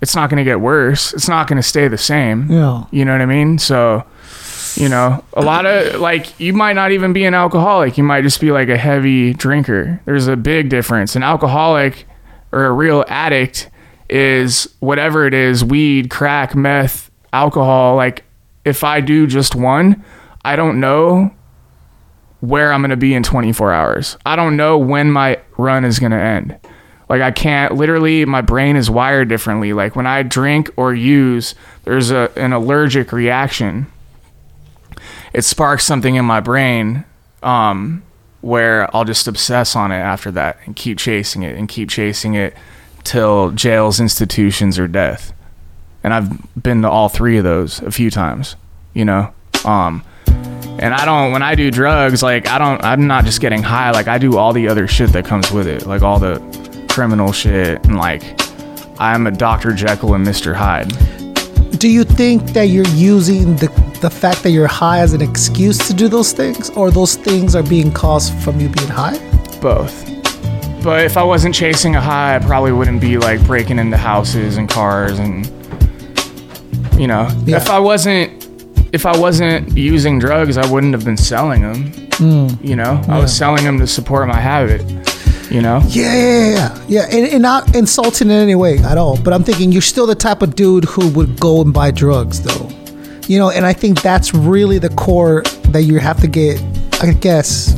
It's 0.00 0.14
not 0.14 0.30
going 0.30 0.38
to 0.38 0.44
get 0.44 0.60
worse. 0.60 1.12
It's 1.12 1.28
not 1.28 1.48
going 1.48 1.56
to 1.56 1.62
stay 1.62 1.88
the 1.88 1.98
same. 1.98 2.50
Yeah. 2.50 2.84
You 2.90 3.04
know 3.04 3.12
what 3.12 3.20
I 3.20 3.26
mean? 3.26 3.58
So, 3.58 4.04
you 4.78 4.88
know, 4.88 5.24
a 5.32 5.42
lot 5.42 5.66
of 5.66 6.00
like 6.00 6.38
you 6.38 6.52
might 6.52 6.74
not 6.74 6.92
even 6.92 7.12
be 7.12 7.24
an 7.24 7.34
alcoholic. 7.34 7.98
You 7.98 8.04
might 8.04 8.22
just 8.22 8.40
be 8.40 8.52
like 8.52 8.68
a 8.68 8.76
heavy 8.76 9.34
drinker. 9.34 10.00
There's 10.04 10.28
a 10.28 10.36
big 10.36 10.68
difference. 10.68 11.16
An 11.16 11.22
alcoholic 11.22 12.06
or 12.52 12.64
a 12.66 12.72
real 12.72 13.04
addict 13.08 13.70
is 14.08 14.72
whatever 14.78 15.26
it 15.26 15.34
is 15.34 15.64
weed, 15.64 16.10
crack, 16.10 16.54
meth, 16.54 17.10
alcohol. 17.32 17.96
Like, 17.96 18.24
if 18.64 18.84
I 18.84 19.00
do 19.00 19.26
just 19.26 19.54
one, 19.54 20.04
I 20.44 20.56
don't 20.56 20.80
know 20.80 21.34
where 22.40 22.72
I'm 22.72 22.80
going 22.80 22.90
to 22.90 22.96
be 22.96 23.14
in 23.14 23.24
24 23.24 23.72
hours. 23.72 24.16
I 24.24 24.36
don't 24.36 24.56
know 24.56 24.78
when 24.78 25.10
my 25.10 25.40
run 25.56 25.84
is 25.84 25.98
going 25.98 26.12
to 26.12 26.18
end. 26.18 26.56
Like 27.08 27.22
I 27.22 27.30
can't 27.30 27.74
literally 27.74 28.26
my 28.26 28.42
brain 28.42 28.76
is 28.76 28.90
wired 28.90 29.28
differently. 29.28 29.72
Like 29.72 29.96
when 29.96 30.06
I 30.06 30.22
drink 30.22 30.70
or 30.76 30.94
use, 30.94 31.54
there's 31.84 32.10
a 32.10 32.30
an 32.36 32.52
allergic 32.52 33.12
reaction. 33.12 33.86
It 35.32 35.42
sparks 35.42 35.84
something 35.84 36.14
in 36.14 36.24
my 36.24 36.40
brain 36.40 37.04
um 37.42 38.02
where 38.40 38.94
I'll 38.94 39.04
just 39.04 39.26
obsess 39.26 39.74
on 39.74 39.90
it 39.90 39.96
after 39.96 40.30
that 40.32 40.58
and 40.64 40.74
keep 40.76 40.98
chasing 40.98 41.42
it 41.42 41.56
and 41.56 41.68
keep 41.68 41.88
chasing 41.90 42.34
it 42.34 42.54
till 43.02 43.50
jails, 43.50 43.98
institutions 44.00 44.78
or 44.78 44.86
death. 44.86 45.32
And 46.04 46.14
I've 46.14 46.62
been 46.62 46.82
to 46.82 46.90
all 46.90 47.08
three 47.08 47.36
of 47.38 47.44
those 47.44 47.80
a 47.80 47.90
few 47.90 48.10
times, 48.10 48.56
you 48.94 49.04
know. 49.04 49.32
Um 49.64 50.04
and 50.78 50.94
I 50.94 51.04
don't 51.04 51.32
when 51.32 51.42
I 51.42 51.54
do 51.54 51.70
drugs 51.70 52.22
like 52.22 52.48
I 52.48 52.58
don't 52.58 52.82
I'm 52.84 53.06
not 53.06 53.24
just 53.24 53.40
getting 53.40 53.62
high 53.62 53.90
like 53.90 54.06
I 54.06 54.18
do 54.18 54.36
all 54.36 54.52
the 54.52 54.68
other 54.68 54.86
shit 54.86 55.10
that 55.10 55.24
comes 55.24 55.50
with 55.50 55.66
it 55.66 55.86
like 55.86 56.02
all 56.02 56.20
the 56.20 56.38
criminal 56.88 57.32
shit 57.32 57.84
and 57.84 57.96
like 57.96 58.22
I'm 59.00 59.26
a 59.26 59.30
Dr. 59.30 59.72
Jekyll 59.72 60.14
and 60.14 60.26
Mr. 60.26 60.54
Hyde. 60.54 60.88
Do 61.78 61.88
you 61.88 62.02
think 62.02 62.50
that 62.54 62.64
you're 62.64 62.88
using 62.88 63.54
the 63.56 63.68
the 64.00 64.10
fact 64.10 64.42
that 64.42 64.50
you're 64.50 64.66
high 64.66 65.00
as 65.00 65.12
an 65.12 65.22
excuse 65.22 65.78
to 65.88 65.94
do 65.94 66.08
those 66.08 66.32
things, 66.32 66.70
or 66.70 66.90
those 66.90 67.16
things 67.16 67.54
are 67.54 67.62
being 67.62 67.92
caused 67.92 68.32
from 68.42 68.60
you 68.60 68.68
being 68.68 68.88
high? 68.88 69.18
Both. 69.60 70.04
But 70.82 71.04
if 71.04 71.16
I 71.16 71.22
wasn't 71.24 71.54
chasing 71.54 71.96
a 71.96 72.00
high, 72.00 72.36
I 72.36 72.38
probably 72.38 72.72
wouldn't 72.72 73.00
be 73.00 73.18
like 73.18 73.44
breaking 73.46 73.78
into 73.78 73.96
houses 73.96 74.56
and 74.56 74.68
cars 74.68 75.18
and 75.18 75.46
you 76.98 77.06
know, 77.06 77.28
Yeah. 77.44 77.56
if 77.56 77.70
I 77.70 77.78
wasn't 77.78 78.32
if 78.92 79.04
I 79.04 79.16
wasn't 79.16 79.76
using 79.76 80.18
drugs, 80.18 80.56
I 80.56 80.66
wouldn't 80.70 80.94
have 80.94 81.04
been 81.04 81.16
selling 81.18 81.60
them. 81.62 81.92
Mm. 82.12 82.64
You 82.64 82.74
know, 82.76 83.02
I 83.06 83.18
was 83.18 83.36
selling 83.36 83.64
them 83.64 83.78
to 83.80 83.86
support 83.86 84.26
my 84.28 84.40
habit. 84.40 84.82
You 85.50 85.60
know, 85.62 85.82
Yeah, 85.88 86.12
yeah, 86.14 86.50
yeah, 86.54 86.84
yeah. 86.88 87.06
And, 87.10 87.26
and 87.34 87.42
not 87.42 87.74
insulting 87.74 88.28
in 88.28 88.34
any 88.36 88.54
way 88.54 88.78
at 88.78 88.98
all. 88.98 89.16
But 89.18 89.32
I'm 89.34 89.44
thinking 89.44 89.72
you're 89.72 89.82
still 89.82 90.06
the 90.06 90.14
type 90.14 90.42
of 90.42 90.54
dude 90.54 90.84
who 90.84 91.08
would 91.10 91.38
go 91.40 91.60
and 91.62 91.72
buy 91.72 91.90
drugs, 91.90 92.42
though. 92.42 92.68
You 93.28 93.38
know, 93.38 93.50
and 93.50 93.64
I 93.64 93.74
think 93.74 94.02
that's 94.02 94.34
really 94.34 94.78
the 94.78 94.88
core 94.88 95.42
that 95.68 95.82
you 95.82 95.98
have 95.98 96.20
to 96.22 96.26
get, 96.26 96.60
I 97.02 97.12
guess, 97.12 97.74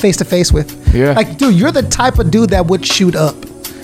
face 0.00 0.16
to 0.16 0.24
face 0.24 0.52
with. 0.52 0.94
Yeah. 0.94 1.12
Like, 1.12 1.36
dude, 1.36 1.54
you're 1.54 1.70
the 1.70 1.82
type 1.82 2.18
of 2.18 2.30
dude 2.30 2.50
that 2.50 2.66
would 2.66 2.84
shoot 2.84 3.14
up. 3.14 3.36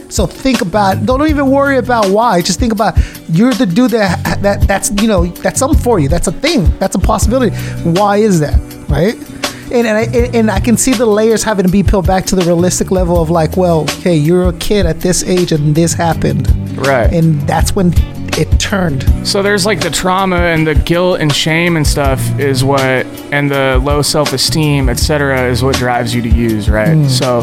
So 0.08 0.26
think 0.26 0.62
about. 0.62 1.04
Don't 1.04 1.26
even 1.28 1.50
worry 1.50 1.78
about 1.78 2.08
why. 2.08 2.40
Just 2.40 2.58
think 2.58 2.72
about 2.72 2.96
you're 3.28 3.52
the 3.52 3.66
dude 3.66 3.90
that 3.90 4.40
that 4.42 4.62
that's 4.62 4.90
you 5.02 5.08
know 5.08 5.26
that's 5.26 5.58
something 5.58 5.78
for 5.78 5.98
you. 5.98 6.08
That's 6.08 6.28
a 6.28 6.32
thing. 6.32 6.70
That's 6.78 6.94
a 6.94 6.98
possibility. 6.98 7.54
Why 7.82 8.18
is 8.18 8.40
that? 8.40 8.58
Right? 8.88 9.14
And 9.72 9.86
and 9.86 9.98
I 9.98 10.02
and, 10.04 10.36
and 10.36 10.50
I 10.50 10.60
can 10.60 10.76
see 10.76 10.92
the 10.92 11.06
layers 11.06 11.42
having 11.42 11.66
to 11.66 11.72
be 11.72 11.82
peeled 11.82 12.06
back 12.06 12.24
to 12.26 12.36
the 12.36 12.42
realistic 12.42 12.90
level 12.90 13.20
of 13.20 13.30
like, 13.30 13.56
well, 13.56 13.86
hey, 13.86 14.16
you're 14.16 14.48
a 14.48 14.52
kid 14.54 14.86
at 14.86 15.00
this 15.00 15.24
age 15.24 15.50
and 15.52 15.74
this 15.74 15.92
happened, 15.92 16.48
right? 16.78 17.12
and 17.12 17.40
that's 17.42 17.74
when 17.74 17.92
it 18.38 18.58
turned. 18.60 19.04
So 19.26 19.42
there's 19.42 19.64
like 19.66 19.80
the 19.80 19.90
trauma 19.90 20.36
and 20.36 20.66
the 20.66 20.74
guilt 20.74 21.20
and 21.20 21.32
shame 21.32 21.76
and 21.76 21.86
stuff 21.86 22.20
is 22.38 22.62
what, 22.64 22.80
and 23.32 23.50
the 23.50 23.80
low 23.82 24.02
self 24.02 24.32
esteem, 24.32 24.88
etc., 24.88 25.48
is 25.48 25.62
what 25.62 25.76
drives 25.76 26.14
you 26.14 26.22
to 26.22 26.28
use, 26.28 26.68
right? 26.68 26.88
Mm. 26.96 27.08
So, 27.08 27.42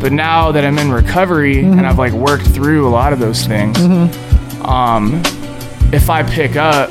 but 0.00 0.12
now 0.12 0.52
that 0.52 0.64
I'm 0.64 0.78
in 0.78 0.90
recovery 0.90 1.56
Mhm. 1.56 1.78
and 1.78 1.86
I've 1.86 1.98
like 1.98 2.12
worked 2.12 2.46
through 2.48 2.86
a 2.86 2.90
lot 2.90 3.12
of 3.12 3.18
those 3.18 3.46
things, 3.46 3.76
Mm-hmm. 3.78 4.62
um, 4.66 5.22
if 5.92 6.10
I 6.10 6.22
pick 6.22 6.56
up, 6.56 6.90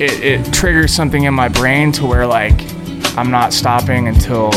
it, 0.00 0.12
it 0.24 0.52
triggers 0.52 0.92
something 0.94 1.24
in 1.24 1.34
my 1.34 1.48
brain 1.48 1.92
to 1.92 2.06
where 2.06 2.26
like 2.26 2.54
I'm 3.18 3.30
not 3.30 3.52
stopping 3.52 4.08
until 4.08 4.50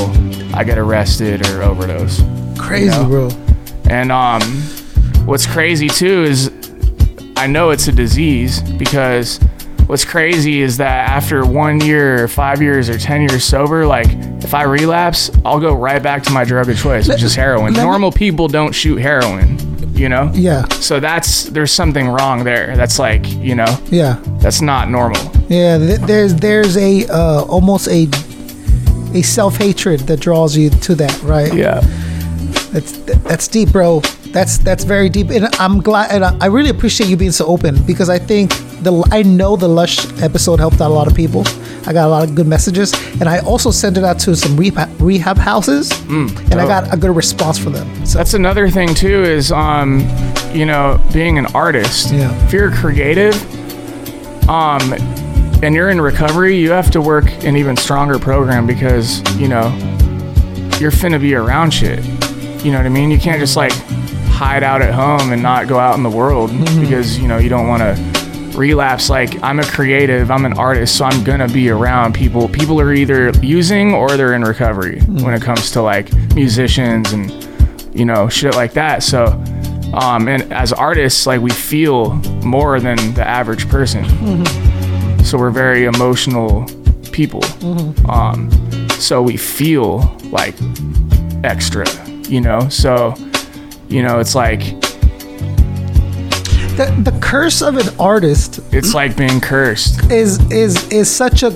I 0.55 0.63
get 0.63 0.77
arrested 0.77 1.45
or 1.49 1.63
overdose. 1.63 2.21
Crazy, 2.57 3.03
bro. 3.05 3.29
And 3.89 4.11
um, 4.11 4.41
what's 5.25 5.45
crazy 5.45 5.89
too 5.89 6.23
is 6.23 6.49
I 7.37 7.47
know 7.47 7.69
it's 7.71 7.87
a 7.87 7.91
disease 7.91 8.61
because 8.61 9.39
what's 9.87 10.05
crazy 10.05 10.61
is 10.61 10.77
that 10.77 11.09
after 11.09 11.45
one 11.45 11.79
year, 11.81 12.23
or 12.23 12.27
five 12.27 12.61
years, 12.61 12.89
or 12.89 12.97
ten 12.97 13.21
years 13.21 13.43
sober, 13.43 13.85
like 13.85 14.07
if 14.43 14.53
I 14.53 14.63
relapse, 14.63 15.29
I'll 15.43 15.59
go 15.59 15.73
right 15.73 16.01
back 16.01 16.23
to 16.23 16.31
my 16.31 16.43
drug 16.43 16.69
of 16.69 16.77
choice, 16.77 17.07
which 17.07 17.23
is 17.23 17.35
heroin. 17.35 17.73
let 17.73 17.81
me- 17.81 17.85
Normal 17.85 18.11
people 18.11 18.47
don't 18.47 18.73
shoot 18.73 18.97
heroin, 18.97 19.57
you 19.93 20.07
know. 20.09 20.31
Yeah. 20.33 20.65
So 20.79 20.99
that's 20.99 21.43
there's 21.45 21.71
something 21.71 22.07
wrong 22.07 22.43
there. 22.43 22.75
That's 22.75 22.99
like 22.99 23.27
you 23.31 23.55
know 23.55 23.77
Yeah. 23.91 24.19
that's 24.39 24.61
not 24.61 24.89
normal. 24.89 25.21
Yeah, 25.49 25.77
th- 25.77 25.99
there's 26.01 26.33
there's 26.35 26.77
a 26.77 27.05
uh, 27.07 27.43
almost 27.43 27.87
a 27.89 28.07
a 29.13 29.21
self 29.21 29.57
hatred 29.57 30.01
that 30.01 30.19
draws 30.19 30.55
you 30.57 30.69
to 30.69 30.95
that, 30.95 31.21
right? 31.21 31.53
Yeah. 31.53 31.81
That's 32.71 32.91
that's 33.23 33.47
deep, 33.47 33.71
bro. 33.71 34.01
That's 34.35 34.57
that's 34.57 34.83
very 34.83 35.07
deep, 35.07 35.29
and 35.29 35.47
I'm 35.61 35.79
glad, 35.79 36.11
and 36.11 36.25
I 36.43 36.47
really 36.47 36.69
appreciate 36.69 37.09
you 37.09 37.15
being 37.15 37.31
so 37.31 37.45
open 37.45 37.81
because 37.83 38.09
I 38.09 38.19
think 38.19 38.51
the 38.83 38.91
I 39.09 39.23
know 39.23 39.55
the 39.55 39.69
Lush 39.69 40.05
episode 40.21 40.59
helped 40.59 40.81
out 40.81 40.91
a 40.91 40.93
lot 40.93 41.07
of 41.07 41.15
people. 41.15 41.47
I 41.87 41.93
got 41.93 42.07
a 42.07 42.09
lot 42.09 42.27
of 42.27 42.35
good 42.35 42.45
messages, 42.45 42.91
and 43.21 43.29
I 43.29 43.39
also 43.39 43.71
sent 43.71 43.97
it 43.97 44.03
out 44.03 44.19
to 44.19 44.35
some 44.35 44.57
rehab 44.57 44.89
rehab 44.99 45.37
houses, 45.37 45.89
and 46.09 46.55
I 46.55 46.67
got 46.67 46.93
a 46.93 46.97
good 46.97 47.15
response 47.15 47.57
from 47.57 47.71
them. 47.71 48.05
So. 48.05 48.17
That's 48.17 48.33
another 48.33 48.69
thing 48.69 48.93
too 48.93 49.23
is 49.23 49.53
um 49.53 50.01
you 50.51 50.65
know 50.65 50.99
being 51.13 51.37
an 51.37 51.45
artist. 51.55 52.11
Yeah. 52.11 52.29
If 52.43 52.51
you're 52.51 52.71
creative, 52.71 53.35
um, 54.49 54.81
and 55.63 55.73
you're 55.73 55.91
in 55.91 56.01
recovery, 56.01 56.57
you 56.57 56.71
have 56.71 56.91
to 56.91 56.99
work 56.99 57.31
an 57.45 57.55
even 57.55 57.77
stronger 57.77 58.19
program 58.19 58.67
because 58.67 59.21
you 59.39 59.47
know 59.47 59.69
you're 60.81 60.91
finna 60.91 61.21
be 61.21 61.35
around 61.35 61.71
shit. 61.71 62.03
You 62.65 62.73
know 62.73 62.79
what 62.79 62.85
I 62.85 62.89
mean? 62.89 63.11
You 63.11 63.17
can't 63.17 63.39
just 63.39 63.55
like 63.55 63.71
hide 64.35 64.63
out 64.63 64.81
at 64.81 64.93
home 64.93 65.31
and 65.31 65.41
not 65.41 65.65
go 65.65 65.79
out 65.79 65.95
in 65.95 66.03
the 66.03 66.09
world 66.09 66.51
because 66.79 67.17
you 67.17 67.27
know 67.27 67.37
you 67.37 67.47
don't 67.47 67.69
want 67.69 67.81
to 67.81 68.57
relapse. 68.57 69.09
Like 69.09 69.41
i'm 69.43 69.59
a 69.59 69.65
creative 69.65 70.29
i'm 70.31 70.45
an 70.45 70.57
artist 70.57 70.97
so 70.97 71.05
i'm 71.05 71.23
gonna 71.23 71.47
be 71.47 71.69
around 71.69 72.13
people. 72.13 72.49
People 72.49 72.79
are 72.81 72.93
either 72.93 73.31
using 73.41 73.93
or 73.93 74.17
they're 74.17 74.33
in 74.33 74.43
recovery 74.43 74.99
when 75.01 75.33
it 75.33 75.41
comes 75.41 75.71
to 75.71 75.81
like 75.81 76.13
musicians 76.35 77.13
and 77.13 77.31
you 77.97 78.05
know 78.05 78.27
shit 78.27 78.55
like 78.55 78.73
that. 78.73 79.03
So 79.03 79.25
um 79.93 80.27
and 80.27 80.51
as 80.51 80.73
artists 80.73 81.25
like 81.25 81.39
we 81.39 81.51
feel 81.51 82.15
more 82.43 82.79
than 82.81 82.97
the 83.13 83.25
average 83.25 83.69
person. 83.69 84.03
So 85.23 85.37
we're 85.37 85.49
very 85.49 85.85
emotional 85.85 86.65
people. 87.13 87.43
Um 88.09 88.51
so 88.99 89.21
we 89.21 89.37
feel 89.37 90.17
like 90.31 90.55
extra 91.43 91.85
you 92.27 92.41
know? 92.41 92.67
So 92.69 93.13
you 93.89 94.01
know 94.03 94.19
it's 94.19 94.35
like 94.35 94.59
The 96.77 96.93
the 97.03 97.17
curse 97.21 97.61
of 97.61 97.77
an 97.77 97.87
artist 97.99 98.59
it's 98.71 98.93
like 98.93 99.15
being 99.15 99.39
cursed. 99.39 100.11
is 100.11 100.39
is 100.51 100.75
is 100.91 101.09
such 101.09 101.43
a 101.43 101.51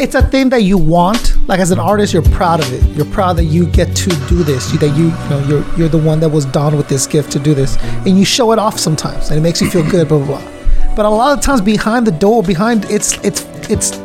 it's 0.00 0.14
a 0.14 0.22
thing 0.22 0.48
that 0.50 0.62
you 0.62 0.78
want. 0.78 1.36
Like 1.48 1.60
as 1.60 1.70
an 1.70 1.78
artist 1.78 2.12
you're 2.12 2.22
proud 2.22 2.60
of 2.60 2.72
it. 2.72 2.82
You're 2.96 3.06
proud 3.06 3.36
that 3.36 3.44
you 3.44 3.66
get 3.66 3.96
to 3.96 4.10
do 4.28 4.44
this. 4.44 4.70
You, 4.72 4.78
that 4.78 4.96
you, 4.96 5.06
you 5.06 5.28
know 5.30 5.44
you're 5.48 5.64
you're 5.76 5.88
the 5.88 5.98
one 5.98 6.20
that 6.20 6.28
was 6.28 6.44
done 6.46 6.76
with 6.76 6.88
this 6.88 7.06
gift 7.06 7.32
to 7.32 7.38
do 7.38 7.54
this. 7.54 7.76
And 8.06 8.18
you 8.18 8.24
show 8.24 8.52
it 8.52 8.58
off 8.58 8.78
sometimes 8.78 9.30
and 9.30 9.38
it 9.38 9.42
makes 9.42 9.60
you 9.60 9.70
feel 9.70 9.88
good 9.90 10.08
blah 10.08 10.18
blah 10.18 10.38
blah. 10.38 10.94
But 10.94 11.06
a 11.06 11.08
lot 11.08 11.36
of 11.36 11.42
times 11.42 11.60
behind 11.60 12.06
the 12.06 12.12
door 12.12 12.42
behind 12.42 12.84
it's 12.90 13.16
it's 13.24 13.42
it's 13.70 13.96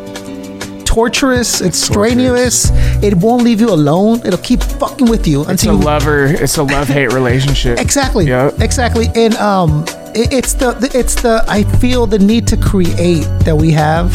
torturous 0.93 1.59
it's 1.61 1.79
strenuous 1.79 2.69
it 3.01 3.15
won't 3.15 3.43
leave 3.43 3.59
you 3.59 3.69
alone 3.69 4.19
it'll 4.25 4.37
keep 4.51 4.61
fucking 4.61 5.09
with 5.09 5.25
you 5.25 5.41
until 5.41 5.53
it's 5.53 5.63
a 5.63 5.67
you 5.67 5.73
lover 5.73 6.25
it's 6.25 6.57
a 6.57 6.63
love-hate 6.63 7.11
relationship 7.19 7.79
Exactly. 7.79 8.25
Exactly. 8.59 9.07
And 9.15 9.33
um, 9.35 9.83
it, 10.13 10.31
it's 10.31 10.53
the 10.53 10.73
the- 10.73 10.91
it's 10.97 11.15
the 11.21 11.43
I 11.47 11.63
feel 11.81 12.05
the 12.05 12.19
need 12.19 12.45
to 12.47 12.57
create 12.57 13.23
that 13.45 13.55
we 13.55 13.71
have. 13.71 14.11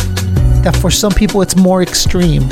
That 0.65 0.77
for 0.77 0.91
some 0.91 1.13
people 1.13 1.43
it's 1.43 1.57
more 1.57 1.83
extreme 1.83 2.49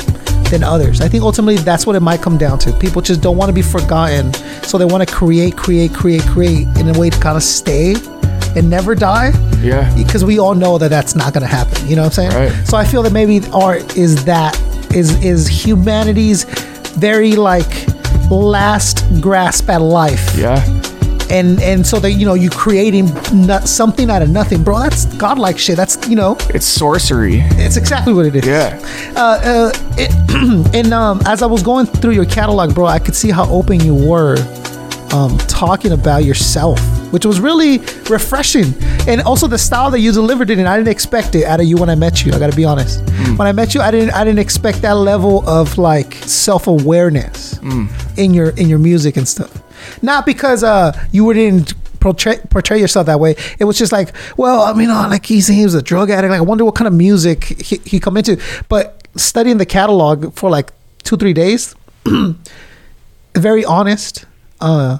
than 0.51 0.63
others. 0.63 0.99
I 1.01 1.07
think 1.07 1.23
ultimately 1.23 1.57
that's 1.57 1.85
what 1.87 1.95
it 1.95 2.01
might 2.01 2.21
come 2.21 2.37
down 2.37 2.57
to. 2.59 2.71
People 2.73 3.01
just 3.01 3.21
don't 3.21 3.37
want 3.37 3.49
to 3.49 3.53
be 3.53 3.61
forgotten, 3.61 4.33
so 4.63 4.77
they 4.77 4.85
want 4.85 5.07
to 5.07 5.13
create, 5.13 5.55
create, 5.57 5.93
create, 5.93 6.21
create 6.23 6.67
in 6.79 6.93
a 6.93 6.99
way 6.99 7.09
to 7.09 7.19
kind 7.19 7.37
of 7.37 7.43
stay 7.43 7.95
and 8.57 8.69
never 8.69 8.95
die. 8.95 9.31
Yeah. 9.61 9.93
Because 9.95 10.25
we 10.25 10.39
all 10.39 10.55
know 10.55 10.77
that 10.77 10.89
that's 10.89 11.15
not 11.15 11.33
going 11.33 11.41
to 11.41 11.47
happen. 11.47 11.87
You 11.87 11.95
know 11.95 12.03
what 12.03 12.17
I'm 12.17 12.29
saying? 12.29 12.51
Right. 12.51 12.67
So 12.67 12.77
I 12.77 12.85
feel 12.85 13.03
that 13.03 13.13
maybe 13.13 13.41
art 13.53 13.95
is 13.95 14.25
that 14.25 14.59
is 14.95 15.23
is 15.23 15.47
humanity's 15.47 16.45
very 16.95 17.35
like 17.35 17.87
last 18.31 19.03
grasp 19.21 19.69
at 19.69 19.81
life 19.81 20.35
yeah 20.35 20.63
and 21.29 21.61
and 21.61 21.85
so 21.85 21.99
that 21.99 22.11
you 22.13 22.25
know 22.25 22.33
you 22.33 22.49
creating 22.49 23.05
not, 23.33 23.67
something 23.67 24.09
out 24.09 24.21
of 24.21 24.29
nothing 24.29 24.63
bro 24.63 24.79
that's 24.79 25.05
godlike 25.17 25.57
shit 25.57 25.75
that's 25.75 26.07
you 26.07 26.15
know 26.15 26.35
it's 26.49 26.65
sorcery 26.65 27.41
it's 27.55 27.77
exactly 27.77 28.13
what 28.13 28.25
it 28.25 28.35
is 28.35 28.45
yeah 28.45 28.79
uh, 29.15 29.39
uh 29.43 29.71
it, 29.97 30.73
and 30.75 30.93
um 30.93 31.21
as 31.25 31.41
i 31.41 31.45
was 31.45 31.61
going 31.61 31.85
through 31.85 32.11
your 32.11 32.25
catalog 32.25 32.73
bro 32.73 32.85
i 32.85 32.99
could 32.99 33.15
see 33.15 33.29
how 33.29 33.47
open 33.49 33.79
you 33.79 33.93
were 33.93 34.35
um, 35.13 35.37
talking 35.39 35.91
about 35.93 36.23
yourself, 36.23 36.79
which 37.11 37.25
was 37.25 37.39
really 37.39 37.79
refreshing. 38.09 38.73
And 39.07 39.21
also 39.21 39.47
the 39.47 39.57
style 39.57 39.91
that 39.91 39.99
you 39.99 40.11
delivered 40.11 40.49
it 40.49 40.59
in, 40.59 40.67
I 40.67 40.77
didn't 40.77 40.89
expect 40.89 41.35
it 41.35 41.45
out 41.45 41.59
of 41.59 41.65
you 41.65 41.77
when 41.77 41.89
I 41.89 41.95
met 41.95 42.25
you. 42.25 42.33
I 42.33 42.39
got 42.39 42.49
to 42.51 42.55
be 42.55 42.65
honest. 42.65 43.01
When 43.37 43.47
I 43.47 43.51
met 43.51 43.73
you, 43.73 43.81
I 43.81 43.91
didn't 43.91 44.11
I 44.11 44.23
didn't 44.23 44.39
expect 44.39 44.81
that 44.81 44.93
level 44.93 45.47
of 45.47 45.77
like 45.77 46.13
self 46.15 46.67
awareness 46.67 47.57
in 48.17 48.33
your 48.33 48.49
in 48.51 48.69
your 48.69 48.79
music 48.79 49.17
and 49.17 49.27
stuff. 49.27 49.61
Not 50.01 50.25
because 50.25 50.63
uh 50.63 50.91
you 51.11 51.23
wouldn't 51.25 51.73
portray, 51.99 52.37
portray 52.49 52.79
yourself 52.79 53.05
that 53.07 53.19
way. 53.19 53.35
It 53.59 53.65
was 53.65 53.77
just 53.77 53.91
like, 53.91 54.13
well, 54.37 54.61
I 54.61 54.73
mean, 54.73 54.89
uh, 54.89 55.07
like 55.09 55.25
he's 55.25 55.47
he 55.47 55.63
was 55.63 55.73
a 55.73 55.81
drug 55.81 56.09
addict. 56.09 56.31
Like 56.31 56.39
I 56.39 56.43
wonder 56.43 56.65
what 56.65 56.75
kind 56.75 56.87
of 56.87 56.93
music 56.93 57.43
he, 57.43 57.77
he 57.85 57.99
come 57.99 58.17
into. 58.17 58.41
But 58.69 59.07
studying 59.15 59.57
the 59.57 59.65
catalog 59.65 60.33
for 60.33 60.49
like 60.49 60.71
two 61.03 61.17
three 61.17 61.33
days, 61.33 61.75
very 63.35 63.65
honest. 63.65 64.25
Uh, 64.59 64.97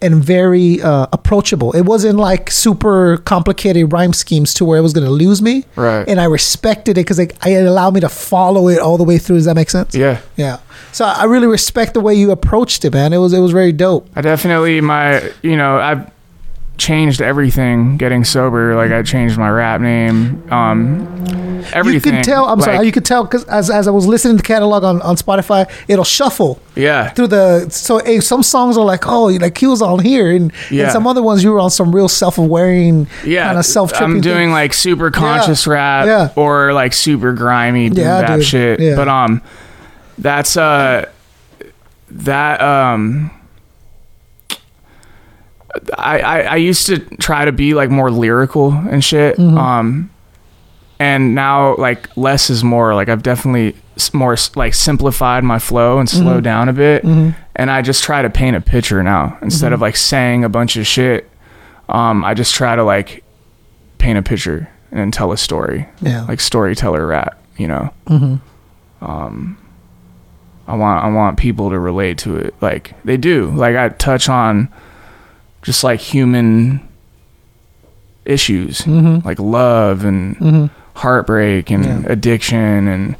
and 0.00 0.22
very 0.22 0.80
uh, 0.80 1.06
approachable. 1.12 1.72
It 1.72 1.82
wasn't 1.82 2.18
like 2.18 2.50
super 2.50 3.18
complicated 3.18 3.92
rhyme 3.92 4.12
schemes 4.12 4.54
to 4.54 4.64
where 4.64 4.78
it 4.78 4.82
was 4.82 4.92
going 4.92 5.06
to 5.06 5.12
lose 5.12 5.42
me. 5.42 5.64
Right. 5.76 6.08
And 6.08 6.20
I 6.20 6.24
respected 6.24 6.92
it 6.92 7.02
because 7.02 7.18
like, 7.18 7.34
it 7.44 7.66
allowed 7.66 7.94
me 7.94 8.00
to 8.00 8.08
follow 8.08 8.68
it 8.68 8.78
all 8.78 8.96
the 8.96 9.04
way 9.04 9.18
through. 9.18 9.36
Does 9.36 9.46
that 9.46 9.56
make 9.56 9.70
sense? 9.70 9.94
Yeah. 9.94 10.20
Yeah. 10.36 10.58
So 10.92 11.04
I 11.04 11.24
really 11.24 11.46
respect 11.46 11.94
the 11.94 12.00
way 12.00 12.14
you 12.14 12.30
approached 12.30 12.84
it, 12.84 12.92
man. 12.92 13.12
It 13.12 13.18
was 13.18 13.32
it 13.32 13.40
was 13.40 13.52
very 13.52 13.72
dope. 13.72 14.08
I 14.16 14.20
definitely 14.20 14.80
my 14.80 15.32
you 15.42 15.56
know 15.56 15.78
I've 15.78 16.10
changed 16.78 17.20
everything 17.20 17.96
getting 17.96 18.24
sober. 18.24 18.74
Like 18.76 18.92
I 18.92 19.02
changed 19.02 19.36
my 19.36 19.50
rap 19.50 19.80
name. 19.80 20.42
Um, 20.52 21.62
everything. 21.74 22.12
You 22.14 22.18
could 22.20 22.24
tell. 22.24 22.46
I'm 22.46 22.60
sorry. 22.60 22.86
You 22.86 22.92
could 22.92 23.04
tell 23.04 23.24
because 23.24 23.44
as, 23.44 23.68
as 23.68 23.88
I 23.88 23.90
was 23.90 24.06
listening 24.06 24.36
to 24.36 24.42
the 24.42 24.46
catalog 24.46 24.84
on, 24.84 25.02
on 25.02 25.16
Spotify, 25.16 25.68
it'll 25.88 26.04
shuffle 26.04 26.60
Yeah. 26.76 27.10
through 27.10 27.26
the. 27.28 27.68
So 27.70 27.98
eh, 27.98 28.20
some 28.20 28.42
songs 28.42 28.76
are 28.78 28.84
like, 28.84 29.06
oh, 29.06 29.24
like 29.26 29.58
he 29.58 29.66
was 29.66 29.82
on 29.82 29.98
here, 29.98 30.30
and, 30.34 30.52
Yeah. 30.70 30.84
and 30.84 30.92
some 30.92 31.06
other 31.06 31.22
ones 31.22 31.42
you 31.44 31.52
were 31.52 31.58
on 31.60 31.70
some 31.70 31.94
real 31.94 32.08
self 32.08 32.38
aware 32.38 32.72
Yeah, 33.24 33.46
kind 33.46 33.58
of 33.58 33.66
self 33.66 33.92
tripping. 33.92 34.16
I'm 34.16 34.20
doing 34.20 34.50
like 34.52 34.72
super 34.72 35.10
conscious 35.10 35.66
rap 35.66 36.06
Yeah. 36.06 36.30
or 36.36 36.72
like 36.72 36.92
super 36.92 37.32
grimy 37.32 37.88
Yeah, 37.88 38.22
bap 38.22 38.36
dude. 38.38 38.46
shit. 38.46 38.80
Yeah. 38.80 38.94
But 38.96 39.08
um, 39.08 39.42
that's 40.16 40.56
uh, 40.56 41.06
that 42.10 42.60
um, 42.60 43.30
I, 45.96 46.18
I 46.20 46.40
I 46.40 46.56
used 46.56 46.86
to 46.86 46.98
try 47.16 47.44
to 47.44 47.52
be 47.52 47.74
like 47.74 47.90
more 47.90 48.10
lyrical 48.10 48.72
and 48.72 49.02
shit. 49.04 49.36
Mm-hmm. 49.36 49.58
Um, 49.58 50.10
and 50.98 51.34
now 51.34 51.76
like 51.76 52.08
less 52.16 52.50
is 52.50 52.64
more. 52.64 52.94
Like 52.94 53.08
I've 53.08 53.22
definitely 53.22 53.76
more 54.12 54.36
like 54.56 54.74
simplified 54.74 55.44
my 55.44 55.58
flow 55.58 55.98
and 55.98 56.08
slowed 56.08 56.40
Mhm. 56.40 56.44
down 56.44 56.68
a 56.68 56.72
bit. 56.72 57.04
Mhm. 57.04 57.34
And 57.56 57.70
I 57.70 57.82
just 57.82 58.02
try 58.04 58.22
to 58.22 58.30
paint 58.30 58.56
a 58.56 58.60
picture 58.60 59.02
now 59.02 59.36
instead 59.42 59.70
Mhm. 59.72 59.74
of 59.74 59.80
like 59.80 59.96
saying 59.96 60.44
a 60.44 60.48
bunch 60.48 60.76
of 60.76 60.86
shit. 60.86 61.28
Um, 61.88 62.24
I 62.24 62.34
just 62.34 62.54
try 62.54 62.76
to 62.76 62.84
like 62.84 63.22
paint 63.98 64.18
a 64.18 64.22
picture 64.22 64.68
and 64.92 65.12
tell 65.12 65.32
a 65.32 65.36
story. 65.36 65.86
Yeah. 66.00 66.24
Like 66.28 66.40
storyteller 66.40 67.06
rap, 67.06 67.36
you 67.56 67.66
know. 67.68 67.90
hmm 68.06 68.36
Um 69.02 69.56
I 70.66 70.74
want 70.76 71.04
I 71.04 71.08
want 71.08 71.38
people 71.38 71.70
to 71.70 71.78
relate 71.78 72.18
to 72.18 72.36
it. 72.36 72.54
Like 72.60 72.92
they 73.04 73.16
do. 73.16 73.52
Like 73.54 73.74
I 73.76 73.88
touch 73.90 74.28
on 74.28 74.68
just 75.62 75.82
like 75.84 76.00
human 76.00 76.80
issues. 78.24 78.82
Mhm. 78.82 79.24
Like 79.24 79.38
love 79.38 80.04
and 80.04 80.36
Mhm. 80.38 80.70
heartbreak 80.94 81.70
and 81.70 81.84
Yeah. 81.84 82.00
addiction 82.06 82.88
and 82.88 83.16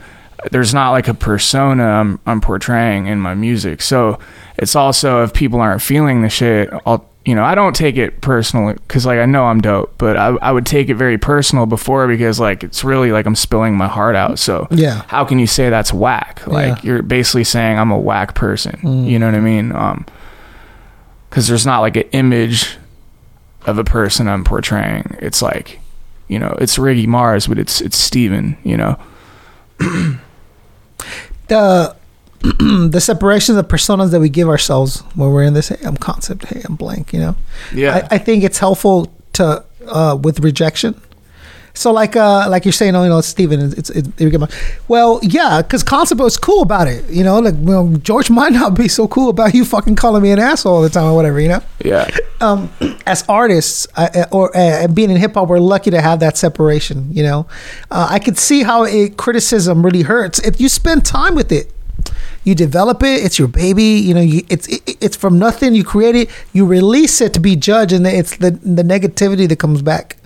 there's 0.52 0.72
not 0.72 0.90
like 0.92 1.08
a 1.08 1.14
persona 1.14 1.84
I'm, 1.84 2.20
I'm 2.26 2.40
portraying 2.40 3.06
in 3.06 3.18
my 3.20 3.34
music. 3.34 3.82
So 3.82 4.18
it's 4.56 4.76
also 4.76 5.22
if 5.24 5.32
people 5.32 5.60
aren't 5.60 5.82
feeling 5.82 6.22
the 6.22 6.28
shit, 6.28 6.70
I'll 6.86 7.04
you 7.24 7.34
know 7.34 7.44
I 7.44 7.54
don't 7.54 7.74
take 7.76 7.96
it 7.98 8.20
personally 8.22 8.74
because 8.86 9.04
like 9.04 9.18
I 9.18 9.26
know 9.26 9.44
I'm 9.46 9.60
dope, 9.60 9.92
but 9.98 10.16
I 10.16 10.28
I 10.40 10.52
would 10.52 10.64
take 10.64 10.88
it 10.88 10.94
very 10.94 11.18
personal 11.18 11.66
before 11.66 12.06
because 12.06 12.38
like 12.40 12.62
it's 12.62 12.84
really 12.84 13.10
like 13.12 13.26
I'm 13.26 13.34
spilling 13.34 13.76
my 13.76 13.88
heart 13.88 14.14
out. 14.16 14.38
So 14.38 14.66
Yeah. 14.70 15.02
how 15.08 15.24
can 15.24 15.38
you 15.38 15.46
say 15.46 15.68
that's 15.70 15.92
whack? 15.92 16.42
Like 16.46 16.76
Yeah. 16.76 16.76
you're 16.82 17.02
basically 17.02 17.44
saying 17.44 17.78
I'm 17.78 17.90
a 17.90 17.98
whack 17.98 18.34
person. 18.34 18.78
Mm. 18.82 19.06
You 19.06 19.18
know 19.18 19.26
what 19.26 19.34
I 19.34 19.40
mean? 19.40 19.72
Um, 19.74 20.06
because 21.28 21.48
there's 21.48 21.66
not 21.66 21.80
like 21.80 21.96
an 21.96 22.08
image 22.12 22.76
of 23.66 23.78
a 23.78 23.84
person 23.84 24.28
I'm 24.28 24.44
portraying. 24.44 25.16
It's 25.20 25.42
like, 25.42 25.80
you 26.28 26.38
know, 26.38 26.56
it's 26.60 26.78
Riggy 26.78 27.06
Marz, 27.06 27.48
but 27.48 27.58
it's 27.58 27.80
it's 27.80 27.96
Steven, 27.96 28.56
You 28.62 28.76
know. 28.76 28.98
The 31.48 31.96
the 32.42 33.00
separation 33.00 33.56
of 33.56 33.66
the 33.66 33.74
personas 33.74 34.10
that 34.10 34.20
we 34.20 34.28
give 34.28 34.48
ourselves 34.48 35.00
when 35.14 35.30
we're 35.30 35.42
in 35.42 35.54
this 35.54 35.68
hey, 35.68 35.78
I'm 35.84 35.96
concept, 35.96 36.44
hey, 36.44 36.62
I'm 36.64 36.76
blank, 36.76 37.12
you 37.12 37.20
know. 37.20 37.36
Yeah. 37.74 38.06
I, 38.10 38.16
I 38.16 38.18
think 38.18 38.44
it's 38.44 38.58
helpful 38.58 39.10
to 39.34 39.64
uh, 39.86 40.18
with 40.22 40.40
rejection. 40.40 41.00
So 41.78 41.92
like 41.92 42.16
uh 42.16 42.48
like 42.48 42.64
you're 42.64 42.72
saying, 42.72 42.96
oh 42.96 43.04
you 43.04 43.08
know, 43.08 43.20
Steven, 43.20 43.60
it's 43.60 43.90
it's, 43.90 44.10
it's 44.18 44.54
well 44.88 45.20
yeah, 45.22 45.62
because 45.62 45.84
concept 45.84 46.20
was 46.20 46.36
cool 46.36 46.62
about 46.62 46.88
it, 46.88 47.08
you 47.08 47.22
know. 47.22 47.38
Like 47.38 47.54
well, 47.58 47.86
George 48.02 48.30
might 48.40 48.52
not 48.52 48.74
be 48.74 48.88
so 48.88 49.06
cool 49.06 49.30
about 49.30 49.54
you 49.54 49.64
fucking 49.64 49.94
calling 49.94 50.24
me 50.24 50.32
an 50.32 50.40
asshole 50.40 50.74
all 50.74 50.82
the 50.82 50.90
time 50.90 51.04
or 51.04 51.14
whatever, 51.14 51.38
you 51.38 51.48
know. 51.48 51.62
Yeah. 51.84 52.08
Um, 52.40 52.68
as 53.06 53.24
artists 53.28 53.86
uh, 53.94 54.24
or 54.32 54.54
uh, 54.56 54.88
being 54.88 55.08
in 55.08 55.18
hip 55.18 55.34
hop, 55.34 55.48
we're 55.48 55.60
lucky 55.60 55.92
to 55.92 56.00
have 56.00 56.18
that 56.18 56.36
separation. 56.36 57.12
You 57.12 57.22
know, 57.22 57.46
uh, 57.92 58.08
I 58.10 58.18
could 58.18 58.38
see 58.38 58.64
how 58.64 58.82
it 58.82 59.16
criticism 59.16 59.84
really 59.84 60.02
hurts 60.02 60.40
if 60.40 60.60
you 60.60 60.68
spend 60.68 61.06
time 61.06 61.36
with 61.36 61.52
it. 61.52 61.72
You 62.42 62.56
develop 62.56 63.04
it; 63.04 63.24
it's 63.24 63.38
your 63.38 63.46
baby. 63.46 63.84
You 63.84 64.14
know, 64.14 64.20
you, 64.20 64.44
it's 64.48 64.66
it, 64.66 64.82
it's 65.00 65.16
from 65.16 65.38
nothing. 65.38 65.76
You 65.76 65.84
create 65.84 66.16
it, 66.16 66.30
you 66.52 66.66
release 66.66 67.20
it 67.20 67.34
to 67.34 67.40
be 67.40 67.54
judged, 67.54 67.92
and 67.92 68.04
it's 68.04 68.36
the 68.38 68.50
the 68.50 68.82
negativity 68.82 69.48
that 69.48 69.60
comes 69.60 69.80
back. 69.80 70.16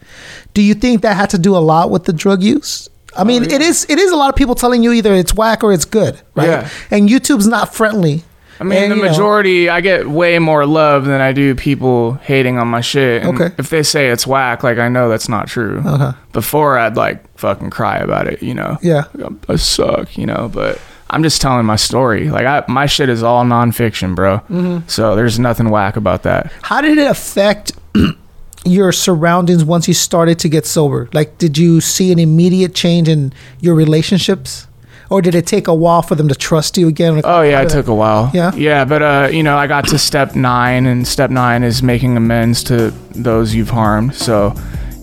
Do 0.55 0.63
you 0.63 0.75
think 0.75 1.03
that 1.03 1.17
had 1.17 1.31
to 1.31 1.39
do 1.39 1.57
a 1.57 1.59
lot 1.61 1.91
with 1.91 2.05
the 2.05 2.13
drug 2.13 2.43
use? 2.43 2.89
I 3.17 3.25
mean, 3.25 3.43
it 3.45 3.61
is 3.61 3.87
it 3.91 3.99
is 3.99 4.11
a 4.11 4.17
lot 4.17 4.31
of 4.31 4.37
people 4.37 4.55
telling 4.55 4.83
you 4.83 4.93
either 4.93 5.13
it's 5.15 5.35
whack 5.35 5.63
or 5.63 5.73
it's 5.73 5.85
good, 5.85 6.21
right? 6.35 6.49
Yeah. 6.49 6.69
And 6.91 7.09
YouTube's 7.09 7.47
not 7.47 7.75
friendly. 7.75 8.25
I 8.61 8.65
mean, 8.65 8.83
And, 8.85 8.93
the 8.93 8.97
you 8.97 9.03
know, 9.03 9.11
majority, 9.11 9.69
I 9.69 9.81
get 9.81 10.07
way 10.09 10.39
more 10.39 10.65
love 10.67 11.05
than 11.05 11.21
I 11.21 11.33
do 11.33 11.55
people 11.55 12.15
hating 12.23 12.59
on 12.59 12.69
my 12.69 12.81
shit. 12.81 13.23
And 13.25 13.39
Okay. 13.41 13.55
If 13.59 13.71
they 13.71 13.83
say 13.83 14.09
it's 14.11 14.27
whack, 14.27 14.63
like 14.63 14.79
I 14.79 14.89
know 14.89 15.09
that's 15.09 15.29
not 15.29 15.49
true. 15.49 15.83
Uh-huh. 15.85 16.13
Before 16.33 16.79
I'd 16.79 16.97
like 16.97 17.23
fucking 17.37 17.71
cry 17.71 17.99
about 17.99 18.29
it, 18.29 18.43
you 18.43 18.55
know. 18.55 18.79
Yeah. 18.83 19.05
Like, 19.15 19.33
I 19.51 19.57
suck, 19.57 20.17
you 20.17 20.27
know. 20.27 20.49
But 20.53 20.81
I'm 21.11 21.23
just 21.23 21.43
telling 21.43 21.67
my 21.67 21.77
story. 21.77 22.31
Like 22.31 22.47
I, 22.47 22.65
my 22.69 22.87
shit 22.87 23.09
is 23.09 23.23
all 23.23 23.45
nonfiction, 23.45 24.15
bro. 24.15 24.41
Mhm. 24.51 24.89
So 24.89 25.17
there's 25.17 25.39
nothing 25.39 25.69
whack 25.71 25.97
about 25.97 26.23
that. 26.23 26.53
How 26.63 26.81
did 26.81 26.97
it 26.99 27.11
affect 27.11 27.73
your 28.65 28.93
surroundings 28.93 29.65
once 29.65 29.89
you 29.89 29.95
started 29.95 30.39
to 30.41 30.49
get 30.49 30.67
sober? 30.67 31.09
Like, 31.13 31.39
did 31.39 31.59
you 31.59 31.81
see 31.81 32.13
an 32.13 32.19
immediate 32.19 32.75
change 32.75 33.09
in 33.09 33.33
your 33.61 33.75
relationships, 33.75 34.67
or 35.11 35.21
did 35.21 35.35
it 35.35 35.47
take 35.47 35.69
a 35.69 35.75
while 35.75 36.03
for 36.03 36.15
them 36.15 36.29
to 36.29 36.35
trust 36.35 36.79
you 36.79 36.89
again? 36.89 37.17
Like, 37.17 37.25
Oh 37.27 37.43
yeah, 37.43 37.61
it 37.63 37.69
took 37.71 37.89
a 37.89 37.95
while. 37.95 38.31
Yeah? 38.33 38.55
yeah, 38.55 38.85
but 38.85 39.03
uh, 39.03 39.29
you 39.33 39.43
know, 39.43 39.57
I 39.57 39.67
got 39.67 39.87
to 39.89 39.99
step 39.99 40.35
nine, 40.37 40.87
and 40.87 41.07
step 41.07 41.31
nine 41.31 41.63
is 41.63 41.83
making 41.83 42.17
amends 42.17 42.63
to 42.65 42.93
those 43.15 43.55
you've 43.55 43.71
harmed. 43.71 44.15
So, 44.15 44.55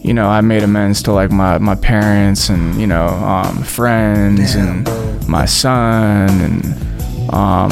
you 0.01 0.13
know, 0.13 0.27
I 0.27 0.41
made 0.41 0.63
amends 0.63 1.03
to 1.03 1.11
like 1.11 1.29
my 1.31 1.57
my 1.57 1.75
parents 1.75 2.49
and 2.49 2.79
you 2.79 2.87
know, 2.87 3.07
um, 3.07 3.61
friends 3.63 4.55
and 4.55 4.87
my 5.27 5.45
son 5.45 6.29
and 6.41 6.65
um, 7.33 7.71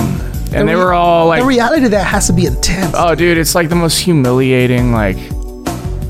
and 0.53 0.67
they 0.67 0.75
re- 0.75 0.83
were 0.83 0.93
all 0.93 1.27
like, 1.27 1.41
the 1.41 1.47
reality 1.47 1.85
of 1.85 1.91
that 1.91 2.05
has 2.05 2.27
to 2.27 2.33
be 2.33 2.45
intense. 2.45 2.93
oh, 2.95 3.15
dude, 3.15 3.37
it's 3.37 3.55
like 3.55 3.69
the 3.69 3.75
most 3.75 3.97
humiliating 3.99 4.91
like 4.91 5.17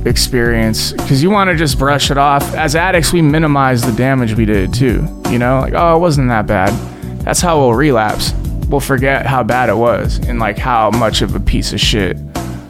experience 0.05 0.91
because 0.93 1.21
you 1.21 1.29
want 1.29 1.49
to 1.49 1.55
just 1.55 1.77
brush 1.77 2.11
it 2.11 2.17
off. 2.17 2.43
As 2.53 2.75
addicts, 2.75 3.13
we 3.13 3.21
minimize 3.21 3.81
the 3.81 3.91
damage 3.91 4.33
we 4.35 4.45
did 4.45 4.73
too. 4.73 5.07
You 5.29 5.39
know, 5.39 5.59
like 5.61 5.73
oh, 5.75 5.95
it 5.95 5.99
wasn't 5.99 6.29
that 6.29 6.47
bad. 6.47 6.73
That's 7.21 7.41
how 7.41 7.59
we'll 7.59 7.73
relapse. 7.73 8.33
We'll 8.69 8.79
forget 8.79 9.25
how 9.25 9.43
bad 9.43 9.69
it 9.69 9.77
was 9.77 10.17
and 10.27 10.39
like 10.39 10.57
how 10.57 10.91
much 10.91 11.21
of 11.21 11.35
a 11.35 11.39
piece 11.39 11.73
of 11.73 11.79
shit 11.79 12.17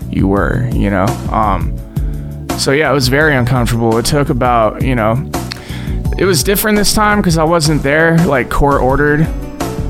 you 0.10 0.28
were. 0.28 0.70
You 0.74 0.90
know. 0.90 1.06
Um. 1.32 1.76
So 2.60 2.72
yeah, 2.72 2.90
it 2.90 2.94
was 2.94 3.08
very 3.08 3.36
uncomfortable. 3.36 3.98
It 3.98 4.06
took 4.06 4.30
about 4.30 4.82
you 4.82 4.96
know, 4.96 5.30
it 6.18 6.26
was 6.26 6.44
different 6.44 6.78
this 6.78 6.94
time 6.94 7.20
because 7.20 7.38
I 7.38 7.44
wasn't 7.44 7.84
there 7.84 8.18
like 8.26 8.50
court 8.50 8.82
ordered. 8.82 9.28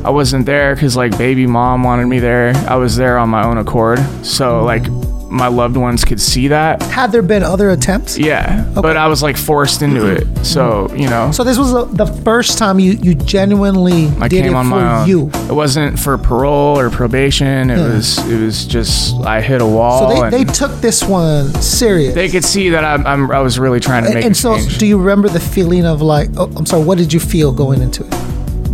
I 0.04 0.10
wasn't 0.10 0.46
there 0.46 0.74
because 0.74 0.96
like 0.96 1.18
baby 1.18 1.48
mom 1.48 1.84
wanted 1.84 2.08
me 2.08 2.20
there. 2.20 2.54
I 2.70 2.76
was 2.76 2.96
there 2.96 3.18
on 3.18 3.30
my 3.30 3.46
own 3.46 3.58
accord. 3.58 4.00
So 4.26 4.64
like 4.64 4.84
my 5.30 5.48
loved 5.48 5.76
ones 5.78 6.06
could 6.06 6.22
see 6.22 6.48
that. 6.50 6.82
Had 6.84 7.12
there 7.12 7.22
been 7.22 7.44
other 7.44 7.70
attempts? 7.70 8.18
Yeah, 8.18 8.66
but 8.74 8.96
I 8.98 9.08
was 9.08 9.22
like 9.22 9.36
forced 9.38 9.82
into 9.82 10.06
it. 10.08 10.26
So 10.46 10.90
you 10.96 11.10
know, 11.10 11.32
So 11.32 11.44
this 11.44 11.58
was 11.58 11.72
the, 11.94 12.06
first 12.24 12.58
time 12.58 12.80
you 12.80 12.94
you 12.94 13.14
genuinely 13.16 14.08
I 14.20 14.28
did 14.28 14.44
came 14.44 14.54
it 14.54 14.56
on 14.56 14.70
for 14.70 15.08
you. 15.10 15.30
It 15.50 15.54
wasn't 15.54 16.00
for 16.00 16.18
parole 16.18 16.78
or 16.80 16.90
probation. 16.90 17.70
It 17.70 17.78
Yeah. 17.78 17.94
was 17.94 18.18
it 18.30 18.40
was 18.42 18.66
just 18.66 19.16
I 19.26 19.42
hit 19.42 19.62
a 19.62 19.66
wall. 19.66 20.16
So 20.16 20.30
they, 20.30 20.44
they 20.44 20.52
took 20.52 20.72
this 20.82 21.04
one 21.04 21.54
serious. 21.62 22.14
they 22.16 22.30
could 22.30 22.44
see 22.46 22.70
that 22.70 22.84
I'm, 22.84 23.06
I'm 23.06 23.32
I 23.32 23.40
was 23.40 23.60
really 23.60 23.80
trying 23.80 24.06
to 24.06 24.14
make 24.14 24.26
and 24.26 24.36
so, 24.36 24.56
change. 24.58 24.78
do 24.78 24.86
you 24.86 24.98
remember 24.98 25.28
the 25.30 25.40
feeling 25.40 25.86
of 25.86 26.02
like? 26.02 26.30
Oh, 26.38 26.52
I'm 26.56 26.66
sorry. 26.66 26.84
What 26.84 26.98
did 26.98 27.12
you 27.14 27.20
feel 27.20 27.52
going 27.52 27.82
into 27.82 28.06
it? 28.06 28.14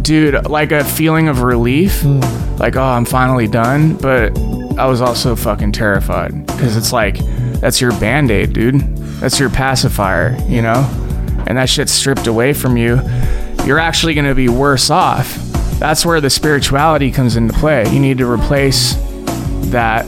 dude 0.03 0.49
like 0.49 0.73
a 0.73 0.83
feeling 0.83 1.29
of 1.29 1.43
relief 1.43 2.01
Hmm. 2.01 2.19
like 2.57 2.75
oh 2.75 2.83
i'm 2.83 3.05
finally 3.05 3.47
done 3.47 3.95
but 3.95 4.31
I 4.77 4.85
was 4.87 5.01
also 5.01 5.35
fucking 5.35 5.71
terrified 5.73 6.45
because 6.47 6.75
it's 6.77 6.91
like 6.91 7.17
that's 7.59 7.79
your 7.79 7.91
band 7.99 8.31
aid, 8.31 8.53
dude. 8.53 8.79
That's 9.19 9.39
your 9.39 9.49
pacifier, 9.49 10.37
you 10.47 10.61
know? 10.61 10.89
And 11.47 11.57
that 11.57 11.69
shit's 11.69 11.91
stripped 11.91 12.27
away 12.27 12.53
from 12.53 12.75
you. 12.77 12.99
You're 13.65 13.79
actually 13.79 14.13
gonna 14.13 14.35
be 14.35 14.49
worse 14.49 14.89
off. 14.89 15.35
That's 15.79 16.05
where 16.05 16.19
the 16.21 16.29
spirituality 16.29 17.11
comes 17.11 17.35
into 17.35 17.53
play. 17.53 17.87
You 17.91 17.99
need 17.99 18.17
to 18.19 18.29
replace 18.29 18.95
that 19.71 20.05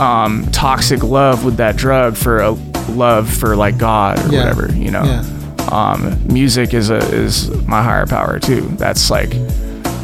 um, 0.00 0.46
toxic 0.52 1.02
love 1.02 1.44
with 1.44 1.56
that 1.58 1.76
drug 1.76 2.16
for 2.16 2.38
a 2.40 2.50
love 2.90 3.32
for 3.32 3.54
like 3.56 3.78
God 3.78 4.18
or 4.24 4.28
Yeah. 4.32 4.40
whatever, 4.40 4.72
you 4.74 4.90
know? 4.90 5.04
Yeah. 5.04 5.24
Um, 5.70 6.20
music 6.26 6.74
is 6.74 6.90
a 6.90 6.96
is 6.96 7.50
my 7.66 7.82
higher 7.82 8.06
power 8.06 8.38
too. 8.38 8.62
That's 8.76 9.10
like 9.10 9.32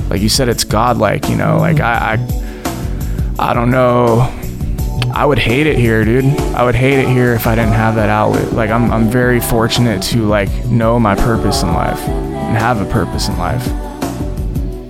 like 0.08 0.20
you 0.22 0.28
said, 0.28 0.48
it's 0.48 0.64
godlike, 0.64 1.28
you 1.28 1.36
know. 1.36 1.58
Like 1.58 1.80
I, 1.80 2.14
I 2.14 2.16
I 3.38 3.52
don't 3.54 3.70
know. 3.70 4.28
I 5.12 5.26
would 5.26 5.38
hate 5.38 5.66
it 5.66 5.78
here, 5.78 6.04
dude. 6.04 6.24
I 6.54 6.64
would 6.64 6.74
hate 6.74 6.98
it 6.98 7.08
here 7.08 7.34
if 7.34 7.46
I 7.46 7.54
didn't 7.54 7.72
have 7.72 7.94
that 7.96 8.08
outlet. 8.08 8.52
Like 8.52 8.70
I'm 8.70 8.90
I'm 8.92 9.08
very 9.08 9.40
fortunate 9.40 10.02
to 10.04 10.26
like 10.26 10.48
know 10.66 11.00
my 11.00 11.14
purpose 11.14 11.62
in 11.62 11.72
life 11.72 12.00
and 12.00 12.56
have 12.56 12.80
a 12.80 12.90
purpose 12.90 13.28
in 13.28 13.36
life. 13.38 13.66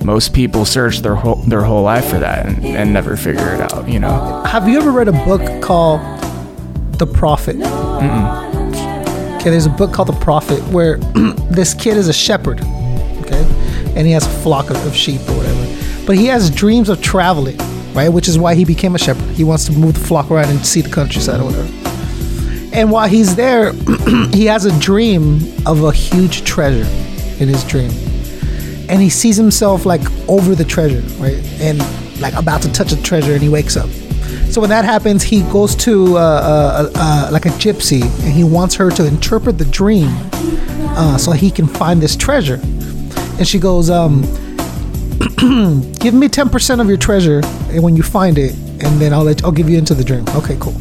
Most 0.05 0.33
people 0.33 0.65
search 0.65 1.01
their 1.01 1.15
whole 1.15 1.37
their 1.37 1.63
whole 1.63 1.83
life 1.83 2.07
for 2.07 2.19
that 2.19 2.47
and, 2.47 2.65
and 2.65 2.93
never 2.93 3.17
figure 3.17 3.55
it 3.55 3.73
out, 3.73 3.89
you 3.89 3.99
know. 4.01 4.43
Have 4.47 4.69
you 4.69 4.79
ever 4.79 4.93
read 4.93 5.09
a 5.09 5.13
book 5.13 5.63
called 5.63 6.01
The 6.99 7.07
Prophet? 7.07 7.57
Okay, 9.41 9.51
there's 9.51 9.67
a 9.67 9.71
book 9.71 9.93
called 9.93 10.09
The 10.09 10.21
Prophet 10.21 10.61
where 10.65 10.97
this 11.51 11.73
kid 11.75 11.97
is 11.97 12.09
a 12.09 12.13
shepherd, 12.13 12.61
okay, 12.61 13.43
and 13.97 14.07
he 14.07 14.13
has 14.13 14.27
a 14.27 14.41
flock 14.43 14.71
of, 14.71 14.85
of 14.87 14.95
sheep 14.95 15.21
or 15.29 15.37
whatever. 15.37 16.05
But 16.07 16.17
he 16.17 16.27
has 16.27 16.51
dreams 16.51 16.89
of 16.89 17.01
traveling, 17.01 17.59
right? 18.01 18.09
Which 18.09 18.29
is 18.29 18.39
why 18.39 18.55
he 18.55 18.65
became 18.65 18.95
a 18.95 18.99
shepherd. 18.99 19.29
He 19.31 19.45
wants 19.45 19.67
to 19.67 19.73
move 19.73 19.95
the 19.95 20.01
flock 20.01 20.31
around 20.31 20.49
and 20.49 20.65
see 20.65 20.81
the 20.81 20.89
countryside 20.89 21.41
or 21.41 21.45
whatever. 21.45 21.69
And 22.73 22.91
while 22.91 23.09
he's 23.09 23.37
there, 23.37 23.73
he 24.33 24.47
has 24.47 24.65
a 24.65 24.79
dream 24.81 25.41
of 25.67 25.85
a 25.85 25.93
huge 25.93 26.45
treasure 26.45 26.89
in 27.43 27.49
his 27.49 27.63
dream. 27.65 27.91
And 28.89 29.03
he 29.03 29.11
sees 29.11 29.37
himself 29.37 29.85
like 29.85 30.01
over 30.29 30.55
the 30.55 30.65
treasure, 30.65 31.03
right? 31.23 31.37
And 31.61 31.79
like 32.21 32.35
about 32.35 32.63
to 32.63 32.73
touch 32.73 32.91
the 32.91 33.03
treasure, 33.03 33.33
and 33.33 33.43
he 33.43 33.49
wakes 33.49 33.77
up. 33.77 33.91
So 34.51 34.61
when 34.61 34.71
that 34.71 34.85
happens, 34.85 35.23
he 35.23 35.43
goes 35.43 35.75
to 35.77 36.17
uh, 36.17 36.21
uh, 36.21 36.91
uh, 36.95 37.29
like 37.31 37.45
a 37.45 37.51
gypsy, 37.51 38.03
and 38.03 38.33
he 38.33 38.45
wants 38.45 38.75
her 38.77 38.91
to 38.91 39.07
interpret 39.07 39.59
the 39.59 39.65
dream, 39.67 40.09
uh, 40.97 41.19
so 41.19 41.33
he 41.33 41.51
can 41.51 41.67
find 41.67 42.01
this 42.01 42.17
treasure. 42.17 42.61
And 43.39 43.47
she 43.47 43.59
goes, 43.59 43.91
um, 43.91 44.23
"Give 45.99 46.15
me 46.15 46.29
ten 46.29 46.49
percent 46.49 46.81
of 46.81 46.89
your 46.89 46.97
treasure, 46.97 47.41
and 47.71 47.83
when 47.83 47.97
you 47.97 48.03
find 48.03 48.39
it, 48.39 48.55
and 48.83 49.01
then 49.01 49.13
I'll 49.13 49.25
let 49.25 49.45
I'll 49.45 49.53
give 49.53 49.69
you 49.69 49.79
into 49.79 49.95
the 49.95 50.05
dream." 50.05 50.25
Okay, 50.35 50.57
cool. 50.61 50.75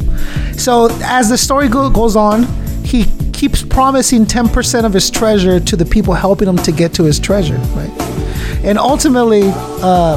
So 0.56 0.88
as 1.02 1.28
the 1.28 1.38
story 1.38 1.68
go- 1.68 1.90
goes 1.90 2.16
on, 2.16 2.44
he 2.84 3.04
keeps 3.32 3.62
promising 3.62 4.26
ten 4.26 4.48
percent 4.48 4.86
of 4.86 4.92
his 4.92 5.10
treasure 5.10 5.60
to 5.60 5.76
the 5.76 5.84
people 5.84 6.14
helping 6.14 6.48
him 6.48 6.56
to 6.58 6.72
get 6.72 6.94
to 6.94 7.04
his 7.04 7.18
treasure, 7.18 7.58
right? 7.76 7.90
And 8.64 8.78
ultimately, 8.78 9.42
uh, 9.82 10.16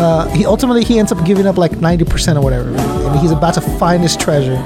uh, 0.00 0.28
he 0.28 0.46
ultimately 0.46 0.82
he 0.82 0.98
ends 0.98 1.12
up 1.12 1.24
giving 1.26 1.46
up 1.46 1.58
like 1.58 1.72
90% 1.72 2.36
or 2.36 2.40
whatever 2.40 2.70
and 2.70 3.20
he's 3.20 3.32
about 3.32 3.52
to 3.54 3.60
find 3.60 4.02
his 4.02 4.16
treasure 4.16 4.56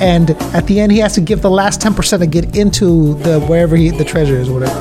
and 0.00 0.30
at 0.54 0.66
the 0.68 0.78
end 0.78 0.92
he 0.92 0.98
has 0.98 1.14
to 1.14 1.20
give 1.20 1.42
the 1.42 1.50
last 1.50 1.80
10% 1.80 2.20
to 2.20 2.26
get 2.26 2.56
into 2.56 3.14
the 3.24 3.40
wherever 3.40 3.74
he, 3.74 3.90
the 3.90 4.04
treasure 4.04 4.36
is 4.36 4.48
whatever 4.48 4.78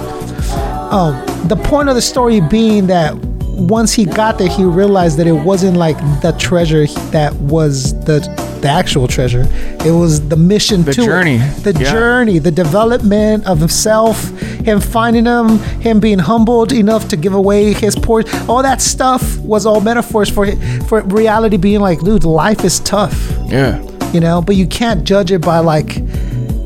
um, 0.92 1.16
the 1.48 1.56
point 1.56 1.90
of 1.90 1.96
the 1.96 2.02
story 2.02 2.40
being 2.40 2.86
that 2.86 3.16
once 3.58 3.92
he 3.94 4.06
got 4.06 4.38
there 4.38 4.48
he 4.50 4.64
realized 4.64 5.18
that 5.18 5.28
it 5.28 5.34
wasn't 5.34 5.76
like 5.76 5.98
the 6.22 6.32
treasure 6.38 6.86
that 7.12 7.34
was 7.36 7.94
the 8.06 8.20
the 8.62 8.68
actual 8.68 9.08
treasure 9.08 9.46
it 9.86 9.92
was 9.92 10.28
the 10.30 10.36
mission 10.36 10.84
The 10.84 10.94
to 10.94 11.02
it. 11.02 11.06
journey. 11.06 11.38
the 11.64 11.74
Yeah. 11.74 11.92
journey 11.92 12.40
the 12.40 12.52
development 12.52 13.46
of 13.46 13.60
himself 13.60 14.30
him 14.66 14.80
finding 14.80 15.26
him 15.26 15.60
him 15.82 16.00
being 16.00 16.20
humbled 16.20 16.72
enough 16.72 17.08
to 17.10 17.18
give 17.18 17.34
away 17.34 17.74
his 17.74 17.96
poor 17.96 18.24
all 18.48 18.62
that 18.64 18.82
stuff 18.82 19.38
was 19.40 19.66
all 19.66 19.82
metaphors 19.82 20.30
for 20.30 20.48
for 20.88 21.02
reality 21.02 21.58
being 21.58 21.82
like 21.82 22.00
dude 22.02 22.24
life 22.24 22.64
is 22.64 22.80
tough 22.82 23.16
Yeah. 23.48 23.82
you 24.14 24.20
know 24.20 24.42
but 24.42 24.56
you 24.56 24.68
can't 24.68 25.04
judge 25.04 25.32
it 25.32 25.42
by 25.42 25.60
like 25.60 25.98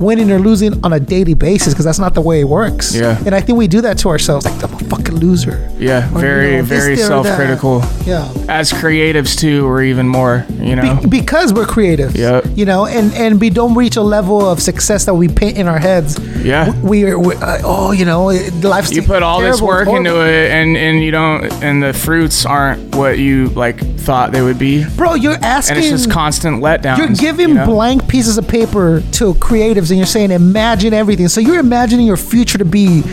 winning 0.02 0.32
or 0.32 0.39
losing 0.39 0.84
on 0.84 0.93
a 0.93 0.99
daily 0.99 1.34
basis 1.34 1.74
because 1.74 1.86
that's 1.86 1.99
not 1.99 2.14
the 2.14 2.22
way 2.22 2.41
it 2.41 2.45
works 2.45 2.95
Yeah. 2.95 3.18
and 3.26 3.34
i 3.36 3.41
think 3.41 3.58
we 3.58 3.68
do 3.68 3.82
that 3.82 3.97
to 3.99 4.10
ourselves 4.10 4.45
like 4.45 4.64
i'm 4.64 4.74
a 4.74 4.80
fucking 4.89 5.16
loser 5.16 5.70
Yeah. 5.78 6.08
Or, 6.12 6.16
you 6.16 6.20
Very, 6.22 6.56
know, 6.58 6.64
very 6.64 6.95
that. 6.95 7.08
self-critical. 7.08 7.82
yeah 8.06 8.32
As 8.49 8.72
creatives 8.72 9.36
too, 9.38 9.66
or 9.68 9.82
even 9.82 10.08
more, 10.08 10.45
you 10.60 10.76
know. 10.76 10.95
Be- 11.02 11.20
because 11.22 11.54
we're 11.54 11.66
creative 11.66 12.16
Yep. 12.16 12.45
you 12.56 12.66
know 12.66 12.86
and 12.86 13.14
and 13.14 13.39
we 13.39 13.49
don't 13.49 13.76
reach 13.76 13.95
a 13.95 14.02
level 14.02 14.47
of 14.49 14.60
success 14.62 15.06
that 15.06 15.14
we 15.16 15.28
paint 15.28 15.58
in 15.58 15.68
our 15.68 15.80
heads 15.80 16.18
Yeah. 16.43 16.72
we 16.82 17.06
are 17.06 17.18
we, 17.20 17.36
uh, 17.36 17.60
oh 17.64 17.91
you 17.91 18.06
know 18.06 18.30
it- 18.30 18.54
life's 18.64 18.91
you 18.91 19.02
put 19.04 19.24
all 19.24 19.41
this 19.41 19.62
work 19.62 19.88
horrible. 19.88 19.97
into 19.97 20.22
it 20.28 20.52
and 20.52 20.78
and 20.78 21.02
you 21.04 21.12
don't 21.12 21.52
and 21.64 21.82
the 21.84 21.93
fruits 21.93 22.45
aren't 22.45 22.95
what 22.95 23.18
you 23.20 23.49
like 23.49 23.78
thought 23.99 24.32
they 24.32 24.41
would 24.41 24.58
be 24.60 24.84
bro 24.97 25.14
you're 25.16 25.38
asking 25.41 25.78
and 25.78 25.86
it's 25.86 25.91
just 26.04 26.12
constant 26.12 26.62
letdowns 26.62 26.97
You're 26.97 27.08
giving 27.28 27.49
you 27.49 27.54
know? 27.56 27.66
blank 27.66 28.08
pieces 28.08 28.38
of 28.38 28.47
paper 28.47 29.02
to 29.20 29.34
creatives 29.36 29.91
and 29.92 29.98
you're 30.00 30.08
saying 30.08 30.32
imagine 30.32 30.94
everything. 30.94 31.28
So 31.28 31.39
you're 31.42 31.60
imagining 31.60 32.06
your 32.08 32.18
future 32.18 32.58
to 32.58 32.66
be 32.66 33.04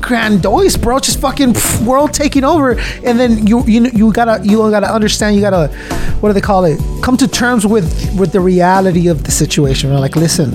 grandiose, 0.00 0.76
bro. 0.76 0.98
Just 0.98 1.20
fucking 1.20 1.54
world 1.86 2.12
taking 2.12 2.44
over. 2.44 2.72
And 3.04 3.18
then 3.18 3.46
you 3.46 3.64
you 3.64 3.86
you 3.86 4.12
gotta 4.12 4.44
you 4.46 4.58
gotta 4.70 4.92
understand, 4.92 5.36
you 5.36 5.40
gotta 5.42 5.68
what 6.20 6.28
do 6.30 6.32
they 6.32 6.40
call 6.40 6.64
it? 6.64 6.78
Come 7.02 7.16
to 7.18 7.28
terms 7.28 7.66
with 7.66 7.86
with 8.18 8.32
the 8.32 8.40
reality 8.40 9.08
of 9.08 9.24
the 9.24 9.30
situation. 9.30 9.90
We're 9.90 9.98
like, 10.00 10.16
listen, 10.16 10.50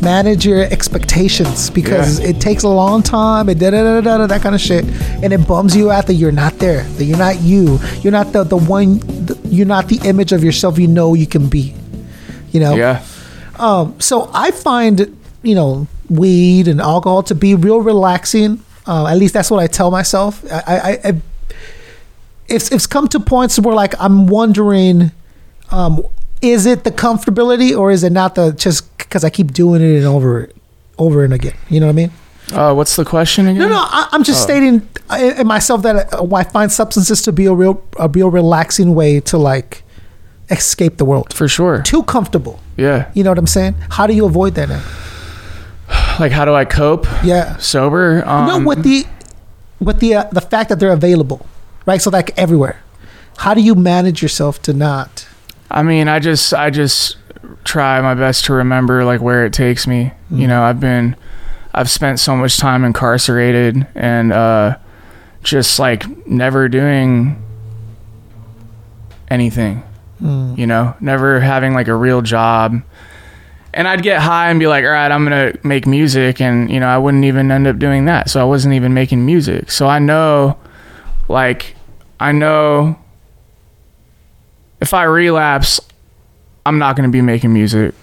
manage 0.00 0.46
your 0.46 0.62
expectations 0.62 1.70
because 1.70 2.20
Yeah. 2.20 2.28
it 2.28 2.40
takes 2.40 2.62
a 2.62 2.68
long 2.68 3.02
time 3.02 3.48
and 3.48 3.58
da 3.58 3.70
da 3.70 3.82
da 3.82 4.00
da 4.00 4.18
da 4.18 4.26
that 4.26 4.40
kind 4.42 4.54
of 4.54 4.60
shit, 4.60 4.84
and 5.22 5.32
it 5.32 5.46
bums 5.46 5.76
you 5.76 5.90
out 5.90 6.06
that 6.06 6.14
you're 6.14 6.32
not 6.32 6.58
there, 6.58 6.84
that 6.84 7.04
you're 7.04 7.18
not 7.18 7.40
you, 7.42 7.78
you're 8.02 8.12
not 8.12 8.32
the 8.32 8.44
the 8.44 8.56
one, 8.56 8.98
the, 9.26 9.38
you're 9.44 9.66
not 9.66 9.88
the 9.88 10.00
image 10.08 10.32
of 10.32 10.42
yourself 10.44 10.78
you 10.78 10.86
know 10.86 11.14
you 11.14 11.26
can 11.26 11.48
be, 11.48 11.74
you 12.52 12.60
know. 12.60 12.74
yeah 12.76 13.02
Um, 13.58 14.00
so 14.00 14.30
I 14.32 14.50
find 14.50 15.16
you 15.42 15.54
know 15.54 15.86
weed 16.08 16.68
and 16.68 16.80
alcohol 16.80 17.22
to 17.24 17.34
be 17.34 17.54
real 17.54 17.80
relaxing. 17.80 18.62
Uh, 18.86 19.06
at 19.06 19.18
least 19.18 19.34
that's 19.34 19.50
what 19.50 19.60
I 19.60 19.66
tell 19.66 19.90
myself. 19.90 20.42
I, 20.50 20.62
I, 21.04 21.08
I 21.08 21.12
it's 22.48 22.70
it's 22.72 22.86
come 22.86 23.08
to 23.08 23.20
points 23.20 23.58
where 23.58 23.74
like 23.74 23.94
I'm 24.00 24.26
wondering, 24.26 25.12
um, 25.70 26.02
is 26.40 26.64
it 26.66 26.84
the 26.84 26.90
comfortability 26.90 27.76
or 27.76 27.90
is 27.90 28.02
it 28.04 28.12
not 28.12 28.34
the 28.34 28.52
just 28.52 28.96
because 28.98 29.24
I 29.24 29.30
keep 29.30 29.52
doing 29.52 29.82
it 29.82 29.96
and 29.98 30.06
over 30.06 30.48
over 30.98 31.24
and 31.24 31.34
again? 31.34 31.54
You 31.68 31.80
know 31.80 31.86
what 31.86 31.92
I 31.92 31.96
mean? 31.96 32.12
uh 32.50 32.72
what's 32.72 32.96
the 32.96 33.04
question 33.04 33.46
again 33.46 33.58
No, 33.58 33.68
no. 33.68 33.76
I, 33.78 34.08
I'm 34.10 34.24
just 34.24 34.40
Oh. 34.40 34.44
stating 34.44 34.88
uh, 35.10 35.34
in 35.40 35.46
myself 35.46 35.82
that 35.82 36.10
uh, 36.14 36.34
I 36.34 36.44
find 36.44 36.72
substances 36.72 37.20
to 37.22 37.30
be 37.32 37.44
a 37.44 37.52
real 37.52 37.82
a 37.98 38.08
real 38.08 38.30
relaxing 38.30 38.94
way 38.94 39.20
to 39.20 39.36
like 39.36 39.82
escape 40.48 40.96
the 40.96 41.04
world. 41.04 41.34
for 41.34 41.46
sure 41.46 41.82
Too 41.82 42.02
comfortable. 42.04 42.58
Yeah 42.78 43.10
You 43.14 43.22
know 43.24 43.30
what 43.30 43.38
I'm 43.38 43.46
saying? 43.58 43.74
How 43.90 44.06
do 44.06 44.14
you 44.14 44.24
avoid 44.26 44.54
that 44.54 44.68
now? 44.70 44.82
like 46.20 46.32
how 46.32 46.44
do 46.44 46.52
i 46.54 46.64
cope 46.64 47.06
Yeah. 47.22 47.56
sober 47.58 48.22
um, 48.26 48.46
no, 48.48 48.58
with 48.68 48.82
the 48.82 49.04
with 49.80 50.00
the 50.00 50.14
uh, 50.16 50.24
the 50.32 50.40
fact 50.40 50.68
that 50.70 50.78
they're 50.80 50.92
available, 50.92 51.46
right? 51.86 52.00
So 52.02 52.10
like 52.10 52.30
everywhere. 52.36 52.76
How 53.38 53.54
do 53.54 53.60
you 53.60 53.74
manage 53.76 54.22
yourself 54.22 54.60
to 54.62 54.72
not? 54.72 55.26
i 55.70 55.82
mean 55.82 56.08
i 56.08 56.18
just 56.18 56.54
i 56.54 56.70
just 56.70 57.18
try 57.62 58.00
my 58.00 58.14
best 58.14 58.46
to 58.46 58.54
remember 58.54 59.04
like 59.04 59.20
where 59.20 59.44
it 59.44 59.52
takes 59.52 59.86
me 59.86 60.10
you 60.30 60.46
know 60.48 60.62
i've 60.62 60.80
been 60.80 61.14
i've 61.74 61.90
spent 61.90 62.18
so 62.18 62.34
much 62.34 62.56
time 62.56 62.84
incarcerated 62.86 63.86
and 63.94 64.32
uh 64.32 64.74
just 65.42 65.78
like 65.78 66.02
never 66.26 66.66
doing 66.70 67.36
anything 69.30 69.82
you 70.20 70.66
know 70.66 70.94
never 71.00 71.40
having 71.40 71.74
like 71.74 71.88
a 71.88 71.94
real 71.94 72.22
job. 72.22 72.82
And 73.74 73.86
i'd 73.86 74.02
get 74.02 74.20
high 74.20 74.50
and 74.50 74.58
be 74.58 74.66
like 74.66 74.82
all 74.82 74.90
right 74.90 75.12
i'm 75.12 75.22
gonna 75.24 75.52
make 75.62 75.86
music 75.86 76.40
and 76.40 76.70
you 76.70 76.80
know 76.80 76.88
i 76.88 76.96
wouldn't 76.98 77.24
even 77.24 77.50
end 77.52 77.66
up 77.66 77.78
doing 77.78 78.06
that. 78.06 78.30
So 78.30 78.40
i 78.40 78.44
wasn't 78.44 78.74
even 78.74 78.94
making 78.94 79.24
music. 79.24 79.70
So 79.70 79.86
i 79.86 79.98
know 79.98 80.58
like 81.28 81.76
i 82.18 82.32
know 82.32 82.98
if 84.80 84.94
i 84.94 85.04
relapse 85.04 85.80
i'm 86.66 86.78
not 86.78 86.96
gonna 86.96 87.10
be 87.10 87.22
making 87.22 87.52
music. 87.52 87.94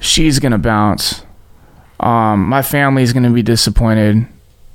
She's 0.00 0.38
gonna 0.40 0.58
bounce. 0.58 1.24
Um 2.00 2.46
my 2.48 2.60
family's 2.60 3.12
gonna 3.12 3.30
be 3.30 3.42
disappointed. 3.42 4.26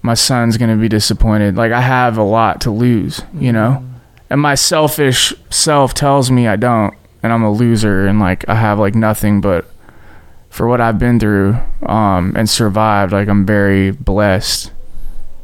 My 0.01 0.13
son's 0.13 0.57
gonna 0.57 0.77
be 0.77 0.87
disappointed. 0.87 1.55
Like 1.57 1.71
i 1.73 1.81
have 1.81 2.17
a 2.17 2.23
lot 2.23 2.61
to 2.61 2.71
lose 2.71 3.21
you 3.37 3.51
know 3.51 3.83
and 4.29 4.41
my 4.41 4.55
selfish 4.55 5.33
self 5.49 5.93
tells 5.93 6.29
me 6.31 6.47
I 6.47 6.55
don't, 6.55 6.93
and 7.23 7.31
I'm 7.33 7.43
a 7.43 7.51
loser, 7.51 8.05
and 8.07 8.19
like 8.19 8.47
I 8.49 8.55
have 8.55 8.79
like 8.79 8.95
nothing. 8.95 9.41
But 9.41 9.65
for 10.49 10.67
what 10.67 10.81
I've 10.81 10.97
been 10.99 11.19
through 11.19 11.57
um, 11.85 12.33
and 12.35 12.49
survived, 12.49 13.11
like 13.13 13.27
I'm 13.27 13.45
very 13.45 13.91
blessed, 13.91 14.71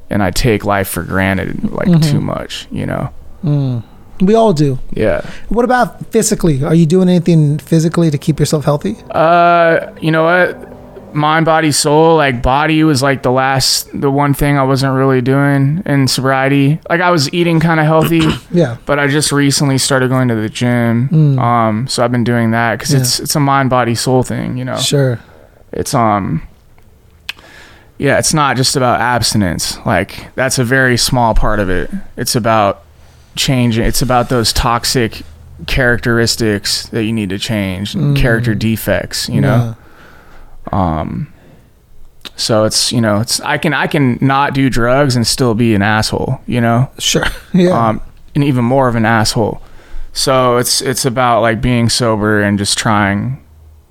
and 0.10 0.24
I 0.24 0.32
take 0.32 0.66
life 0.66 0.88
for 0.88 1.04
granted 1.04 1.72
like 1.72 1.88
Mhm. 1.88 2.12
too 2.12 2.22
much, 2.22 2.68
you 2.72 2.86
know. 2.86 3.10
Mm. 3.44 3.84
We 4.22 4.36
all 4.36 4.54
do. 4.54 4.80
Yeah. 4.94 5.22
What 5.50 5.66
about 5.66 6.06
physically? 6.12 6.64
Are 6.64 6.76
you 6.76 6.86
doing 6.86 7.10
anything 7.10 7.58
physically 7.58 8.10
to 8.12 8.18
keep 8.18 8.40
yourself 8.40 8.64
healthy? 8.64 8.96
Uh, 9.12 9.88
you 10.00 10.12
know 10.12 10.24
what? 10.24 10.72
Mind, 11.14 11.46
body, 11.46 11.72
soul. 11.72 12.16
Like 12.18 12.42
body 12.42 12.84
was 12.84 13.02
like 13.02 13.24
the 13.24 13.32
last, 13.32 13.90
the 14.00 14.10
one 14.12 14.34
thing 14.34 14.58
I 14.58 14.64
wasn't 14.64 14.94
really 14.96 15.22
doing 15.22 15.84
in 15.86 16.08
sobriety. 16.08 16.80
Like 16.90 17.02
I 17.02 17.12
was 17.12 17.32
eating 17.34 17.60
kind 17.60 17.80
of 17.80 17.86
healthy. 17.86 18.22
Yeah. 18.52 18.78
But 18.86 19.00
I 19.00 19.08
just 19.08 19.32
recently 19.32 19.78
started 19.78 20.10
going 20.10 20.28
to 20.28 20.36
the 20.36 20.50
gym. 20.50 21.10
Mm. 21.10 21.40
Um, 21.40 21.88
so 21.88 22.04
I've 22.04 22.12
been 22.12 22.24
doing 22.24 22.52
that 22.52 22.78
because 22.78 22.94
Yeah. 22.94 23.00
it's 23.00 23.20
it's 23.20 23.36
a 23.36 23.40
mind, 23.40 23.70
body, 23.70 23.96
soul 23.96 24.22
thing. 24.24 24.58
You 24.58 24.66
know. 24.66 24.78
Sure. 24.78 25.20
It's 25.72 25.94
um. 25.94 26.48
Yeah, 27.98 28.18
it's 28.20 28.34
not 28.34 28.58
just 28.58 28.76
about 28.76 29.00
abstinence. 29.02 29.78
Like 29.86 30.34
that's 30.36 30.60
a 30.60 30.64
very 30.64 30.98
small 30.98 31.34
part 31.34 31.60
of 31.60 31.70
it. 31.70 31.90
It's 32.18 32.36
about 32.36 32.84
changing. 33.36 33.86
It's 33.86 34.02
about 34.02 34.30
those 34.30 34.52
toxic 34.54 35.22
characteristics 35.68 36.88
that 36.88 37.04
you 37.04 37.14
need 37.14 37.30
to 37.30 37.40
change, 37.40 37.94
Mm. 37.94 38.16
character 38.16 38.54
defects. 38.56 39.30
You 39.30 39.42
know. 39.42 39.76
Um. 40.74 41.28
So 42.36 42.64
it's 42.64 42.92
you 42.92 43.00
know 43.02 43.20
it's 43.22 43.40
I 43.42 43.58
can 43.58 43.74
I 43.74 43.86
can 43.88 44.18
not 44.20 44.54
do 44.54 44.70
drugs 44.70 45.16
and 45.16 45.26
still 45.28 45.54
be 45.54 45.76
an 45.76 45.82
asshole. 45.82 46.40
You 46.48 46.62
know. 46.62 46.90
Sure. 47.00 47.26
Yeah. 47.54 47.70
Um, 47.90 48.02
and 48.34 48.44
even 48.44 48.66
more 48.66 48.88
of 48.88 48.96
an 48.96 49.06
asshole. 49.06 49.62
So 50.12 50.58
it's 50.58 50.82
it's 50.82 51.06
about 51.06 51.42
like 51.42 51.62
being 51.62 51.90
sober 51.90 52.42
and 52.42 52.58
just 52.58 52.78
trying 52.78 53.40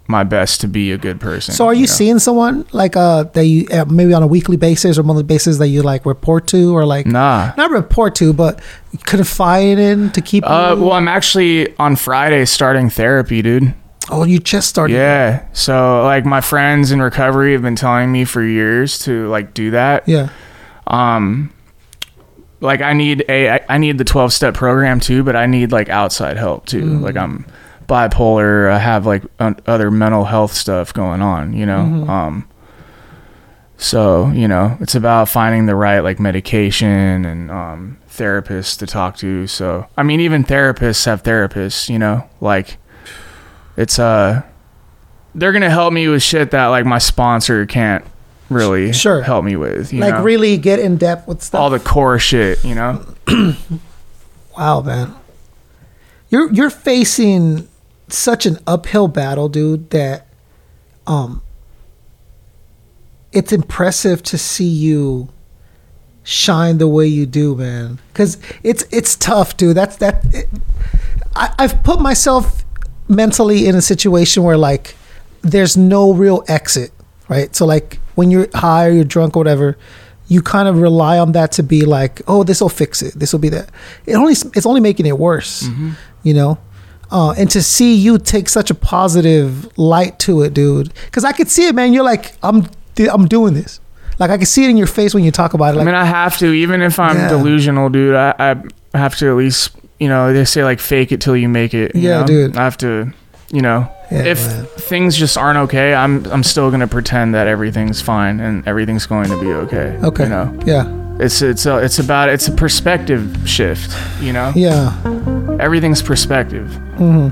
my 0.08 0.24
best 0.24 0.60
to 0.62 0.66
be 0.68 0.90
a 0.90 0.98
good 0.98 1.20
person. 1.20 1.54
So 1.54 1.66
are 1.66 1.72
you 1.74 1.82
know? 1.82 1.86
seeing 1.86 2.18
someone 2.18 2.66
like 2.72 2.96
uh 2.96 3.22
that 3.34 3.46
you 3.46 3.68
uh, 3.72 3.84
maybe 3.84 4.12
on 4.12 4.22
a 4.24 4.26
weekly 4.26 4.56
basis 4.56 4.98
or 4.98 5.04
monthly 5.04 5.22
basis 5.22 5.58
that 5.58 5.68
you 5.68 5.82
like 5.82 6.04
report 6.04 6.48
to 6.48 6.74
or 6.76 6.84
like 6.84 7.06
Nah. 7.06 7.52
not 7.56 7.70
report 7.70 8.16
to 8.16 8.32
but 8.32 8.60
confide 9.04 9.78
in 9.78 10.10
to 10.10 10.20
keep 10.20 10.42
Uh, 10.44 10.74
you- 10.76 10.82
well, 10.82 10.92
I'm 10.94 11.06
actually 11.08 11.72
on 11.78 11.94
Friday 11.96 12.44
starting 12.46 12.90
therapy, 12.90 13.42
dude. 13.42 13.74
Oh 14.10 14.24
you 14.24 14.38
just 14.38 14.68
started 14.68 14.94
Yeah. 14.94 15.44
So 15.52 16.02
like 16.04 16.24
my 16.24 16.40
friends 16.40 16.90
in 16.92 17.00
recovery 17.00 17.52
have 17.52 17.62
been 17.62 17.76
telling 17.76 18.10
me 18.10 18.24
for 18.24 18.42
years 18.42 18.98
to 19.00 19.28
like 19.28 19.54
do 19.54 19.70
that. 19.72 20.08
yeah 20.08 20.28
Um 20.86 21.52
like 22.60 22.80
I 22.80 22.92
need 22.92 23.24
a 23.28 23.60
I- 23.68 23.78
need 23.78 23.98
the 23.98 24.04
12 24.04 24.32
step 24.32 24.54
program 24.54 25.00
too, 25.00 25.24
but 25.24 25.34
I 25.36 25.46
need 25.46 25.72
like 25.72 25.88
outside 25.88 26.36
help 26.36 26.66
too. 26.66 26.82
Mm. 26.84 27.00
Like 27.02 27.16
I'm 27.16 27.44
bipolar, 27.88 28.70
I 28.70 28.78
have 28.78 29.04
like 29.06 29.24
other 29.40 29.90
mental 29.90 30.24
health 30.24 30.52
stuff 30.52 30.94
going 30.94 31.20
on, 31.22 31.52
you 31.52 31.66
know. 31.66 31.84
Mhm. 31.84 32.08
Um 32.08 32.48
so, 33.76 34.30
you 34.30 34.46
know, 34.46 34.76
it's 34.80 34.94
about 34.94 35.28
finding 35.28 35.66
the 35.66 35.74
right 35.74 36.00
like 36.00 36.20
medication 36.20 37.24
and 37.24 37.50
um 37.50 37.98
therapists 38.08 38.78
to 38.78 38.86
talk 38.86 39.16
to. 39.16 39.46
So, 39.48 39.86
I 39.96 40.02
mean 40.04 40.20
even 40.20 40.44
therapists 40.44 41.04
have 41.06 41.22
therapists, 41.22 41.88
you 41.88 41.98
know, 41.98 42.24
like 42.40 42.76
it's 43.76 43.98
uh 43.98 44.42
they're 45.34 45.52
going 45.52 45.62
to 45.62 45.70
help 45.70 45.92
me 45.94 46.08
with 46.08 46.22
shit 46.22 46.50
that 46.50 46.66
like 46.66 46.84
my 46.84 46.98
sponsor 46.98 47.64
can't 47.64 48.04
really 48.50 48.92
Sure. 48.92 49.22
help 49.22 49.44
me 49.46 49.56
with, 49.56 49.92
you 49.92 50.00
like 50.00 50.14
know? 50.14 50.22
really 50.22 50.58
get 50.58 50.78
in 50.78 50.98
depth 50.98 51.26
with 51.26 51.42
stuff 51.42 51.58
all 51.60 51.70
the 51.70 51.80
core 51.80 52.18
shit, 52.18 52.62
you 52.64 52.74
know. 52.74 53.02
wow 54.58 54.82
man 54.82 55.14
you're 56.28 56.52
you're 56.52 56.68
facing 56.70 57.66
such 58.08 58.44
an 58.44 58.58
uphill 58.66 59.08
battle 59.08 59.48
dude 59.48 59.88
that 59.90 60.26
um 61.06 61.40
it's 63.32 63.52
impressive 63.52 64.22
to 64.22 64.36
see 64.36 64.66
you 64.68 65.28
shine 66.22 66.76
the 66.78 66.86
way 66.86 67.06
you 67.06 67.24
do 67.24 67.54
man 67.56 67.98
because 68.12 68.36
it's 68.62 68.84
it's 68.90 69.16
tough 69.16 69.56
dude 69.56 69.76
that's 69.76 69.96
that 69.96 70.22
it, 70.34 70.48
I, 71.34 71.54
i've 71.58 71.82
put 71.82 72.00
myself 72.00 72.64
mentally 73.14 73.66
in 73.66 73.74
a 73.76 73.82
situation 73.82 74.42
where 74.42 74.56
like 74.56 74.94
there's 75.42 75.76
no 75.76 76.12
real 76.12 76.44
exit 76.48 76.90
right? 77.28 77.54
So 77.56 77.64
like 77.64 77.98
when 78.14 78.30
you're 78.30 78.48
high 78.54 78.88
or 78.88 78.90
you're 78.90 79.04
drunk 79.04 79.36
or 79.36 79.40
whatever 79.40 79.76
you 80.28 80.40
kind 80.42 80.68
of 80.68 80.80
rely 80.80 81.18
on 81.18 81.32
that 81.32 81.52
to 81.52 81.62
be 81.62 81.84
like 81.84 82.20
oh 82.28 82.42
this 82.44 82.60
will 82.60 82.68
fix 82.68 83.02
it. 83.02 83.14
This 83.14 83.32
will 83.32 83.40
be 83.40 83.48
that 83.50 83.70
it 84.06 84.14
only 84.14 84.32
it's 84.32 84.66
only 84.66 84.80
making 84.80 85.06
it 85.06 85.18
worse 85.18 85.68
you 86.22 86.34
know? 86.34 86.58
Uh, 87.10 87.32
and 87.32 87.50
to 87.50 87.62
see 87.62 87.94
you 87.94 88.16
take 88.18 88.48
such 88.48 88.70
a 88.70 88.74
positive 88.74 89.76
light 89.78 90.18
to 90.18 90.40
it 90.42 90.54
dude 90.54 90.92
because 91.06 91.24
i 91.24 91.32
could 91.32 91.48
see 91.50 91.66
it 91.66 91.74
man. 91.74 91.92
You're 91.92 92.04
like 92.04 92.32
i'm 92.42 92.68
i'm 93.10 93.26
doing 93.26 93.54
this. 93.54 93.80
Like 94.18 94.30
i 94.30 94.36
can 94.36 94.46
see 94.46 94.64
it 94.64 94.70
in 94.70 94.76
your 94.76 94.86
face 94.86 95.14
when 95.14 95.24
you 95.24 95.30
talk 95.30 95.54
about 95.54 95.74
it 95.74 95.80
I 95.80 95.84
mean, 95.84 95.94
I 95.94 96.04
have 96.04 96.36
to, 96.38 96.46
even 96.52 96.80
if 96.82 96.98
I'm 96.98 97.16
Yeah. 97.16 97.28
delusional, 97.28 97.88
dude. 97.88 98.14
I, 98.14 98.34
I 98.94 98.98
have 98.98 99.16
to 99.16 99.28
at 99.30 99.36
least, 99.36 99.70
you 100.02 100.08
know, 100.08 100.32
they 100.32 100.44
say 100.44 100.64
like 100.64 100.80
fake 100.80 101.12
it 101.12 101.20
till 101.20 101.36
you 101.36 101.48
make 101.48 101.72
it. 101.74 101.94
you 101.94 102.02
Yeah, 102.08 102.20
know? 102.20 102.26
dude. 102.26 102.56
I 102.56 102.64
have 102.64 102.76
to, 102.78 103.12
you 103.52 103.62
know, 103.62 103.88
Yeah, 104.10 104.24
if 104.34 104.38
man. 104.46 104.64
things 104.90 105.16
just 105.16 105.36
aren't 105.38 105.58
okay, 105.66 105.94
I'm 105.94 106.26
I'm 106.34 106.42
still 106.42 106.70
gonna 106.72 106.88
pretend 106.88 107.34
that 107.34 107.46
everything's 107.46 108.00
fine 108.02 108.40
and 108.40 108.66
everything's 108.66 109.06
going 109.06 109.28
to 109.30 109.38
be 109.40 109.52
okay. 109.64 109.88
Okay. 110.02 110.24
You 110.24 110.30
know, 110.30 110.46
yeah 110.66 110.84
it's 111.20 111.42
it's 111.42 111.66
a, 111.66 111.76
it's 111.78 111.98
about 112.00 112.28
it's 112.30 112.48
a 112.48 112.52
perspective 112.52 113.22
shift. 113.44 113.90
You 114.20 114.32
know, 114.32 114.52
yeah 114.56 114.92
everything's 115.60 116.02
perspective. 116.02 116.66
hmm 116.98 117.28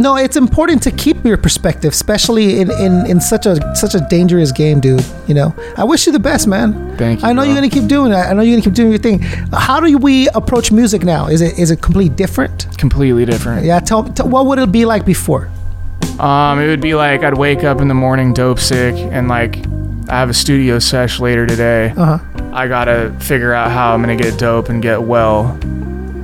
No, 0.00 0.16
it's 0.16 0.36
important 0.36 0.82
to 0.84 0.90
keep 0.90 1.22
your 1.26 1.36
perspective, 1.36 1.92
especially 1.92 2.60
in, 2.60 2.70
in, 2.70 3.04
in 3.04 3.20
such 3.20 3.44
a 3.44 3.76
such 3.76 3.94
a 3.94 4.00
dangerous 4.08 4.50
game, 4.50 4.80
dude. 4.80 5.04
You 5.26 5.34
know, 5.34 5.54
I 5.76 5.84
wish 5.84 6.06
you 6.06 6.12
the 6.12 6.18
best, 6.18 6.46
man. 6.46 6.96
Thank 6.96 7.20
you. 7.20 7.28
I 7.28 7.34
know 7.34 7.42
you're 7.42 7.54
gonna 7.54 7.68
keep 7.68 7.86
doing 7.86 8.10
that. 8.12 8.30
I 8.30 8.32
know 8.32 8.40
you're 8.40 8.54
gonna 8.56 8.64
keep 8.64 8.72
doing 8.72 8.88
your 8.88 8.98
thing. 8.98 9.18
How 9.52 9.78
do 9.78 9.98
we 9.98 10.26
approach 10.30 10.72
music 10.72 11.04
now? 11.04 11.26
Is 11.26 11.42
it 11.42 11.58
is 11.58 11.70
it 11.70 11.82
completely 11.82 12.14
different? 12.16 12.66
Completely 12.78 13.26
different. 13.26 13.66
Yeah, 13.66 13.78
tell, 13.80 14.04
tell 14.04 14.26
what 14.26 14.46
would 14.46 14.58
it 14.58 14.72
be 14.72 14.86
like 14.86 15.04
before? 15.04 15.50
Um, 16.18 16.60
it 16.60 16.68
would 16.68 16.80
be 16.80 16.94
like 16.94 17.22
I'd 17.22 17.36
wake 17.36 17.62
up 17.62 17.82
in 17.82 17.88
the 17.88 17.94
morning 17.94 18.32
dope 18.32 18.58
sick 18.58 18.94
and 18.94 19.28
like 19.28 19.58
I 20.08 20.18
have 20.18 20.30
a 20.30 20.34
studio 20.34 20.78
sesh 20.78 21.20
later 21.20 21.46
today. 21.46 21.92
Uh 21.94 22.16
huh. 22.16 22.50
I 22.54 22.68
gotta 22.68 23.14
figure 23.20 23.52
out 23.52 23.70
how 23.70 23.92
I'm 23.92 24.00
gonna 24.00 24.16
get 24.16 24.38
dope 24.38 24.70
and 24.70 24.82
get 24.82 25.02
well, 25.02 25.58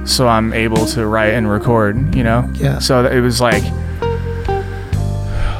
so 0.06 0.26
I'm 0.28 0.52
able 0.52 0.86
to 0.86 1.06
write 1.06 1.34
and 1.34 1.50
record. 1.50 2.14
You 2.14 2.24
know. 2.24 2.50
Yeah. 2.54 2.78
So 2.78 3.04
it 3.06 3.20
was 3.20 3.40
like 3.40 3.62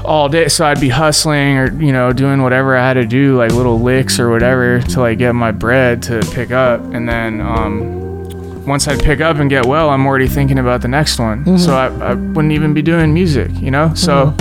all 0.04 0.28
day. 0.28 0.48
So 0.48 0.64
I'd 0.66 0.80
be 0.80 0.88
hustling 0.88 1.58
or 1.58 1.72
you 1.82 1.92
know 1.92 2.12
doing 2.12 2.42
whatever 2.42 2.76
I 2.76 2.86
had 2.86 2.94
to 2.94 3.06
do, 3.06 3.36
like 3.36 3.52
little 3.52 3.80
licks 3.80 4.18
or 4.18 4.30
whatever, 4.30 4.80
to 4.80 5.00
like 5.00 5.18
get 5.18 5.34
my 5.34 5.50
bread 5.52 6.02
to 6.04 6.20
pick 6.32 6.50
up, 6.50 6.80
and 6.94 7.08
then 7.08 7.40
um, 7.40 8.64
once 8.66 8.88
I'd 8.88 9.00
pick 9.02 9.20
up 9.20 9.36
and 9.38 9.50
get 9.50 9.66
well, 9.66 9.90
I'm 9.90 10.06
already 10.06 10.28
thinking 10.28 10.58
about 10.58 10.82
the 10.82 10.88
next 10.88 11.18
one. 11.18 11.44
Mhm. 11.44 11.58
So 11.58 11.74
I, 11.76 11.86
I 12.10 12.14
wouldn't 12.14 12.52
even 12.52 12.74
be 12.74 12.82
doing 12.82 13.12
music. 13.12 13.50
You 13.60 13.70
know. 13.70 13.92
So 13.94 14.34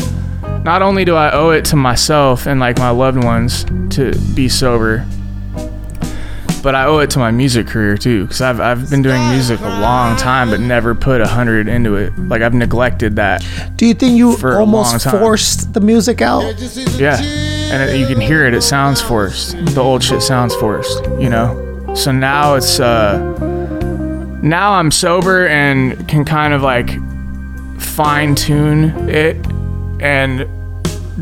not 0.63 0.81
only 0.81 1.05
do 1.05 1.15
I 1.15 1.31
owe 1.31 1.51
it 1.51 1.65
to 1.65 1.75
myself 1.75 2.47
and 2.47 2.59
like 2.59 2.77
my 2.79 2.89
loved 2.89 3.23
ones 3.23 3.65
to 3.91 4.13
be 4.33 4.49
sober, 4.49 5.05
but 6.65 6.73
I 6.73 6.85
owe 6.85 6.97
it 6.97 7.11
to 7.11 7.19
my 7.19 7.29
music 7.29 7.67
career 7.67 7.95
too. 7.95 8.23
Because 8.23 8.41
I've, 8.41 8.59
I've 8.59 8.89
been 8.89 9.03
doing 9.03 9.21
music 9.29 9.59
a 9.59 9.79
long 9.81 10.17
time, 10.17 10.49
but 10.49 10.59
never 10.59 10.95
put 10.95 11.21
a 11.21 11.27
hundred 11.27 11.67
into 11.67 11.93
it. 11.95 12.17
Like 12.17 12.41
I've 12.41 12.55
neglected 12.55 13.17
that. 13.17 13.45
Do 13.75 13.85
you 13.85 13.93
think 13.93 14.17
you 14.17 14.35
For 14.35 14.59
almost 14.59 15.07
forced 15.07 15.73
the 15.75 15.79
music 15.79 16.23
out? 16.23 16.41
Yeah, 16.97 17.21
and 17.21 17.87
it, 17.87 17.99
you 17.99 18.07
can 18.07 18.19
hear 18.19 18.47
it. 18.47 18.55
It 18.55 18.63
sounds 18.63 18.99
forced. 18.99 19.51
The 19.75 19.79
old 19.79 20.03
shit 20.03 20.23
sounds 20.23 20.55
forced. 20.55 21.05
You 21.19 21.29
know. 21.29 21.93
So 21.95 22.11
now 22.11 22.55
it's 22.55 22.79
uh, 22.79 23.19
now 24.41 24.71
I'm 24.73 24.89
sober 24.89 25.47
and 25.47 26.07
can 26.07 26.25
kind 26.25 26.51
of 26.51 26.63
like 26.63 26.89
fine 27.79 28.33
tune 28.33 29.07
it 29.07 29.37
and 30.01 30.47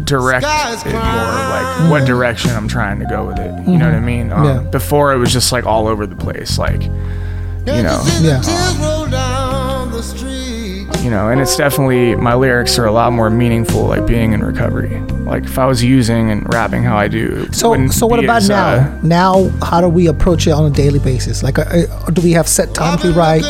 direct 0.03 0.45
it 0.45 0.85
more 0.85 1.01
like 1.01 1.91
what 1.91 2.05
direction 2.05 2.51
I'm 2.51 2.67
trying 2.67 2.99
to 2.99 3.05
go 3.05 3.25
with 3.25 3.39
it. 3.39 3.67
You 3.67 3.77
know 3.77 3.85
what 3.85 3.95
I 3.95 3.99
mean? 3.99 4.31
Um, 4.31 4.43
Yeah. 4.45 4.59
Before 4.61 5.13
it 5.13 5.17
was 5.17 5.31
just 5.31 5.51
like 5.51 5.65
all 5.65 5.87
over 5.87 6.07
the 6.07 6.15
place, 6.15 6.57
like 6.57 6.81
you 6.83 7.81
know, 7.83 8.03
Yeah. 8.21 8.41
you 11.01 11.09
know, 11.09 11.29
and 11.29 11.41
it's 11.41 11.55
definitely 11.57 12.15
my 12.15 12.33
lyrics 12.33 12.77
are 12.79 12.85
a 12.85 12.91
lot 12.91 13.11
more 13.13 13.29
meaningful, 13.29 13.83
like 13.87 14.05
being 14.07 14.33
in 14.33 14.43
recovery. 14.43 14.99
Like 15.25 15.43
if 15.45 15.57
I 15.59 15.65
was 15.65 15.83
using 15.83 16.31
and 16.31 16.51
rapping 16.53 16.83
how 16.83 16.97
I 16.97 17.07
do. 17.07 17.45
it 17.49 17.55
So 17.55 17.69
wouldn't 17.69 17.93
so 17.93 18.07
what 18.07 18.19
be 18.19 18.25
about 18.25 18.37
as, 18.37 18.49
now? 18.49 18.67
uh, 18.75 18.99
now, 19.03 19.49
how 19.61 19.81
do 19.81 19.89
we 19.89 20.07
approach 20.07 20.47
it 20.47 20.51
on 20.51 20.65
a 20.65 20.69
daily 20.69 20.99
basis? 20.99 21.43
Like, 21.43 21.59
uh, 21.59 21.63
uh, 21.63 22.09
do 22.11 22.21
we 22.21 22.31
have 22.33 22.47
set 22.47 22.73
time 22.73 22.97
to 22.99 23.11
write? 23.13 23.43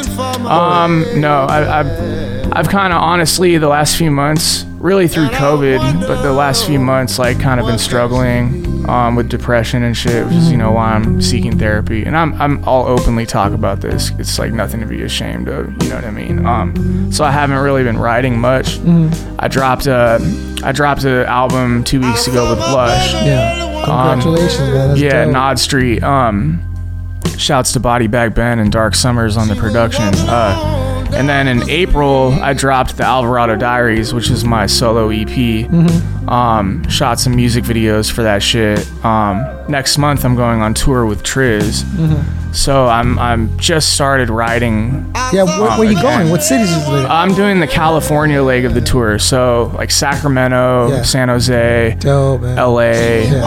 Um, 0.45 1.05
no, 1.19 1.41
I, 1.43 1.79
I've, 1.79 2.53
I've 2.53 2.69
kind 2.69 2.91
of 2.93 3.01
honestly 3.01 3.57
the 3.57 3.67
last 3.69 3.97
few 3.97 4.11
months, 4.11 4.65
really 4.83 5.07
through 5.07 5.27
COVID, 5.27 6.05
but 6.07 6.21
the 6.23 6.33
last 6.33 6.67
few 6.67 6.77
months, 6.77 7.17
like 7.17 7.39
kind 7.39 7.57
of 7.61 7.65
been 7.65 7.79
struggling, 7.79 8.85
um, 8.89 9.15
with 9.15 9.29
depression 9.29 9.81
and 9.81 9.95
shit, 9.95 10.25
which 10.25 10.35
is, 10.35 10.51
you 10.51 10.57
know, 10.57 10.73
why 10.73 10.91
I'm 10.91 11.21
seeking 11.21 11.57
therapy. 11.57 12.03
And 12.03 12.17
I'm, 12.17 12.39
I'm 12.41 12.61
all 12.67 12.85
openly 12.85 13.25
talk 13.25 13.53
about 13.53 13.79
this. 13.79 14.11
It's 14.19 14.37
like 14.37 14.51
nothing 14.51 14.81
to 14.81 14.85
be 14.85 15.01
ashamed 15.01 15.47
of, 15.47 15.71
you 15.81 15.89
know 15.89 15.95
what 15.95 16.03
I 16.03 16.11
mean? 16.11 16.45
Um, 16.45 17.09
so 17.13 17.23
I 17.23 17.31
haven't 17.31 17.59
really 17.59 17.83
been 17.83 17.97
writing 17.97 18.37
much. 18.37 18.77
I 19.39 19.47
dropped 19.47 19.85
a, 19.85 20.19
I 20.65 20.73
dropped 20.73 21.05
an 21.05 21.27
album 21.27 21.85
two 21.85 22.01
weeks 22.01 22.27
ago 22.27 22.49
with 22.49 22.59
Blush. 22.59 23.13
Yeah. 23.13 23.85
Um, 23.87 24.19
Congratulations, 24.19 24.59
man. 24.59 24.87
That's 24.89 24.99
yeah, 24.99 25.23
dope. 25.23 25.33
Nod 25.33 25.59
Street. 25.59 26.03
Um, 26.03 26.61
shouts 27.37 27.71
to 27.71 27.79
Body 27.79 28.07
Bag 28.07 28.35
Ben 28.35 28.59
and 28.59 28.69
Dark 28.69 28.95
Summers 28.95 29.37
on 29.37 29.47
the 29.47 29.55
production. 29.55 30.03
Uh, 30.13 30.82
and 31.15 31.27
then 31.29 31.47
in 31.47 31.69
April, 31.69 32.33
I 32.41 32.53
dropped 32.53 32.97
the 32.97 33.03
Alvarado 33.03 33.55
Diaries, 33.55 34.13
which 34.13 34.29
is 34.29 34.43
my 34.43 34.65
solo 34.65 35.09
EP. 35.09 35.27
Mm-hmm. 35.27 36.29
Um, 36.29 36.87
shot 36.89 37.19
some 37.19 37.35
music 37.35 37.63
videos 37.65 38.11
for 38.11 38.23
that 38.23 38.41
shit. 38.41 38.79
Um, 39.05 39.45
next 39.67 39.97
month, 39.97 40.23
I'm 40.25 40.35
going 40.35 40.61
on 40.61 40.73
tour 40.73 41.05
with 41.05 41.21
Triz. 41.23 41.83
Mhm. 41.83 42.23
So 42.55 42.85
I'm 42.87 43.17
I'm 43.19 43.57
just 43.57 43.93
started 43.93 44.29
writing. 44.29 45.11
Yeah, 45.33 45.43
where, 45.43 45.71
um, 45.71 45.77
where 45.79 45.89
you 45.91 45.97
again. 45.97 46.19
going? 46.19 46.29
What 46.29 46.43
cities 46.43 46.69
is 46.71 46.87
it? 46.87 46.91
I'm 47.09 47.33
doing 47.33 47.59
the 47.59 47.67
California 47.67 48.41
leg 48.43 48.65
of 48.65 48.73
the 48.73 48.81
tour, 48.81 49.17
so 49.19 49.71
like 49.75 49.89
Sacramento, 49.91 50.89
Yeah. 50.89 51.01
San 51.01 51.29
Jose, 51.29 51.97
Dope. 51.99 52.43
LA, 52.43 53.23
Yeah. 53.23 53.41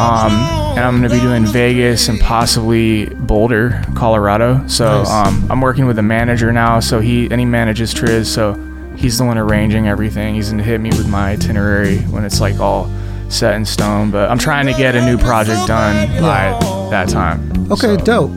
And 0.77 0.85
I'm 0.85 0.97
gonna 1.01 1.09
be 1.09 1.21
doing 1.21 1.45
Vegas 1.47 2.09
and 2.09 2.21
possibly 2.21 3.07
Boulder, 3.07 3.83
Colorado. 3.95 4.63
So 4.67 4.99
Nice. 5.03 5.11
um, 5.11 5.47
I'm 5.51 5.61
working 5.61 5.87
with 5.87 5.99
a 5.99 6.03
manager 6.03 6.53
now, 6.53 6.81
so 6.81 7.01
he 7.01 7.29
and 7.31 7.41
he 7.41 7.47
manages 7.47 7.95
Triz, 7.95 8.27
so 8.27 8.55
he's 8.97 9.19
the 9.19 9.25
one 9.25 9.39
arranging 9.39 9.89
everything. 9.89 10.35
He's 10.35 10.51
gonna 10.51 10.63
hit 10.63 10.81
me 10.81 10.91
with 10.91 11.09
my 11.09 11.31
itinerary 11.31 11.99
when 12.11 12.25
it's 12.25 12.41
like 12.41 12.61
all 12.61 12.91
set 13.29 13.55
in 13.55 13.65
stone. 13.65 14.11
But 14.11 14.31
I'm 14.31 14.39
trying 14.39 14.67
to 14.67 14.73
get 14.75 14.95
a 14.95 15.05
new 15.05 15.17
project 15.19 15.67
done 15.67 16.09
by 16.21 16.51
that 16.91 17.09
time. 17.09 17.71
Okay, 17.73 17.97
dope. 17.97 18.31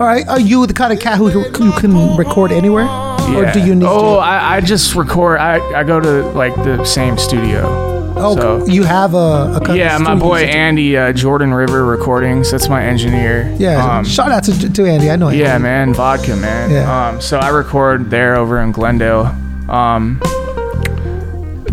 All 0.00 0.06
right, 0.06 0.26
are 0.28 0.40
you 0.40 0.66
the 0.66 0.72
kind 0.74 0.92
of 0.92 0.98
cat 0.98 1.18
who 1.18 1.28
you 1.30 1.72
can 1.72 2.16
record 2.16 2.52
anywhere, 2.52 2.88
or 2.88 3.50
do 3.52 3.60
you 3.60 3.74
need? 3.74 3.86
Oh, 3.86 4.14
to, 4.16 4.20
I, 4.20 4.56
I 4.56 4.60
just 4.60 4.94
record. 4.94 5.38
I, 5.38 5.58
I 5.78 5.84
go 5.84 6.00
to 6.00 6.22
like 6.30 6.54
the 6.56 6.84
same 6.84 7.16
studio. 7.18 7.99
Oh, 8.20 8.36
so- 8.36 8.66
you 8.66 8.82
have 8.84 9.14
a, 9.14 9.60
a 9.64 9.74
yeah, 9.76 9.96
my 9.98 10.14
boy 10.14 10.40
Andy, 10.44 10.96
uh, 10.96 11.12
Jordan 11.12 11.52
River 11.54 11.84
Recordings. 11.84 12.50
That's 12.50 12.68
my 12.68 12.84
engineer. 12.84 13.54
Yeah, 13.58 13.98
Um, 13.98 14.04
shout 14.04 14.30
out 14.30 14.44
to, 14.44 14.72
to 14.72 14.86
Andy. 14.86 15.10
I 15.10 15.16
know. 15.16 15.30
yeah, 15.30 15.54
Andy. 15.54 15.62
man, 15.64 15.94
vodka, 15.94 16.36
man. 16.36 16.70
Yeah. 16.70 17.08
Um, 17.08 17.20
so 17.20 17.38
I 17.38 17.48
record 17.48 18.10
there 18.10 18.36
over 18.36 18.60
in 18.60 18.72
Glendale. 18.72 19.26
Um, 19.68 20.20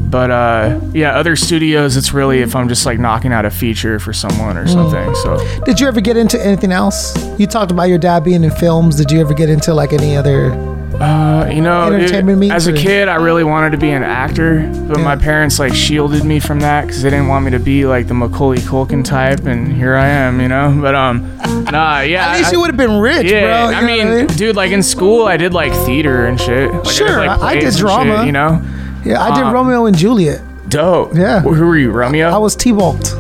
but 0.10 0.32
uh, 0.32 0.80
yeah, 0.94 1.18
other 1.18 1.36
studios, 1.36 1.98
it's 1.98 2.14
really 2.14 2.40
if 2.40 2.56
I'm 2.56 2.70
just 2.70 2.86
like 2.86 2.98
knocking 2.98 3.34
out 3.34 3.46
a 3.46 3.50
feature 3.52 4.00
for 4.00 4.14
someone 4.14 4.56
or 4.58 4.66
Mm. 4.66 4.74
something. 4.74 5.16
So 5.16 5.64
Did 5.66 5.80
you 5.82 5.88
ever 5.88 6.00
get 6.02 6.16
into 6.16 6.44
anything 6.44 6.72
else? 6.72 7.14
You 7.38 7.46
talked 7.48 7.72
about 7.72 7.90
your 7.90 7.98
dad 7.98 8.24
being 8.24 8.44
in 8.44 8.52
films. 8.52 8.96
Did 8.96 9.12
you 9.12 9.20
ever 9.20 9.34
get 9.34 9.50
into 9.50 9.74
like 9.74 9.92
any 9.94 10.16
other? 10.16 10.52
Uh, 11.00 11.48
you 11.54 11.62
know, 11.62 11.94
Entertainment 11.94 12.40
means 12.40 12.52
as 12.54 12.66
a 12.66 12.74
kid, 12.74 13.08
I 13.08 13.16
really 13.16 13.44
wanted 13.44 13.70
to 13.72 13.78
be 13.78 13.92
an 13.92 14.02
actor, 14.02 14.68
but 14.88 15.00
my 15.00 15.16
parents 15.16 15.60
like 15.60 15.74
shielded 15.76 16.24
me 16.24 16.40
from 16.40 16.60
that 16.62 16.88
because 16.88 17.04
they 17.04 17.12
didn't 17.12 17.28
want 17.28 17.46
me 17.46 17.52
to 17.52 17.60
be 17.60 17.86
like 17.86 18.08
the 18.08 18.16
Macaulay 18.16 18.58
Culkin 18.58 19.04
type, 19.06 19.42
and 19.46 19.72
here 19.72 19.96
I 19.96 20.08
am, 20.08 20.42
you 20.42 20.48
know. 20.48 20.76
But 20.82 20.96
um, 20.96 21.38
nah, 21.72 22.00
yeah. 22.02 22.30
At 22.32 22.38
least 22.38 22.50
I- 22.50 22.52
you 22.54 22.60
would 22.62 22.70
have 22.72 22.78
been 22.78 23.00
rich, 23.00 23.30
yeah, 23.32 23.42
bro. 23.42 23.78
I 23.78 23.82
know 23.82 23.88
what 24.06 24.18
mean, 24.28 24.28
dude, 24.38 24.56
like 24.56 24.72
in 24.72 24.82
school, 24.82 25.26
I 25.26 25.38
did 25.38 25.54
like 25.54 25.72
theater 25.86 26.26
and 26.26 26.40
shit. 26.42 26.72
Like, 26.74 26.86
Sure, 26.88 27.08
I 27.08 27.12
did, 27.12 27.28
like, 27.28 27.42
I- 27.42 27.48
I 27.48 27.60
did 27.60 27.76
drama. 27.76 28.18
shit, 28.18 28.26
you 28.26 28.32
know. 28.32 28.62
Yeah, 29.06 29.22
I 29.24 29.36
did 29.36 29.44
Um, 29.44 29.54
Romeo 29.54 29.86
and 29.86 29.96
Juliet. 29.96 30.42
Dope. 30.70 31.14
Yeah. 31.16 31.42
Who 31.42 31.66
were 31.66 31.78
you, 31.78 31.92
Romeo? 31.92 32.30
I 32.30 32.38
was 32.40 32.56
Tybalt, 32.56 33.14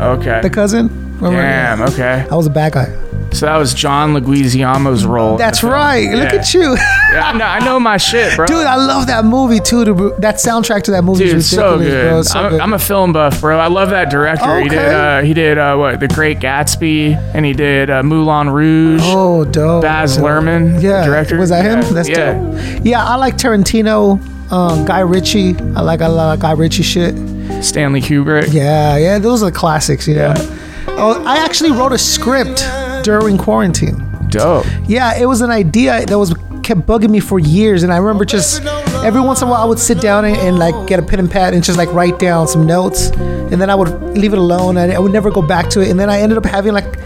Okay. 0.00 0.40
the 0.40 0.50
cousin. 0.50 0.88
Romeo. 1.20 1.40
Damn. 1.42 1.82
Okay. 1.82 2.24
I 2.30 2.34
was 2.36 2.46
a 2.46 2.50
bad 2.50 2.72
guy. 2.72 2.92
So 3.32 3.46
that 3.46 3.56
was 3.58 3.74
John 3.74 4.14
Leguizamo's 4.14 5.04
role. 5.06 5.36
That's 5.36 5.62
right. 5.62 6.10
Look 6.14 6.32
at 6.32 6.52
you. 6.54 6.76
Yeah, 7.10 7.22
I 7.24 7.32
know, 7.38 7.44
I 7.46 7.58
know 7.64 7.80
my 7.80 7.96
shit, 7.96 8.36
bro. 8.36 8.44
Dude, 8.44 8.66
I 8.66 8.76
love 8.76 9.06
that 9.06 9.24
movie 9.24 9.60
too. 9.60 9.82
The, 9.82 10.14
that 10.18 10.34
soundtrack 10.34 10.82
to 10.82 10.90
that 10.90 11.04
movie 11.04 11.24
Dude, 11.24 11.36
is 11.36 11.50
so 11.50 11.78
good. 11.78 12.10
bro. 12.10 12.20
So 12.22 12.38
I'm, 12.38 12.50
good. 12.50 12.60
I'm 12.60 12.74
a 12.74 12.78
film 12.78 13.14
buff, 13.14 13.40
bro. 13.40 13.58
I 13.58 13.68
love 13.68 13.88
that 13.90 14.10
director. 14.10 14.60
He 14.60 14.68
did. 14.68 14.78
Uh, 14.78 15.22
he 15.22 15.32
did 15.32 15.56
uh, 15.56 15.74
what? 15.76 16.00
The 16.00 16.08
Great 16.08 16.38
Gatsby, 16.38 17.14
and 17.34 17.46
he 17.46 17.54
did 17.54 17.88
uh, 17.88 18.02
Moulin 18.02 18.50
Rouge. 18.50 19.00
Oh, 19.04 19.46
dope. 19.46 19.84
Baz 19.84 20.16
dope. 20.16 20.26
Luhrmann, 20.26 20.82
Yeah. 20.82 21.02
director. 21.06 21.38
Was 21.38 21.48
that 21.48 21.64
him? 21.64 21.80
Yeah, 21.80 21.92
That's 21.94 22.08
yeah. 22.10 22.34
dope. 22.34 22.84
Yeah, 22.84 23.02
I 23.06 23.14
like 23.16 23.38
Tarantino, 23.38 24.20
uh, 24.50 24.84
Guy 24.84 25.00
Ritchie. 25.00 25.56
I 25.74 25.80
like 25.80 26.02
a 26.02 26.08
lot 26.10 26.34
of 26.34 26.40
Guy 26.40 26.52
Ritchie 26.52 26.82
shit. 26.82 27.14
Stanley 27.64 28.02
Kubrick. 28.02 28.52
Yeah, 28.52 28.98
yeah, 28.98 29.18
those 29.18 29.42
are 29.42 29.46
the 29.50 29.56
classics, 29.56 30.06
you 30.06 30.16
know. 30.16 30.34
Oh, 30.88 31.24
I 31.24 31.38
actually 31.38 31.70
wrote 31.70 31.92
a 31.92 31.98
script 31.98 32.60
during 33.02 33.38
quarantine. 33.38 34.04
Dope. 34.28 34.66
Yeah, 34.86 35.18
it 35.18 35.26
was 35.26 35.40
an 35.40 35.50
idea 35.50 36.04
that 36.04 36.18
was 36.18 36.34
kept 36.62 36.82
bugging 36.82 37.08
me 37.08 37.18
for 37.18 37.38
years, 37.38 37.82
and 37.82 37.90
I 37.92 37.96
remember 37.96 38.26
just 38.26 38.62
every 39.02 39.22
once 39.22 39.40
in 39.40 39.48
a 39.48 39.50
while 39.50 39.62
I 39.62 39.64
would 39.64 39.78
sit 39.78 40.02
down 40.02 40.26
and, 40.26 40.36
and 40.36 40.58
like 40.58 40.86
get 40.86 40.98
a 40.98 41.02
pen 41.02 41.18
and 41.18 41.30
pad 41.30 41.54
and 41.54 41.64
just 41.64 41.78
like 41.78 41.90
write 41.94 42.18
down 42.18 42.46
some 42.46 42.66
notes, 42.66 43.08
and 43.08 43.60
then 43.60 43.70
I 43.70 43.74
would 43.74 43.88
leave 44.18 44.34
it 44.34 44.38
alone. 44.38 44.76
and 44.76 44.92
I 44.92 44.98
would 44.98 45.12
never 45.12 45.30
go 45.30 45.40
back 45.40 45.70
to 45.70 45.80
it, 45.80 45.88
and 45.88 45.98
then 45.98 46.10
I 46.10 46.20
ended 46.20 46.36
up 46.36 46.44
having 46.44 46.74
like, 46.74 46.98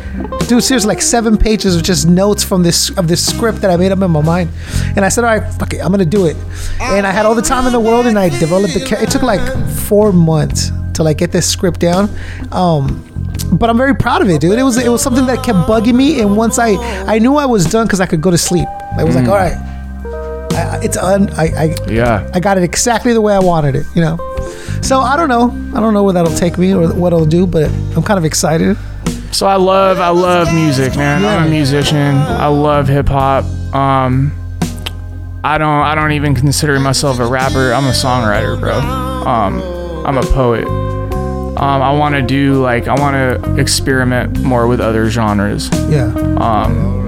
dude, 0.48 0.64
seriously, 0.64 0.88
like 0.88 1.00
seven 1.00 1.36
pages 1.36 1.76
of 1.76 1.84
just 1.84 2.08
notes 2.08 2.42
from 2.42 2.64
this 2.64 2.90
of 2.98 3.06
this 3.06 3.24
script 3.24 3.60
that 3.60 3.70
I 3.70 3.76
made 3.76 3.92
up 3.92 4.00
in 4.00 4.10
my 4.10 4.20
mind, 4.22 4.50
and 4.96 5.04
I 5.04 5.08
said, 5.08 5.22
all 5.22 5.38
right, 5.38 5.54
fuck 5.54 5.72
it, 5.74 5.78
I'm 5.78 5.92
gonna 5.92 6.04
do 6.04 6.26
it, 6.26 6.36
and 6.80 7.06
I 7.06 7.12
had 7.12 7.24
all 7.24 7.36
the 7.36 7.42
time 7.42 7.64
in 7.66 7.72
the 7.72 7.80
world, 7.80 8.06
and 8.06 8.18
I 8.18 8.30
developed 8.30 8.74
the. 8.74 8.98
It 9.00 9.10
took 9.10 9.22
like 9.22 9.42
four 9.70 10.12
months 10.12 10.72
to 10.94 11.04
like 11.04 11.18
get 11.18 11.30
this 11.30 11.48
script 11.48 11.78
down. 11.78 12.10
Um, 12.50 13.04
but 13.44 13.68
I'm 13.70 13.76
very 13.76 13.94
proud 13.94 14.22
of 14.22 14.28
it, 14.30 14.40
dude. 14.40 14.58
It 14.58 14.62
was 14.62 14.76
it 14.78 14.88
was 14.88 15.02
something 15.02 15.26
that 15.26 15.42
kept 15.42 15.58
bugging 15.68 15.94
me, 15.94 16.20
and 16.20 16.36
once 16.36 16.58
I 16.58 16.76
I 17.06 17.18
knew 17.18 17.36
I 17.36 17.46
was 17.46 17.64
done 17.66 17.86
because 17.86 18.00
I 18.00 18.06
could 18.06 18.20
go 18.20 18.30
to 18.30 18.38
sleep. 18.38 18.68
I 18.98 19.04
was 19.04 19.14
like, 19.16 19.24
Mm. 19.24 19.28
all 19.28 19.36
right, 19.36 19.56
I, 20.52 20.76
I- 20.76 20.80
it's 20.82 20.96
un, 20.96 21.30
I, 21.36 21.44
I 21.64 21.76
Yeah. 21.88 22.28
I 22.34 22.40
got 22.40 22.58
it 22.58 22.62
exactly 22.64 23.12
the 23.12 23.20
way 23.20 23.34
I 23.34 23.38
wanted 23.38 23.74
it, 23.76 23.86
you 23.94 24.02
know. 24.02 24.16
So 24.82 24.98
I 25.00 25.16
don't 25.16 25.28
know, 25.28 25.50
I 25.76 25.80
don't 25.80 25.94
know 25.94 26.02
where 26.02 26.12
that'll 26.12 26.34
take 26.36 26.58
me 26.58 26.74
or 26.74 26.92
what 26.92 27.12
it'll 27.12 27.24
do, 27.26 27.46
but 27.46 27.70
I'm 27.96 28.02
kind 28.02 28.18
of 28.18 28.24
excited. 28.24 28.76
So 29.32 29.46
I 29.46 29.56
love 29.56 29.98
I 30.00 30.08
love 30.10 30.52
music, 30.52 30.94
man. 30.96 31.24
I'm 31.24 31.46
a 31.46 31.50
musician. 31.50 32.16
I 32.16 32.48
love 32.48 32.88
hip 32.88 33.08
hop. 33.08 33.44
Um 33.74 34.32
I 35.44 35.56
don't 35.58 35.82
I 35.82 35.94
don't 35.94 36.12
even 36.12 36.34
consider 36.34 36.78
myself 36.80 37.18
a 37.18 37.26
rapper. 37.26 37.72
I'm 37.72 37.84
a 37.86 37.92
songwriter, 37.92 38.58
bro. 38.60 38.74
Um 38.78 39.62
I'm 40.06 40.18
a 40.18 40.22
poet. 40.22 40.66
Um 41.62 41.80
I 41.82 41.92
want 41.92 42.14
to 42.16 42.22
do 42.22 42.60
like 42.60 42.88
I 42.88 42.94
want 42.94 43.14
to 43.14 43.54
experiment 43.60 44.40
more 44.42 44.66
with 44.66 44.80
other 44.80 45.08
genres. 45.08 45.68
Yeah. 45.88 46.06
Um 46.40 47.00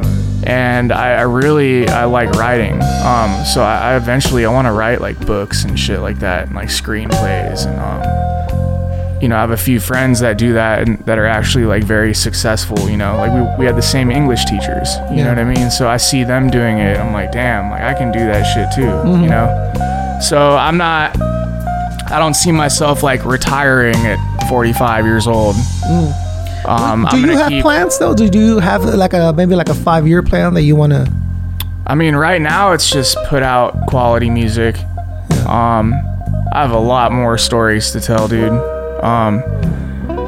and 0.47 0.93
I, 0.93 1.15
I 1.15 1.23
really 1.23 1.89
I 1.89 2.05
like 2.05 2.31
writing. 2.33 2.75
Um 2.83 3.45
so 3.47 3.63
I, 3.63 3.93
I 3.93 3.97
eventually 3.97 4.45
I 4.47 4.53
want 4.53 4.67
to 4.67 4.73
write 4.73 5.01
like 5.01 5.19
books 5.27 5.65
and 5.65 5.79
shit 5.79 6.01
like 6.01 6.19
that 6.21 6.47
and 6.47 6.55
like 6.55 6.69
screenplays 6.69 7.67
and 7.67 7.79
um 7.81 9.21
you 9.23 9.29
know, 9.29 9.37
I 9.37 9.41
have 9.41 9.53
a 9.53 9.57
few 9.57 9.81
friends 9.81 10.21
that 10.21 10.37
do 10.37 10.53
that 10.53 10.87
and 10.87 10.99
that 11.07 11.19
are 11.19 11.25
actually 11.25 11.65
like 11.65 11.83
very 11.83 12.13
successful, 12.15 12.91
you 12.91 12.99
know, 12.99 13.17
like 13.17 13.33
we, 13.33 13.41
we 13.61 13.65
had 13.65 13.75
the 13.75 13.81
same 13.97 14.11
English 14.11 14.45
teachers, 14.45 14.89
you 15.11 15.17
Yeah. 15.17 15.25
know 15.25 15.29
what 15.31 15.39
I 15.39 15.45
mean? 15.45 15.71
So 15.71 15.89
I 15.89 15.97
see 15.97 16.25
them 16.25 16.51
doing 16.51 16.77
it. 16.79 16.99
I'm 16.99 17.13
like, 17.15 17.33
damn, 17.33 17.71
like 17.71 17.81
I 17.81 17.95
can 17.95 18.13
do 18.13 18.19
that 18.19 18.43
shit 18.53 18.69
too, 18.75 18.91
Mhm. 18.91 19.23
you 19.23 19.29
know? 19.31 20.21
So 20.21 20.57
I'm 20.57 20.77
not, 20.77 21.17
I 22.11 22.19
don't 22.19 22.35
see 22.35 22.53
myself 22.53 23.03
like 23.03 23.25
retiring 23.25 23.97
at 24.05 24.19
45 24.49 25.05
years 25.05 25.27
old. 25.27 25.57
Mm. 25.57 26.67
Um, 26.67 27.07
do 27.11 27.17
I'm 27.17 27.25
you 27.25 27.37
have 27.37 27.49
keep, 27.49 27.63
plans 27.63 27.99
though? 27.99 28.15
Do, 28.15 28.27
you 28.27 28.59
have 28.59 28.85
like 28.85 29.13
a 29.13 29.33
maybe 29.37 29.55
like 29.55 29.69
a 29.69 29.75
five 29.75 30.07
year 30.09 30.23
plan 30.23 30.55
that 30.55 30.63
you 30.63 30.77
want 30.77 30.93
to? 30.93 31.11
I 31.87 31.95
mean, 31.95 32.17
right 32.17 32.41
now 32.41 32.73
it's 32.73 32.91
just 32.91 33.19
put 33.27 33.43
out 33.43 33.87
quality 33.89 34.31
music. 34.31 34.79
Um, 35.47 35.93
I 36.53 36.63
have 36.63 36.71
a 36.71 36.79
lot 36.79 37.13
more 37.13 37.37
stories 37.37 37.91
to 37.91 38.01
tell, 38.01 38.29
dude. 38.29 38.51
Um, 39.03 39.43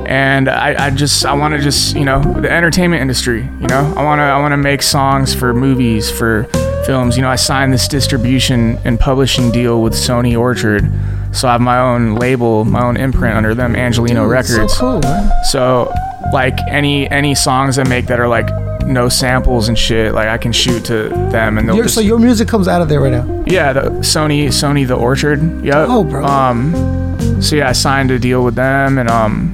and 0.06 0.48
I, 0.48 0.86
I 0.86 0.90
just 0.90 1.24
I 1.24 1.34
want 1.34 1.54
to 1.54 1.60
just 1.60 1.96
you 1.96 2.04
know 2.04 2.20
the 2.20 2.50
entertainment 2.50 3.00
industry. 3.00 3.42
You 3.60 3.66
know, 3.66 3.94
I 3.96 4.04
want 4.04 4.18
to 4.18 4.24
I 4.24 4.38
want 4.38 4.52
to 4.52 4.58
make 4.58 4.82
songs 4.82 5.34
for 5.34 5.54
movies, 5.54 6.10
for 6.10 6.44
films. 6.84 7.16
You 7.16 7.22
know, 7.22 7.30
I 7.30 7.36
signed 7.36 7.72
this 7.72 7.88
distribution 7.88 8.78
and 8.84 9.00
publishing 9.00 9.50
deal 9.50 9.82
with 9.82 9.94
Sony 9.94 10.38
Orchard, 10.38 10.84
so 11.32 11.48
I 11.48 11.52
have 11.52 11.60
my 11.60 11.78
own 11.78 12.14
label, 12.16 12.64
my 12.64 12.82
own 12.84 12.96
imprint 12.96 13.36
under 13.36 13.54
them, 13.54 13.74
Angelino 13.76 14.24
Dude, 14.24 14.32
that's 14.36 14.48
so 14.48 14.54
Records. 14.56 14.78
cool, 14.78 15.00
man. 15.00 15.30
So, 15.50 15.92
like 16.32 16.58
any 16.68 17.08
any 17.10 17.34
songs 17.34 17.78
I 17.78 17.84
make 17.84 18.06
that 18.06 18.18
are 18.20 18.28
like 18.28 18.48
no 18.86 19.08
samples 19.08 19.68
and 19.68 19.78
shit, 19.78 20.14
like 20.14 20.28
I 20.28 20.38
can 20.38 20.52
shoot 20.52 20.84
to 20.86 21.08
them 21.08 21.58
and 21.58 21.68
they'll 21.68 21.76
Your, 21.76 21.88
so 21.88 22.00
your 22.00 22.18
music 22.18 22.46
comes 22.48 22.68
out 22.68 22.80
of 22.82 22.88
there 22.88 23.00
right 23.00 23.12
now. 23.12 23.44
yeah, 23.46 23.72
the 23.72 23.82
Sony 24.00 24.46
Sony 24.48 24.86
the 24.86 24.94
Orchard. 24.96 25.64
Yep. 25.64 25.86
Oh, 25.90 26.04
bro. 26.04 26.24
Um, 26.24 27.42
so 27.42 27.56
yeah, 27.56 27.68
I 27.68 27.72
signed 27.72 28.10
a 28.10 28.18
deal 28.18 28.44
with 28.44 28.54
them, 28.54 28.98
and 28.98 29.08
um, 29.10 29.52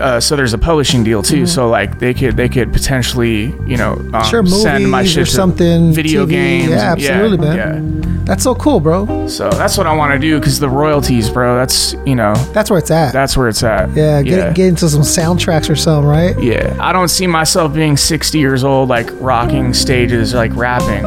uh, 0.00 0.18
so 0.20 0.36
there's 0.36 0.52
a 0.54 0.58
publishing 0.58 1.04
deal 1.04 1.22
too. 1.22 1.42
Mhm. 1.42 1.48
So 1.48 1.68
like 1.68 1.98
they 1.98 2.14
could 2.14 2.36
they 2.36 2.48
could 2.48 2.72
potentially 2.72 3.54
you 3.66 3.76
know 3.76 3.92
um, 4.14 4.24
sure, 4.24 4.44
send 4.46 4.90
my 4.90 5.04
shit 5.04 5.22
or 5.22 5.24
to 5.26 5.30
something. 5.30 5.92
video 5.92 6.24
TV. 6.26 6.30
games. 6.30 6.70
Yeah, 6.70 6.92
absolutely, 6.92 7.38
man. 7.38 7.56
Yeah. 8.01 8.01
That's 8.24 8.44
so 8.44 8.54
cool, 8.54 8.78
bro. 8.80 9.26
So 9.26 9.50
that's 9.50 9.76
what 9.76 9.86
I 9.86 9.94
want 9.94 10.12
to 10.12 10.18
do 10.18 10.38
because 10.38 10.58
the 10.60 10.68
royalties, 10.68 11.28
bro. 11.28 11.56
That's 11.56 11.94
you 12.06 12.14
know 12.14 12.34
That's 12.52 12.70
where 12.70 12.78
it's 12.78 12.90
at. 12.90 13.12
that's 13.12 13.36
where 13.36 13.48
it's 13.48 13.62
at. 13.62 13.90
Yeah, 13.90 14.22
get 14.22 14.54
get 14.54 14.68
into 14.68 14.88
some 14.88 15.02
soundtracks 15.02 15.68
or 15.68 15.74
something, 15.76 16.08
right? 16.08 16.40
Yeah, 16.40 16.76
I 16.80 16.92
don't 16.92 17.08
see 17.08 17.26
myself 17.26 17.74
being 17.74 17.96
60 17.96 18.38
years 18.38 18.62
old, 18.64 18.88
like 18.88 19.10
rocking 19.20 19.74
stages, 19.74 20.34
like 20.34 20.54
rapping. 20.54 21.04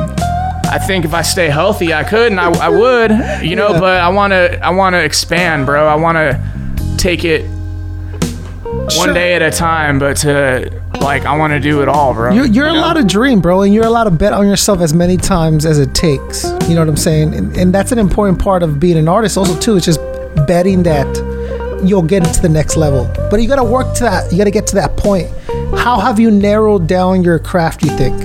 I 0.68 0.78
think 0.80 1.06
if 1.06 1.14
I 1.14 1.22
stay 1.22 1.48
healthy, 1.48 1.94
I 1.94 2.04
could 2.04 2.32
and 2.32 2.40
I, 2.40 2.50
I 2.66 2.70
would, 2.70 3.12
you 3.46 3.56
know. 3.56 3.70
Yeah. 3.72 3.80
But 3.80 4.02
I 4.02 4.10
want 4.10 4.32
to, 4.32 4.60
I 4.66 4.72
want 4.72 4.94
to 4.96 5.04
expand, 5.04 5.66
bro. 5.66 5.88
I 5.88 5.96
want 5.96 6.18
to 6.18 6.98
take 6.98 7.24
it 7.24 7.46
one 7.46 8.90
Sure. 8.90 9.14
day 9.14 9.36
at 9.36 9.42
a 9.42 9.52
time. 9.52 10.00
But 10.00 10.18
to 10.18 10.70
like 11.06 11.26
I 11.26 11.38
want 11.38 11.54
to 11.54 11.60
do 11.60 11.82
it 11.82 11.88
all, 11.88 12.14
bro. 12.14 12.34
You're, 12.34 12.46
you're 12.46 12.68
You 12.68 12.74
know? 12.74 12.80
allowed 12.80 12.94
to 12.94 13.04
dream, 13.06 13.40
bro, 13.40 13.62
and 13.62 13.74
you're 13.74 13.86
allowed 13.86 14.06
to 14.06 14.12
bet 14.12 14.34
on 14.34 14.48
yourself 14.48 14.82
as 14.82 14.94
many 14.94 15.16
times 15.16 15.66
as 15.66 15.80
it 15.80 15.94
takes. 15.94 16.44
You 16.68 16.74
know 16.76 16.82
what 16.82 16.90
I'm 16.90 16.98
saying? 16.98 17.34
And, 17.34 17.56
and 17.56 17.74
that's 17.74 17.92
an 17.94 18.00
important 18.00 18.40
part 18.40 18.64
of 18.64 18.80
being 18.80 18.98
an 18.98 19.08
artist, 19.08 19.38
also 19.38 19.58
too. 19.60 19.78
It's 19.78 19.86
just 19.86 20.02
betting 20.48 20.84
that 20.84 21.08
you'll 21.86 22.02
get 22.02 22.28
it 22.28 22.34
to 22.34 22.42
the 22.42 22.50
next 22.50 22.76
level. 22.76 23.10
But 23.30 23.42
you 23.42 23.48
got 23.48 23.58
to 23.58 23.64
work 23.64 23.94
to 23.96 24.04
that. 24.04 24.32
You 24.32 24.38
got 24.38 24.46
to 24.46 24.52
get 24.52 24.68
to 24.68 24.76
that 24.76 24.98
point. 24.98 25.30
How 25.78 26.00
have 26.00 26.20
you 26.20 26.32
narrowed 26.32 26.88
down 26.88 27.24
your 27.24 27.40
craft? 27.40 27.84
You 27.84 27.90
think? 27.98 28.16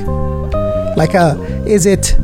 Like, 0.96 1.14
uh, 1.14 1.36
is 1.66 1.86
it? 1.86 2.16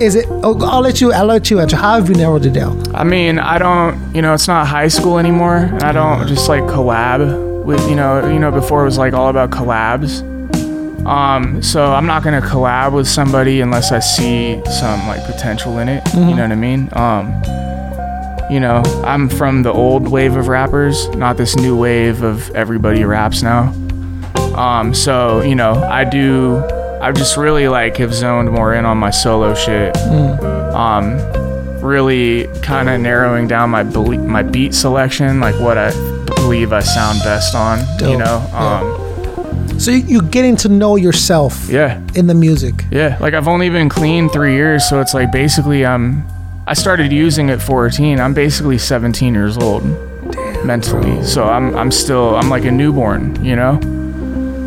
is 0.00 0.14
it? 0.14 0.26
Oh, 0.28 0.58
I'll 0.64 0.80
let 0.82 1.00
you. 1.00 1.12
I'll 1.12 1.24
let 1.26 1.50
you 1.50 1.60
answer. 1.60 1.76
How 1.76 1.94
have 1.94 2.08
you 2.08 2.14
narrowed 2.14 2.44
it 2.46 2.52
down? 2.52 2.94
I 2.94 3.04
mean, 3.04 3.38
I 3.38 3.58
don't, 3.58 4.14
you 4.14 4.22
know, 4.22 4.34
it's 4.34 4.46
not 4.48 4.66
high 4.66 4.88
school 4.88 5.18
anymore. 5.18 5.70
I 5.82 5.92
don't 5.92 6.28
just 6.28 6.48
like 6.48 6.62
collab 6.64 7.51
with, 7.64 7.80
you 7.88 7.94
know, 7.96 8.26
you 8.28 8.38
know, 8.38 8.50
before 8.50 8.82
it 8.82 8.84
was 8.84 8.98
like 8.98 9.12
all 9.14 9.28
about 9.28 9.50
collabs. 9.50 10.22
Um, 11.06 11.60
so 11.62 11.92
I'm 11.92 12.06
not 12.06 12.22
gonna 12.22 12.40
collab 12.40 12.92
with 12.92 13.08
somebody 13.08 13.60
unless 13.60 13.90
I 13.90 13.98
see 13.98 14.62
some 14.66 15.06
like 15.08 15.24
potential 15.26 15.78
in 15.78 15.88
it. 15.88 16.02
You 16.14 16.20
know 16.36 16.42
what 16.42 16.52
I 16.52 16.54
mean? 16.54 16.88
Um, 16.92 17.42
you 18.52 18.60
know, 18.60 18.82
I'm 19.04 19.28
from 19.28 19.62
the 19.62 19.72
old 19.72 20.06
wave 20.08 20.36
of 20.36 20.46
rappers, 20.46 21.08
not 21.16 21.36
this 21.36 21.56
new 21.56 21.76
wave 21.76 22.22
of 22.22 22.50
everybody 22.54 23.04
raps 23.04 23.42
now. 23.42 23.72
Um, 24.54 24.94
so 24.94 25.40
you 25.42 25.54
know, 25.54 25.72
I 25.74 26.04
do. 26.04 26.62
I 27.00 27.10
just 27.10 27.36
really 27.36 27.66
like 27.66 27.96
have 27.96 28.14
zoned 28.14 28.52
more 28.52 28.74
in 28.74 28.84
on 28.84 28.96
my 28.98 29.10
solo 29.10 29.54
shit. 29.54 29.96
Um, 29.96 31.18
really 31.82 32.46
kind 32.62 32.88
of 32.88 33.00
narrowing 33.00 33.48
down 33.48 33.70
my 33.70 33.82
belie- 33.82 34.18
my 34.18 34.42
beat 34.42 34.72
selection, 34.72 35.40
like 35.40 35.58
what 35.58 35.76
I 35.78 35.90
believe 36.52 36.72
I 36.74 36.80
sound 36.80 37.18
best 37.24 37.54
on. 37.54 37.78
You 38.00 38.18
know, 38.18 38.36
um, 38.52 39.78
So 39.80 39.90
you- 39.90 40.04
you're 40.06 40.22
getting 40.30 40.54
to 40.56 40.68
know 40.68 40.96
yourself. 40.96 41.66
Yeah. 41.70 41.98
In 42.14 42.26
the 42.26 42.34
music. 42.34 42.84
yeah. 42.90 43.16
Like 43.20 43.32
I've 43.34 43.48
only 43.48 43.70
been 43.70 43.88
clean 43.88 44.28
three 44.28 44.54
years, 44.54 44.84
so 44.88 45.00
it's 45.00 45.14
like 45.14 45.32
basically 45.32 45.84
I'm. 45.86 46.24
I 46.66 46.74
started 46.74 47.10
using 47.10 47.48
at 47.50 47.60
14. 47.62 48.20
I'm 48.20 48.34
basically 48.34 48.76
17 48.78 49.34
years 49.34 49.56
old 49.56 49.82
mentally, 50.64 51.24
so 51.24 51.44
I'm 51.44 51.74
I'm 51.74 51.90
still 51.90 52.36
I'm 52.36 52.50
like 52.50 52.64
a 52.66 52.70
newborn, 52.70 53.42
you 53.42 53.56
know. 53.56 53.80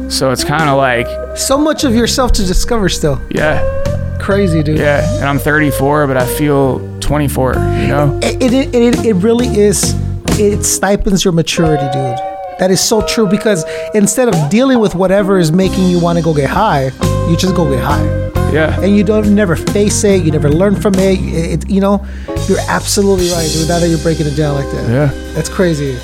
So 0.10 0.32
it's 0.32 0.44
kind 0.44 0.68
of 0.70 0.78
like 0.78 1.08
So 1.38 1.56
much 1.58 1.84
of 1.84 1.94
yourself 1.96 2.32
to 2.34 2.44
discover 2.46 2.90
still. 2.90 3.22
yeah, 3.30 3.62
Crazy, 4.20 4.64
dude. 4.64 4.80
yeah. 4.80 5.06
And 5.20 5.26
I'm 5.26 5.40
34, 5.40 6.08
but 6.08 6.18
I 6.18 6.26
feel 6.26 6.80
24. 7.00 7.54
You 7.54 7.88
know. 7.94 8.20
It, 8.24 8.42
it, 8.42 8.76
it, 8.76 9.06
it 9.06 9.14
really 9.28 9.48
is, 9.48 9.94
it 10.40 10.64
stipends 10.64 11.24
your 11.24 11.34
maturity, 11.34 11.84
dude. 11.94 12.18
That 12.60 12.72
is 12.72 12.80
so 12.82 13.06
true 13.06 13.28
because 13.28 13.66
instead 13.94 14.30
of 14.30 14.50
dealing 14.50 14.80
with 14.80 14.96
whatever 14.96 15.38
is 15.38 15.52
making 15.52 15.88
you 15.90 16.00
want 16.00 16.18
to 16.18 16.24
go 16.24 16.34
get 16.34 16.50
high, 16.50 16.86
you 17.30 17.36
just 17.38 17.56
go 17.56 17.70
get 17.70 17.84
high. 17.84 18.06
Yeah. 18.54 18.80
And 18.80 18.96
you 18.96 19.04
don't 19.04 19.36
never 19.36 19.56
face 19.58 20.04
it, 20.06 20.24
you 20.24 20.32
never 20.32 20.50
learn 20.50 20.80
from 20.80 20.96
it. 20.96 21.20
it 21.20 21.70
you 21.70 21.82
know, 21.82 22.06
you're 22.48 22.60
absolutely 22.70 23.30
right, 23.32 23.50
dude. 23.52 23.68
Now 23.68 23.80
that 23.80 23.90
you're 23.90 24.00
breaking 24.00 24.28
it 24.28 24.36
down 24.36 24.56
like 24.56 24.70
that. 24.72 24.90
Yeah. 24.90 25.34
That's 25.34 25.50
crazy. 25.50 25.98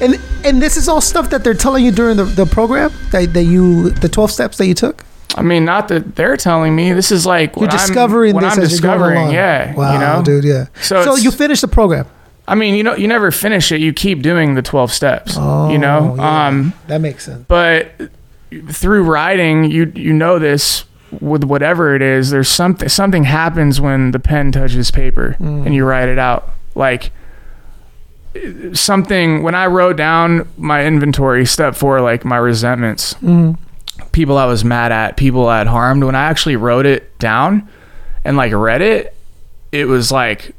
And 0.00 0.20
and 0.44 0.62
this 0.62 0.76
is 0.76 0.88
all 0.88 1.00
stuff 1.00 1.30
that 1.30 1.42
they're 1.42 1.54
telling 1.54 1.84
you 1.84 1.90
during 1.90 2.16
the, 2.16 2.24
the 2.24 2.46
program 2.46 2.92
that, 3.10 3.32
that 3.34 3.44
you 3.44 3.90
the 3.90 4.08
12 4.08 4.30
steps 4.30 4.58
that 4.58 4.66
you 4.66 4.74
took? 4.74 5.04
I 5.34 5.42
mean, 5.42 5.64
not 5.64 5.88
that 5.88 6.14
they're 6.14 6.36
telling 6.36 6.74
me. 6.76 6.92
This 6.92 7.10
is 7.10 7.26
like 7.26 7.56
You're 7.56 7.68
I'm- 7.68 7.76
discovering 7.76 8.34
what 8.34 8.42
this 8.42 8.56
I'm 8.56 8.62
as 8.62 8.72
you're 8.72 8.80
going 8.80 8.98
discovering. 8.98 9.18
along. 9.22 9.34
Yeah. 9.34 9.74
Wow, 9.74 9.92
you 9.94 9.98
know, 9.98 10.22
dude, 10.22 10.44
yeah. 10.44 10.66
So, 10.80 11.02
So 11.04 11.16
you 11.16 11.30
finished 11.32 11.62
the 11.62 11.68
program. 11.68 12.06
I 12.48 12.54
mean, 12.54 12.74
you 12.74 12.82
know, 12.82 12.96
you 12.96 13.06
never 13.06 13.30
finish 13.30 13.70
it. 13.72 13.80
You 13.80 13.92
keep 13.92 14.22
doing 14.22 14.54
the 14.54 14.62
12 14.62 14.92
steps. 14.92 15.34
Oh, 15.36 15.70
you 15.70 15.78
know, 15.78 16.14
yeah. 16.16 16.46
um, 16.48 16.72
That 16.88 17.00
makes 17.00 17.24
sense. 17.26 17.44
but 17.46 17.92
through 18.70 19.04
writing, 19.04 19.70
you 19.70 19.92
you 19.94 20.12
know 20.14 20.38
this 20.38 20.84
with 21.20 21.44
whatever 21.44 21.94
it 21.94 22.00
is. 22.02 22.30
There's 22.30 22.48
something 22.48 22.88
something 22.88 23.24
happens 23.24 23.80
when 23.80 24.10
the 24.12 24.18
pen 24.18 24.50
touches 24.52 24.90
paper 24.90 25.36
Mm. 25.38 25.66
and 25.66 25.74
you 25.74 25.84
write 25.84 26.08
it 26.08 26.18
out. 26.18 26.48
Like 26.74 27.12
something 28.72 29.42
when 29.42 29.54
I 29.54 29.66
wrote 29.66 29.96
down 29.96 30.48
my 30.56 30.84
inventory, 30.84 31.44
step 31.46 31.74
four, 31.74 32.00
like 32.00 32.24
my 32.24 32.36
resentments, 32.36 33.14
Mm. 33.14 33.56
people 34.12 34.36
I 34.38 34.44
was 34.46 34.64
mad 34.64 34.92
at, 34.92 35.16
people 35.16 35.48
I 35.48 35.58
had 35.58 35.66
harmed. 35.66 36.04
When 36.04 36.14
I 36.14 36.24
actually 36.24 36.56
wrote 36.56 36.86
it 36.86 37.18
down 37.18 37.68
and 38.24 38.36
like 38.36 38.52
read 38.52 38.80
it, 38.82 39.14
it 39.72 39.86
was 39.86 40.12
like 40.12 40.54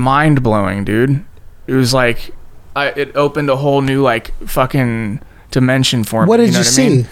mind 0.00 0.42
blowing, 0.42 0.84
dude. 0.84 1.24
It 1.66 1.74
was 1.74 1.94
like 1.94 2.34
I, 2.74 2.86
it 2.88 3.14
opened 3.16 3.50
a 3.50 3.56
whole 3.56 3.80
new 3.82 4.02
like 4.02 4.32
fucking 4.46 5.20
dimension 5.50 6.04
for 6.04 6.22
me. 6.24 6.28
What 6.28 6.38
did 6.38 6.52
know 6.52 6.58
you 6.60 6.64
I 6.64 6.88
mean? 6.88 7.04
see? 7.04 7.10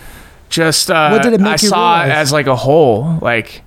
Just 0.48 0.90
uh, 0.90 1.10
What 1.10 1.22
did 1.22 1.32
it 1.34 1.40
make 1.40 1.48
I 1.60 1.62
you 1.62 1.68
saw 1.68 2.04
it 2.04 2.10
as 2.10 2.32
like 2.32 2.46
a 2.46 2.56
whole, 2.56 3.18
like 3.20 3.62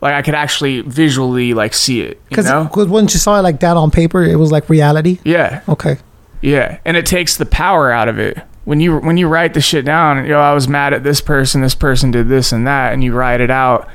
like 0.00 0.14
I 0.14 0.22
could 0.22 0.34
actually 0.34 0.80
visually 0.82 1.52
like 1.54 1.74
see 1.74 2.00
it. 2.00 2.16
You 2.16 2.20
Because 2.30 2.46
know? 2.46 2.70
once 2.86 3.12
you 3.12 3.20
saw 3.20 3.38
it 3.38 3.42
like 3.42 3.60
that 3.60 3.76
on 3.76 3.90
paper, 3.90 4.22
it 4.22 4.36
was 4.36 4.50
like 4.52 4.68
reality. 4.70 5.18
Yeah. 5.24 5.62
Okay. 5.68 5.98
Yeah, 6.42 6.78
and 6.86 6.96
it 6.96 7.04
takes 7.04 7.36
the 7.36 7.44
power 7.44 7.90
out 7.92 8.08
of 8.08 8.18
it. 8.18 8.38
When 8.64 8.80
you 8.80 8.98
when 8.98 9.16
you 9.18 9.28
write 9.28 9.52
the 9.54 9.60
shit 9.60 9.84
down, 9.84 10.22
you 10.24 10.30
know, 10.30 10.40
I 10.40 10.54
was 10.54 10.68
mad 10.68 10.94
at 10.94 11.02
this 11.04 11.20
person, 11.20 11.60
this 11.60 11.74
person 11.74 12.10
did 12.10 12.28
this 12.28 12.52
and 12.52 12.66
that, 12.66 12.92
and 12.94 13.02
you 13.04 13.12
write 13.12 13.40
it 13.42 13.50
out. 13.50 13.88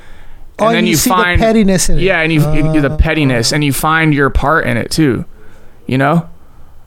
Oh, 0.58 0.68
and 0.68 0.88
you 0.88 0.96
see 0.96 1.10
the 1.10 1.16
find 1.16 1.40
pettiness 1.40 1.88
in 1.90 1.98
it. 1.98 2.02
Yeah, 2.02 2.20
and 2.20 2.32
you, 2.32 2.40
you 2.72 2.80
the 2.80 2.96
pettiness, 2.96 3.52
and 3.52 3.62
you 3.62 3.72
find 3.72 4.14
your 4.14 4.30
part 4.30 4.66
in 4.66 4.76
it 4.76 4.90
too. 4.90 5.24
You 5.86 5.98
know, 5.98 6.28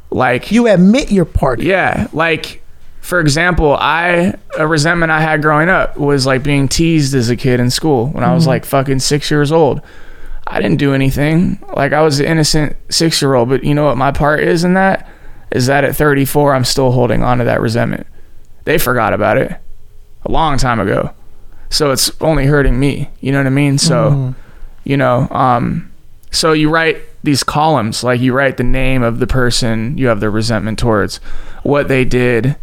like 0.10 0.52
You 0.52 0.68
admit 0.68 1.12
your 1.12 1.26
part. 1.26 1.62
yeah, 1.62 2.08
like 2.14 2.64
for 3.02 3.20
example, 3.20 3.76
I 3.80 4.34
a 4.58 4.68
resentment 4.68 5.12
I 5.12 5.22
had 5.22 5.42
growing 5.42 5.70
up 5.70 5.98
was 5.98 6.26
like 6.26 6.44
being 6.44 6.68
teased 6.68 7.14
as 7.16 7.30
a 7.30 7.36
kid 7.36 7.60
in 7.60 7.70
school 7.70 8.08
when 8.08 8.24
I 8.24 8.34
was 8.34 8.44
Mhm. 8.46 8.48
like 8.48 8.66
fucking 8.66 9.00
six 9.00 9.30
years 9.32 9.52
old. 9.52 9.82
I 10.48 10.60
didn't 10.62 10.78
do 10.78 10.94
anything. 10.94 11.60
Like 11.76 11.94
I 11.94 12.02
was 12.02 12.20
an 12.20 12.26
innocent 12.26 12.76
six 12.90 13.22
year 13.22 13.36
old, 13.36 13.50
but 13.50 13.64
you 13.64 13.74
know 13.76 13.86
what 13.86 13.98
my 13.98 14.12
part 14.12 14.40
is 14.42 14.64
in 14.64 14.74
that? 14.74 15.08
Is 15.52 15.68
that 15.68 15.84
at 15.84 15.96
34 15.96 16.56
I'm 16.56 16.66
still 16.66 16.92
holding 16.92 17.24
on 17.24 17.38
to 17.38 17.44
that 17.46 17.62
resentment. 17.62 18.08
They 18.66 18.78
forgot 18.80 19.14
about 19.14 19.38
it 19.38 19.56
a 20.26 20.32
long 20.32 20.58
time 20.58 20.80
ago. 20.80 21.12
So 21.70 21.92
it's 21.92 22.12
only 22.22 22.46
hurting 22.46 22.80
me. 22.80 23.10
You 23.22 23.32
know 23.32 23.38
what 23.40 23.48
I 23.48 23.52
mean? 23.52 23.78
So 23.78 24.12
Mhm. 24.12 24.36
you 24.84 24.98
know, 24.98 25.28
um 25.32 25.86
so 26.32 26.52
you 26.54 26.70
write 26.70 26.98
these 27.24 27.44
columns, 27.44 28.04
like 28.04 28.22
you 28.22 28.34
write 28.34 28.58
the 28.58 28.64
name 28.64 29.04
of 29.04 29.20
the 29.20 29.28
person 29.28 29.98
you 29.98 30.08
have 30.08 30.20
the 30.20 30.30
resentment 30.30 30.80
towards, 30.80 31.20
what 31.64 31.88
they 31.88 32.06
did, 32.06 32.56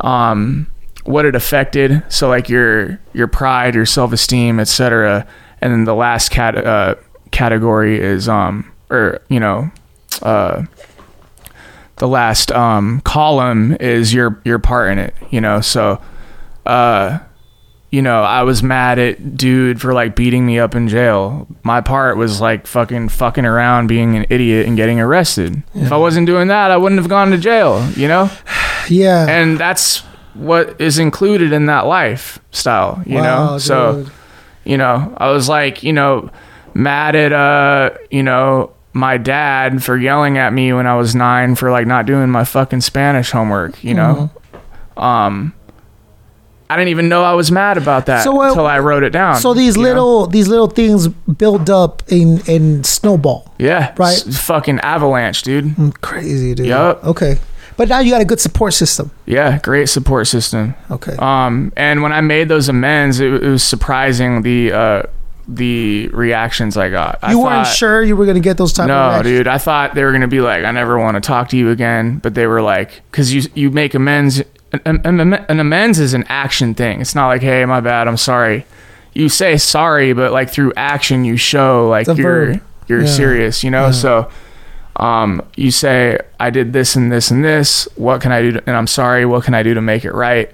um, 0.00 0.66
what 1.04 1.24
it 1.24 1.34
affected. 1.34 2.02
So 2.08 2.28
like 2.28 2.48
your 2.48 2.98
your 3.12 3.26
pride, 3.28 3.74
your 3.74 3.86
self 3.86 4.12
esteem, 4.12 4.58
etc. 4.60 5.26
And 5.60 5.72
then 5.72 5.84
the 5.84 5.94
last 5.94 6.30
cat 6.30 6.56
uh, 6.56 6.94
category 7.30 7.98
is 8.00 8.28
um 8.28 8.70
or 8.90 9.20
you 9.28 9.40
know, 9.40 9.70
uh, 10.22 10.62
the 11.96 12.08
last 12.08 12.52
um 12.52 13.00
column 13.04 13.76
is 13.80 14.12
your 14.12 14.40
your 14.44 14.58
part 14.58 14.90
in 14.92 14.98
it. 14.98 15.14
You 15.30 15.40
know, 15.40 15.60
so 15.60 16.00
uh 16.66 17.18
you 17.94 18.02
know, 18.02 18.24
I 18.24 18.42
was 18.42 18.60
mad 18.60 18.98
at 18.98 19.36
dude 19.36 19.80
for 19.80 19.94
like 19.94 20.16
beating 20.16 20.44
me 20.44 20.58
up 20.58 20.74
in 20.74 20.88
jail. 20.88 21.46
My 21.62 21.80
part 21.80 22.16
was 22.16 22.40
like 22.40 22.66
fucking 22.66 23.10
fucking 23.10 23.46
around, 23.46 23.86
being 23.86 24.16
an 24.16 24.26
idiot, 24.30 24.66
and 24.66 24.76
getting 24.76 24.98
arrested. 24.98 25.62
If 25.76 25.92
I 25.92 25.96
wasn't 25.96 26.26
doing 26.26 26.48
that, 26.48 26.72
I 26.72 26.76
wouldn't 26.76 27.00
have 27.00 27.08
gone 27.08 27.30
to 27.30 27.38
jail. 27.38 27.88
You 27.92 28.08
know. 28.08 28.30
Yeah. 28.90 29.24
And 29.26 29.56
that's 29.56 30.00
what 30.34 30.78
is 30.78 30.98
included 30.98 31.54
in 31.54 31.64
that 31.66 31.86
lifestyle. 31.86 33.02
You 33.06 33.14
Wow, 33.14 33.52
know. 33.52 33.58
So, 33.58 34.04
you 34.64 34.76
know, 34.76 35.14
I 35.16 35.30
was 35.30 35.48
like, 35.48 35.82
you 35.82 35.94
know, 35.94 36.30
mad 36.74 37.16
at 37.16 37.32
uh, 37.32 37.96
you 38.10 38.22
know, 38.22 38.74
my 38.92 39.16
dad 39.16 39.82
for 39.82 39.96
yelling 39.96 40.36
at 40.36 40.52
me 40.52 40.74
when 40.74 40.86
I 40.86 40.96
was 40.96 41.14
nine 41.14 41.54
for 41.54 41.70
like 41.70 41.86
not 41.86 42.04
doing 42.04 42.28
my 42.28 42.44
fucking 42.44 42.82
Spanish 42.82 43.30
homework. 43.30 43.82
You 43.82 43.94
know. 43.94 44.30
Mm-hmm. 44.52 45.00
Um. 45.00 45.54
I 46.70 46.76
didn't 46.76 46.88
even 46.88 47.08
know 47.08 47.22
I 47.22 47.34
was 47.34 47.50
mad 47.50 47.76
about 47.76 48.06
that 48.06 48.24
So, 48.24 48.40
uh, 48.42 48.48
until 48.48 48.66
I 48.66 48.78
wrote 48.78 49.02
it 49.02 49.10
down. 49.10 49.36
So 49.36 49.52
these 49.54 49.76
you 49.76 49.82
know? 49.82 49.88
little 49.88 50.26
these 50.26 50.48
little 50.48 50.66
things 50.68 51.08
build 51.08 51.68
up 51.70 52.02
in 52.08 52.40
in 52.46 52.82
snowball. 52.84 53.54
yeah, 53.58 53.94
right? 53.98 54.16
fucking 54.18 54.80
avalanche, 54.80 55.42
dude. 55.42 55.66
Mm, 55.76 55.94
Crazy, 56.00 56.54
dude. 56.54 56.66
Yup. 56.66 57.04
Okay. 57.04 57.38
But 57.76 57.88
now 57.88 57.98
you 57.98 58.10
got 58.12 58.20
a 58.20 58.24
good 58.24 58.40
support 58.40 58.72
system. 58.72 59.10
Yeah, 59.26 59.58
great 59.58 59.88
support 59.88 60.26
system. 60.28 60.74
Okay. 60.92 61.16
Um, 61.18 61.72
and 61.76 62.02
when 62.02 62.12
I 62.12 62.20
made 62.20 62.48
those 62.48 62.68
amends, 62.68 63.18
it, 63.20 63.32
it 63.32 63.48
was 63.48 63.62
surprising 63.64 64.42
the 64.42 64.72
uh 64.72 65.02
the 65.46 66.08
reactions 66.08 66.76
I 66.78 66.88
got. 66.88 67.18
I 67.22 67.32
you 67.32 67.38
weren't 67.40 67.66
thought- 67.66 67.76
sure 67.76 68.02
you 68.02 68.16
were 68.16 68.24
gonna 68.26 68.40
get 68.40 68.56
those 68.56 68.72
type 68.72 68.84
of 68.84 68.88
No, 68.88 69.08
reactions? 69.08 69.26
dude. 69.38 69.48
I 69.48 69.58
thought 69.58 69.94
they 69.94 70.02
were 70.04 70.12
gonna 70.12 70.28
be 70.28 70.40
like, 70.40 70.64
I 70.64 70.70
never 70.70 70.98
want 70.98 71.16
to 71.16 71.20
talk 71.20 71.48
to 71.50 71.56
you 71.56 71.70
again. 71.70 72.18
But 72.18 72.34
they 72.34 72.46
were 72.46 72.62
like, 72.62 73.02
because 73.10 73.34
you 73.34 73.42
you 73.54 73.70
make 73.70 73.94
amends. 73.94 74.42
An, 74.84 75.00
an, 75.04 75.32
an 75.34 75.60
amends 75.60 75.98
is 75.98 76.14
an 76.14 76.24
action 76.28 76.74
thing. 76.74 77.00
It's 77.00 77.14
not 77.14 77.28
like, 77.28 77.42
hey, 77.42 77.64
my 77.64 77.80
bad, 77.80 78.08
I'm 78.08 78.16
sorry. 78.16 78.66
You 79.12 79.28
say 79.28 79.56
sorry, 79.56 80.12
but 80.12 80.32
like 80.32 80.50
through 80.50 80.72
action, 80.76 81.24
you 81.24 81.36
show 81.36 81.88
like 81.88 82.06
you're 82.06 82.16
verb. 82.16 82.60
you're 82.88 83.00
Yeah. 83.02 83.06
serious. 83.06 83.62
You 83.64 83.70
know, 83.70 83.86
Yeah. 83.86 83.90
so 83.92 84.28
um, 84.96 85.42
you 85.56 85.70
say, 85.70 86.18
I 86.38 86.50
did 86.50 86.72
this 86.72 86.94
and 86.96 87.10
this 87.10 87.30
and 87.30 87.44
this. 87.44 87.88
What 87.96 88.20
can 88.20 88.32
I 88.32 88.42
do? 88.42 88.52
To, 88.52 88.62
and 88.66 88.76
I'm 88.76 88.86
sorry. 88.86 89.24
What 89.26 89.44
can 89.44 89.54
I 89.54 89.62
do 89.62 89.74
to 89.74 89.80
make 89.80 90.04
it 90.04 90.12
right? 90.14 90.50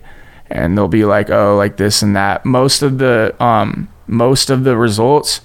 and 0.53 0.77
they'll 0.77 0.89
be 0.89 1.05
like, 1.05 1.31
"Oh, 1.31 1.57
like 1.57 1.77
this 1.77 2.03
and 2.03 2.17
that." 2.17 2.45
Most 2.45 2.83
of 2.83 2.99
the 2.99 3.33
um 3.41 3.89
most 4.09 4.51
of 4.51 4.65
the 4.65 4.77
results 4.77 5.41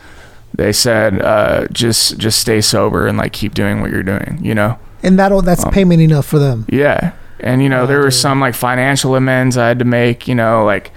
they 0.55 0.73
said 0.73 1.21
uh 1.21 1.67
just 1.71 2.17
just 2.17 2.39
stay 2.39 2.59
sober 2.59 3.05
and 3.05 3.15
like 3.15 3.31
keep 3.31 3.53
doing 3.53 3.81
what 3.81 3.91
you're 3.91 4.01
doing, 4.01 4.39
you 4.41 4.55
know. 4.55 4.79
And 5.03 5.19
that'll 5.19 5.43
that's 5.43 5.63
Um, 5.63 5.71
payment 5.71 6.01
enough 6.01 6.25
for 6.25 6.39
them. 6.39 6.65
Yeah. 6.69 7.11
And 7.39 7.61
you 7.61 7.69
know, 7.69 7.85
there 7.85 7.99
were 7.99 8.11
some 8.11 8.39
like 8.39 8.55
financial 8.55 9.15
amends 9.15 9.57
I 9.57 9.67
had 9.67 9.79
to 9.79 9.85
make, 9.85 10.27
you 10.27 10.35
know, 10.35 10.65
like 10.65 10.91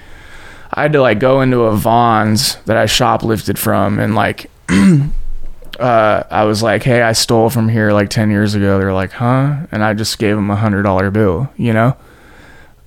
I 0.72 0.82
had 0.82 0.93
to 0.93 1.01
like 1.01 1.18
go 1.18 1.41
into 1.41 1.62
a 1.62 1.76
Vons 1.76 2.57
that 2.66 2.76
I 2.76 2.84
shoplifted 2.86 3.59
from 3.59 3.99
and 3.99 4.14
like 4.14 4.51
uh 5.80 6.22
I 6.30 6.45
was 6.45 6.62
like, 6.62 6.82
"Hey, 6.82 7.03
I 7.03 7.12
stole 7.12 7.51
from 7.51 7.68
here 7.68 7.93
like 7.93 8.11
10 8.11 8.30
years 8.30 8.55
ago." 8.55 8.78
They're 8.78 8.93
like, 8.93 9.12
"Huh?" 9.12 9.57
And 9.72 9.82
I 9.84 9.95
just 9.95 10.18
gave 10.18 10.36
them 10.36 10.51
a 10.51 10.57
$100 10.57 11.12
bill, 11.12 11.51
you 11.57 11.72
know? 11.72 11.97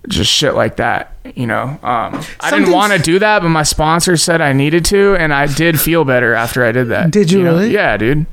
Just 0.07 0.31
shit 0.31 0.55
like 0.55 0.77
that, 0.77 1.15
you 1.35 1.45
know. 1.45 1.77
Um 1.83 2.21
I 2.39 2.49
didn't 2.51 2.71
want 2.71 2.93
to 2.93 2.99
do 2.99 3.19
that, 3.19 3.41
but 3.41 3.49
my 3.49 3.63
sponsor 3.63 4.17
said 4.17 4.41
I 4.41 4.53
needed 4.53 4.85
to 4.85 5.15
and 5.15 5.33
I 5.33 5.45
did 5.47 5.79
feel 5.79 6.05
better 6.05 6.33
after 6.33 6.65
I 6.65 6.71
did 6.71 6.89
that. 6.89 7.11
Did 7.11 7.31
you 7.31 7.43
know? 7.43 7.51
really? 7.51 7.71
Yeah, 7.71 7.97
dude. 7.97 8.25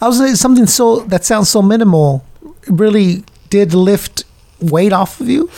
I 0.00 0.08
was 0.08 0.18
like, 0.18 0.36
something 0.36 0.66
so 0.66 1.00
that 1.00 1.24
sounds 1.24 1.50
so 1.50 1.60
minimal 1.60 2.24
really 2.68 3.24
did 3.50 3.74
lift 3.74 4.24
weight 4.70 4.92
off 4.92 5.20
of 5.20 5.28
you. 5.28 5.50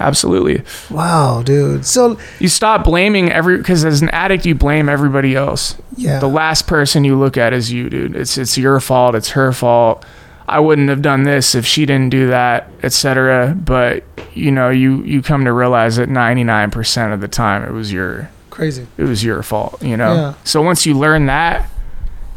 Absolutely. 0.00 0.62
Wow, 0.90 1.42
dude. 1.42 1.84
So 1.84 2.18
you 2.38 2.48
stop 2.48 2.84
blaming 2.84 3.30
every 3.30 3.58
because 3.58 3.84
as 3.84 4.02
an 4.02 4.08
addict 4.10 4.46
you 4.46 4.54
blame 4.54 4.88
everybody 4.88 5.36
else. 5.36 5.76
Yeah. 5.96 6.18
The 6.18 6.28
last 6.28 6.66
person 6.66 7.04
you 7.04 7.18
look 7.18 7.36
at 7.36 7.52
is 7.52 7.70
you, 7.70 7.90
dude. 7.90 8.16
It's 8.16 8.38
it's 8.38 8.56
your 8.56 8.80
fault. 8.80 9.14
It's 9.14 9.30
her 9.30 9.52
fault. 9.52 10.04
I 10.48 10.60
wouldn't 10.60 10.88
have 10.88 11.02
done 11.02 11.22
this 11.22 11.54
if 11.54 11.66
she 11.66 11.86
didn't 11.86 12.10
do 12.10 12.28
that, 12.28 12.68
etc. 12.82 13.54
But 13.54 14.04
you 14.34 14.50
know, 14.50 14.70
you 14.70 15.02
you 15.04 15.22
come 15.22 15.44
to 15.44 15.52
realize 15.52 15.96
that 15.96 16.08
ninety 16.08 16.44
nine 16.44 16.70
percent 16.70 17.12
of 17.12 17.20
the 17.20 17.28
time 17.28 17.62
it 17.62 17.72
was 17.72 17.92
your 17.92 18.30
crazy. 18.50 18.86
it 18.96 19.04
was 19.04 19.22
your 19.22 19.42
fault. 19.42 19.82
You 19.82 19.96
know. 19.96 20.14
Yeah. 20.14 20.34
So 20.44 20.62
once 20.62 20.86
you 20.86 20.94
learn 20.98 21.26
that, 21.26 21.70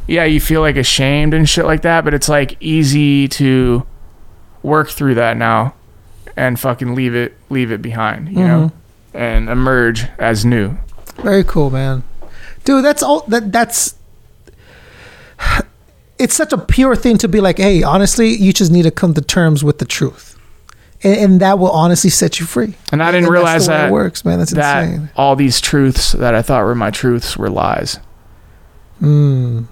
yeah, 0.08 0.26
you 0.26 0.42
feel 0.42 0.62
like 0.62 0.76
ashamed 0.76 1.34
and 1.34 1.48
shit 1.48 1.66
like 1.66 1.84
that. 1.84 2.04
But 2.04 2.14
it's 2.14 2.30
like 2.30 2.58
easy 2.60 3.30
to 3.30 3.86
work 4.62 4.90
through 4.90 5.16
that 5.16 5.38
now 5.38 5.74
and 6.36 6.60
fucking 6.60 6.96
leave 6.96 7.16
it 7.16 7.36
leave 7.50 7.72
it 7.72 7.82
behind. 7.82 8.30
You 8.30 8.46
know. 8.48 8.72
And 9.14 9.50
emerge 9.50 10.08
as 10.20 10.46
new. 10.46 10.78
Very 11.18 11.44
cool, 11.44 11.70
man. 11.70 12.04
Dude, 12.66 12.84
that's 12.84 13.02
all 13.02 13.22
that 13.28 13.52
that's 13.52 13.96
it's 16.20 16.34
such 16.36 16.54
a 16.54 16.58
pure 16.58 16.96
thing 16.96 17.18
to 17.20 17.28
be 17.28 17.40
like, 17.40 17.58
hey, 17.58 17.84
honestly, 17.84 18.30
you 18.30 18.54
just 18.54 18.72
need 18.72 18.84
to 18.84 18.92
come 18.92 19.14
to 19.14 19.22
terms 19.22 19.64
with 19.64 19.80
the 19.80 19.86
truth. 19.86 20.38
And, 21.04 21.16
and 21.18 21.40
that 21.42 21.60
will 21.60 21.72
honestly 21.72 22.10
set 22.10 22.40
you 22.40 22.46
free. 22.46 22.76
And 22.92 23.04
I 23.04 23.12
didn't 23.12 23.26
And 23.26 23.34
realize 23.34 23.68
that 23.68 23.90
it 23.90 23.92
works, 23.92 24.24
man. 24.26 24.40
That's 24.40 24.52
that 24.52 24.84
insane. 24.84 25.10
all 25.16 25.36
these 25.36 25.62
truths 25.62 26.14
that 26.14 26.34
I 26.36 26.42
thought 26.42 26.64
were 26.66 26.76
my 26.76 26.92
truths 26.92 27.38
were 27.38 27.50
lies. 27.50 28.00
Mm. 29.02 29.68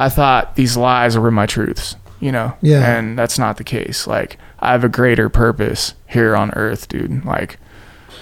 I 0.00 0.08
thought 0.08 0.56
these 0.56 0.76
lies 0.76 1.18
were 1.18 1.30
my 1.30 1.46
truths, 1.46 1.96
you 2.20 2.32
know? 2.32 2.54
Yeah. 2.62 2.98
And 2.98 3.18
that's 3.18 3.38
not 3.38 3.56
the 3.58 3.64
case. 3.64 4.06
Like, 4.06 4.38
I 4.60 4.72
have 4.72 4.84
a 4.84 4.88
greater 4.88 5.28
purpose 5.28 5.94
here 6.06 6.34
on 6.36 6.52
earth, 6.54 6.88
dude. 6.88 7.24
Like, 7.24 7.58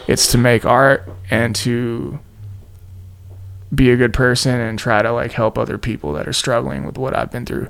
it's 0.07 0.31
to 0.33 0.39
make 0.39 0.65
art 0.65 1.09
and 1.31 1.55
to 1.57 2.19
be 3.75 3.91
a 3.91 3.97
good 3.97 4.13
person 4.13 4.61
and 4.61 4.79
try 4.79 5.03
to, 5.03 5.13
like, 5.13 5.33
help 5.33 5.59
other 5.59 5.79
people 5.79 6.13
that 6.13 6.29
are 6.29 6.33
struggling 6.33 6.85
with 6.85 6.99
what 6.99 7.17
I've 7.17 7.31
been 7.31 7.47
through. 7.47 7.69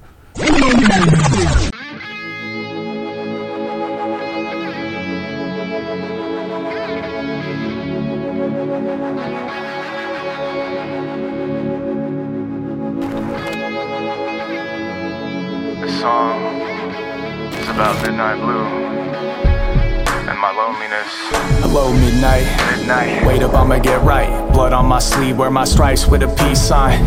Midnight. 22.87 23.26
Wait 23.26 23.43
up, 23.43 23.53
I'ma 23.53 23.78
get 23.78 24.01
right. 24.03 24.53
Blood 24.53 24.72
on 24.72 24.87
my 24.87 25.01
sleeve, 25.01 25.39
wear 25.39 25.51
my 25.51 25.64
stripes 25.64 26.07
with 26.07 26.22
a 26.22 26.28
peace 26.37 26.61
sign. 26.61 27.05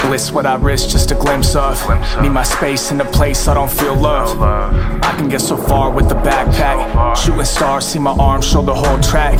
Bliss 0.00 0.32
what 0.32 0.46
I 0.46 0.54
risk, 0.54 0.88
just 0.88 1.10
a 1.10 1.14
glimpse 1.14 1.54
of. 1.54 1.76
Need 2.22 2.30
my 2.30 2.42
space 2.42 2.90
in 2.90 2.98
a 3.02 3.04
place 3.04 3.46
I 3.46 3.52
don't 3.52 3.70
feel 3.70 3.94
love. 3.94 4.40
I 4.40 5.14
can 5.18 5.28
get 5.28 5.42
so 5.42 5.58
far 5.58 5.90
with 5.90 6.08
the 6.08 6.14
backpack. 6.14 7.16
Shooting 7.16 7.44
stars, 7.44 7.86
see 7.86 7.98
my 7.98 8.12
arms 8.12 8.48
show 8.48 8.62
the 8.62 8.74
whole 8.74 8.98
track. 9.00 9.38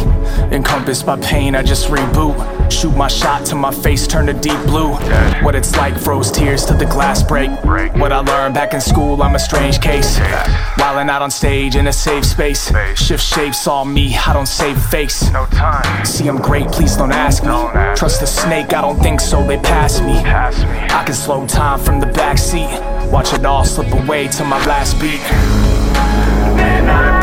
Encompassed 0.52 1.06
by 1.06 1.18
pain, 1.18 1.54
I 1.54 1.62
just 1.62 1.88
reboot. 1.88 2.36
Shoot 2.70 2.94
my 2.94 3.08
shot 3.08 3.46
till 3.46 3.58
my 3.58 3.72
face 3.72 4.06
turn 4.06 4.26
to 4.26 4.34
deep 4.34 4.60
blue. 4.66 4.90
What 5.42 5.54
it's 5.54 5.74
like 5.76 5.98
froze 5.98 6.30
tears 6.30 6.66
till 6.66 6.76
the 6.76 6.84
glass 6.84 7.22
break. 7.22 7.50
What 7.96 8.12
I 8.12 8.18
learned 8.18 8.54
back 8.54 8.74
in 8.74 8.82
school, 8.82 9.22
I'm 9.22 9.34
a 9.34 9.38
strange 9.38 9.80
case. 9.80 10.18
Wildin' 10.78 11.08
out 11.08 11.22
on 11.22 11.30
stage 11.30 11.74
in 11.74 11.86
a 11.86 11.92
safe 11.92 12.26
space. 12.26 12.70
Shift 12.96 13.24
shapes 13.24 13.66
all 13.66 13.86
me, 13.86 14.14
I 14.14 14.34
don't 14.34 14.46
save 14.46 14.80
face. 14.90 15.30
No 15.32 15.46
time. 15.46 15.69
See, 16.04 16.28
I'm 16.28 16.38
great, 16.38 16.66
please 16.68 16.96
don't 16.96 17.12
ask 17.12 17.42
me. 17.42 17.48
Trust 17.96 18.20
the 18.20 18.26
snake, 18.26 18.72
I 18.72 18.80
don't 18.80 18.98
think 19.00 19.20
so, 19.20 19.46
they 19.46 19.58
pass 19.58 20.00
me. 20.00 20.18
I 20.18 21.04
can 21.04 21.14
slow 21.14 21.46
time 21.46 21.78
from 21.78 22.00
the 22.00 22.06
backseat. 22.06 23.10
Watch 23.10 23.32
it 23.32 23.44
all 23.44 23.64
slip 23.64 23.92
away 23.92 24.28
to 24.28 24.44
my 24.44 24.64
last 24.66 25.00
beat. 25.00 25.20
Woke 26.50 27.19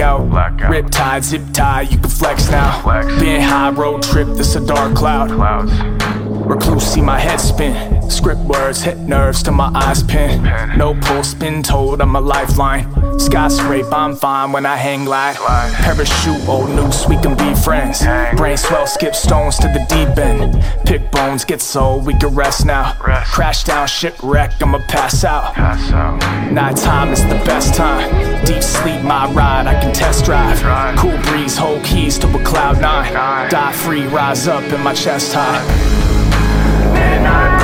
a 0.00 0.18
blackout. 0.30 0.72
Riptide, 0.72 1.22
zip 1.22 1.42
tie, 1.52 1.82
you 1.82 1.98
can 1.98 2.10
flex 2.10 2.50
now. 2.50 2.82
Being 3.20 3.40
high 3.40 3.70
road 3.70 4.02
trip, 4.02 4.28
this 4.28 4.54
a 4.56 4.66
dark 4.66 4.94
cloud. 4.96 5.30
Recluse, 6.44 6.84
see 6.84 7.00
my 7.00 7.18
head 7.18 7.40
spin. 7.40 8.10
Script 8.10 8.40
words 8.42 8.82
hit 8.82 8.98
nerves 8.98 9.42
till 9.42 9.54
my 9.54 9.70
eyes 9.74 10.02
pin. 10.02 10.42
No 10.76 10.94
pulse, 11.00 11.32
been 11.34 11.62
told 11.62 12.00
I'm 12.00 12.14
a 12.16 12.20
lifeline. 12.20 12.84
Skyscrape, 13.18 13.90
I'm 13.92 14.14
fine 14.14 14.52
when 14.52 14.66
I 14.66 14.76
hang 14.76 15.04
glide. 15.04 15.36
Parachute, 15.36 16.46
old 16.46 16.68
noose, 16.70 17.06
we 17.08 17.16
can 17.16 17.36
be 17.36 17.54
friends. 17.54 18.04
Brain 18.36 18.56
swell, 18.56 18.86
skip 18.86 19.14
stones 19.14 19.56
to 19.58 19.68
the 19.68 19.84
deep 19.88 20.18
end. 20.18 20.62
Pick 20.84 21.10
bones, 21.10 21.44
get 21.44 21.62
soul, 21.62 22.00
we 22.00 22.12
can 22.14 22.34
rest 22.34 22.66
now. 22.66 22.92
Crash 23.24 23.64
down, 23.64 23.86
shipwreck, 23.86 24.60
I'ma 24.60 24.80
pass 24.86 25.24
out. 25.24 25.56
Night 26.52 26.76
time 26.76 27.12
is 27.12 27.22
the 27.22 27.40
best 27.46 27.74
time. 27.74 28.10
Deep 28.44 28.62
sleep, 28.62 29.02
my 29.02 29.30
ride, 29.32 29.66
I 29.66 29.80
can 29.80 29.94
test 29.94 30.24
drive. 30.24 30.60
Cool 30.98 31.16
breeze, 31.22 31.56
hold 31.56 31.82
keys 31.84 32.18
to 32.18 32.28
a 32.28 32.44
cloud 32.44 32.80
nine. 32.80 33.50
Die 33.50 33.72
free, 33.72 34.06
rise 34.08 34.46
up 34.46 34.64
in 34.72 34.82
my 34.82 34.92
chest 34.92 35.32
high. 35.32 35.93
Uh, 37.26 37.63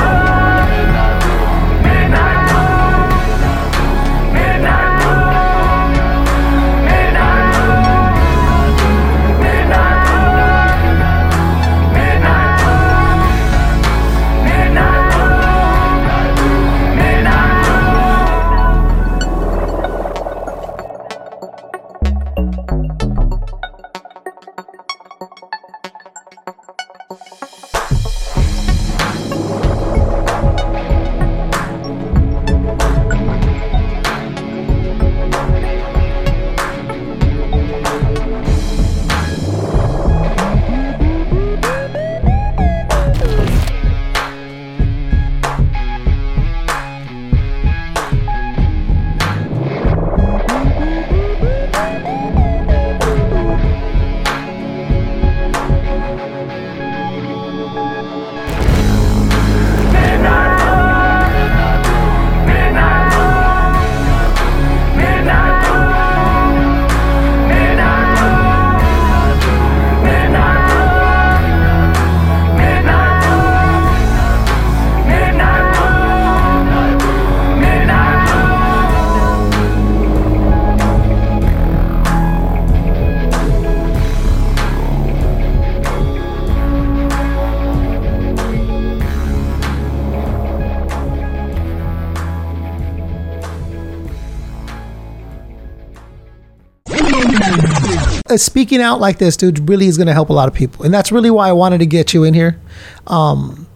speaking 98.37 98.81
out 98.81 99.01
like 99.01 99.19
this, 99.19 99.37
dude, 99.37 99.69
really 99.69 99.87
is 99.87 99.97
going 99.97 100.07
to 100.07 100.13
help 100.13 100.31
a 100.31 100.33
lot 100.33 100.49
of 100.49 100.55
people, 100.55 100.85
and 100.85 100.93
that's 100.93 101.11
really 101.13 101.31
why 101.31 101.49
I 101.49 101.53
wanted 101.53 101.79
to 101.79 101.87
get 101.87 102.15
you 102.15 102.25
in 102.25 102.35
here. 102.35 102.61
Um, 103.07 103.67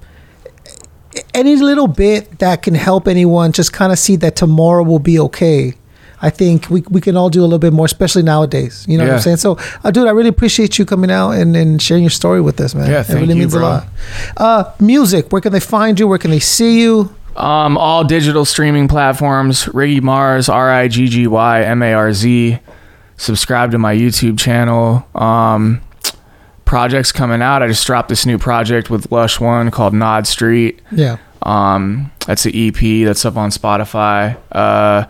any 1.32 1.56
little 1.56 1.86
bit 1.86 2.38
that 2.38 2.62
can 2.62 2.74
help 2.74 3.08
anyone 3.08 3.52
just 3.52 3.72
kind 3.72 3.92
of 3.92 3.98
see 3.98 4.16
that 4.16 4.36
tomorrow 4.36 4.82
will 4.82 4.98
be 4.98 5.18
okay. 5.18 5.74
I 6.22 6.30
think 6.30 6.70
we, 6.70 6.80
we 6.88 7.00
can 7.02 7.16
all 7.16 7.28
do 7.28 7.40
a 7.40 7.44
little 7.44 7.58
bit 7.58 7.72
more, 7.72 7.84
especially 7.84 8.22
nowadays. 8.22 8.86
You 8.88 8.96
know 8.96 9.04
what 9.04 9.14
I'm 9.14 9.20
saying? 9.20 9.36
So, 9.38 9.58
uh, 9.82 9.90
dude, 9.90 10.06
I 10.06 10.10
really 10.10 10.30
appreciate 10.30 10.78
you 10.78 10.86
coming 10.86 11.10
out 11.10 11.32
and, 11.32 11.54
and 11.54 11.82
sharing 11.82 12.02
your 12.02 12.10
story 12.10 12.40
with 12.40 12.58
us, 12.60 12.74
man. 12.74 12.90
Yeah, 12.90 13.00
it 13.00 13.08
really 13.10 13.34
you, 13.34 13.40
means 13.40 13.52
bro. 13.52 13.62
a 13.62 13.62
lot. 13.62 13.88
Uh, 14.36 14.72
music, 14.80 15.30
where 15.32 15.42
can 15.42 15.52
they 15.52 15.60
find 15.60 16.00
you? 16.00 16.08
Where 16.08 16.18
can 16.18 16.30
they 16.30 16.40
see 16.40 16.80
you? 16.80 17.14
Um, 17.36 17.76
all 17.76 18.04
digital 18.04 18.44
streaming 18.44 18.88
platforms. 18.88 19.64
Riggy 19.64 20.00
Marz, 20.00 20.48
R 20.48 20.70
I 20.70 20.88
G 20.88 21.08
G 21.08 21.26
Y 21.26 21.62
M 21.62 21.82
A 21.82 21.92
R 21.92 22.12
Z. 22.12 22.58
Subscribe 23.16 23.70
to 23.72 23.78
my 23.78 23.94
YouTube 23.94 24.38
channel. 24.38 25.06
Um, 25.14 25.80
projects 26.64 27.12
coming 27.12 27.42
out. 27.42 27.62
I 27.62 27.68
just 27.68 27.86
dropped 27.86 28.08
this 28.08 28.26
new 28.26 28.38
project 28.38 28.90
with 28.90 29.10
Lush 29.12 29.40
One 29.40 29.70
called 29.70 29.94
Nod 29.94 30.26
Street. 30.26 30.80
Yeah. 30.90 31.18
Um, 31.42 32.10
that's 32.26 32.46
an 32.46 32.52
EP 32.54 33.06
that's 33.06 33.24
up 33.24 33.36
on 33.36 33.50
Spotify. 33.50 34.36
Uh, 34.50 35.06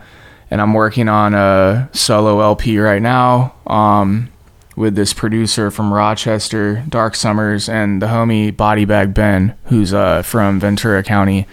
and 0.51 0.61
I'm 0.61 0.73
working 0.73 1.09
on 1.09 1.33
a 1.33 1.89
solo 1.93 2.41
LP 2.41 2.77
right 2.77 3.01
now. 3.01 3.55
Um, 3.67 4.31
with 4.75 4.95
this 4.95 5.13
producer 5.13 5.71
from 5.71 5.93
Rochester, 5.93 6.83
Dark 6.89 7.15
Summers, 7.15 7.69
and 7.69 8.01
the 8.01 8.07
homie 8.07 8.55
Body 8.55 8.85
Bag 8.85 9.13
Ben, 9.13 9.57
who's 9.65 9.93
uh, 9.93 10.21
from 10.21 10.59
Ventura 10.59 11.01
County. 11.01 11.47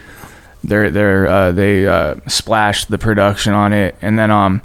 They're 0.64 0.90
they're 0.90 1.26
uh, 1.26 1.52
they 1.52 1.86
uh, 1.86 2.16
splashed 2.26 2.88
the 2.88 2.98
production 2.98 3.52
on 3.52 3.72
it, 3.72 3.96
and 4.02 4.18
then 4.18 4.30
um, 4.30 4.62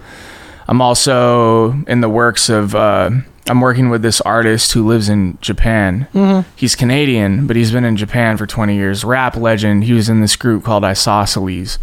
I'm 0.68 0.82
also 0.82 1.72
in 1.88 2.01
the 2.01 2.09
works 2.09 2.49
of 2.49 2.76
uh, 2.76 3.09
I'm 3.49 3.61
working 3.61 3.89
with 3.89 4.01
this 4.01 4.20
artist 4.22 4.74
who 4.74 4.86
lives 4.86 5.07
in 5.09 5.38
Japan. 5.41 6.07
Mhm. 6.13 6.43
He's 6.55 6.76
Canadian, 6.76 7.47
but 7.47 7.55
he's 7.55 7.72
been 7.72 7.86
in 7.86 7.95
Japan 7.95 8.36
for 8.38 8.45
20 8.45 8.76
years. 8.76 9.03
Rap 9.05 9.38
legend. 9.38 9.86
He 9.86 9.93
was 9.93 10.09
in 10.09 10.20
this 10.22 10.36
group 10.36 10.63
called 10.65 10.84
Isosceles. 10.84 11.80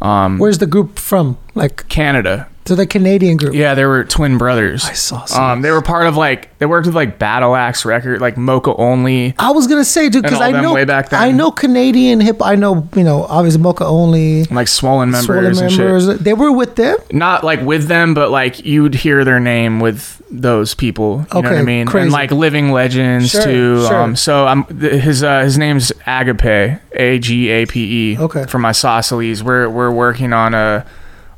Um, 0.00 0.38
Where's 0.38 0.58
the 0.58 0.66
group 0.66 0.98
from? 0.98 1.36
Like 1.54 1.88
Canada. 1.88 2.46
To 2.66 2.76
the 2.76 2.86
Canadian 2.86 3.36
group. 3.36 3.54
Yeah, 3.54 3.74
they 3.74 3.84
were 3.84 4.04
twin 4.04 4.38
brothers. 4.38 4.84
I 4.84 4.92
saw. 4.92 5.24
Um, 5.36 5.62
they 5.62 5.70
were 5.72 5.82
part 5.82 6.06
of 6.06 6.16
like 6.16 6.56
they 6.58 6.66
worked 6.66 6.86
with 6.86 6.94
like 6.94 7.18
Battle 7.18 7.56
Axe 7.56 7.84
record, 7.84 8.20
like 8.20 8.36
Moka 8.36 8.78
Only. 8.78 9.34
I 9.38 9.50
was 9.50 9.66
gonna 9.66 9.84
say, 9.84 10.08
dude, 10.08 10.22
because 10.22 10.40
I 10.40 10.52
know 10.52 10.74
way 10.74 10.84
back 10.84 11.08
then. 11.08 11.20
I 11.20 11.32
know 11.32 11.50
Canadian 11.50 12.20
hip. 12.20 12.36
I 12.42 12.54
know 12.56 12.86
you 12.94 13.02
know 13.02 13.24
obviously 13.24 13.62
Moka 13.62 13.82
only. 13.82 14.44
like 14.44 14.68
swollen 14.68 15.10
members 15.10 15.58
Swollen 15.58 15.90
and 15.90 16.02
shit. 16.18 16.22
They 16.22 16.34
were 16.34 16.52
with 16.52 16.76
them. 16.76 16.96
Not 17.10 17.42
like 17.44 17.60
with 17.62 17.88
them, 17.88 18.14
but 18.14 18.30
like 18.30 18.64
you 18.64 18.82
would 18.82 18.94
hear 18.94 19.24
their 19.24 19.40
name 19.40 19.80
with 19.80 20.20
those 20.30 20.74
people. 20.74 21.26
You 21.34 21.42
know 21.42 21.50
what 21.50 21.58
I 21.58 21.62
mean? 21.62 21.86
crazy. 21.86 22.04
And 22.04 22.12
like 22.12 22.30
living 22.30 22.70
legends 22.72 23.30
Sure, 23.30 23.42
too. 23.42 23.86
sure. 23.86 24.00
Um, 24.02 24.14
so 24.16 24.46
I'm 24.46 24.64
his 24.78 25.24
uh, 25.24 25.42
his 25.42 25.58
name's 25.58 25.92
Agape, 26.06 26.78
A 26.92 27.18
G 27.18 27.48
A 27.48 27.66
P 27.66 28.12
E. 28.12 28.18
Okay. 28.18 28.44
From 28.46 28.64
Isosceles, 28.66 29.42
we're 29.42 29.68
we're 29.68 29.90
working 29.90 30.32
on 30.32 30.54
a 30.54 30.86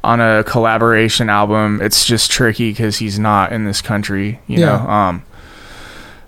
on 0.05 0.20
a 0.20 0.42
collaboration 0.44 1.28
album. 1.30 1.80
It's 1.82 2.05
just 2.05 2.30
tricky 2.30 2.70
because 2.70 2.98
he's 2.98 3.18
not 3.18 3.53
in 3.53 3.64
this 3.64 3.80
country. 3.80 4.40
You 4.46 4.61
Yeah. 4.61 4.66
know. 4.66 4.90
Um. 4.90 5.22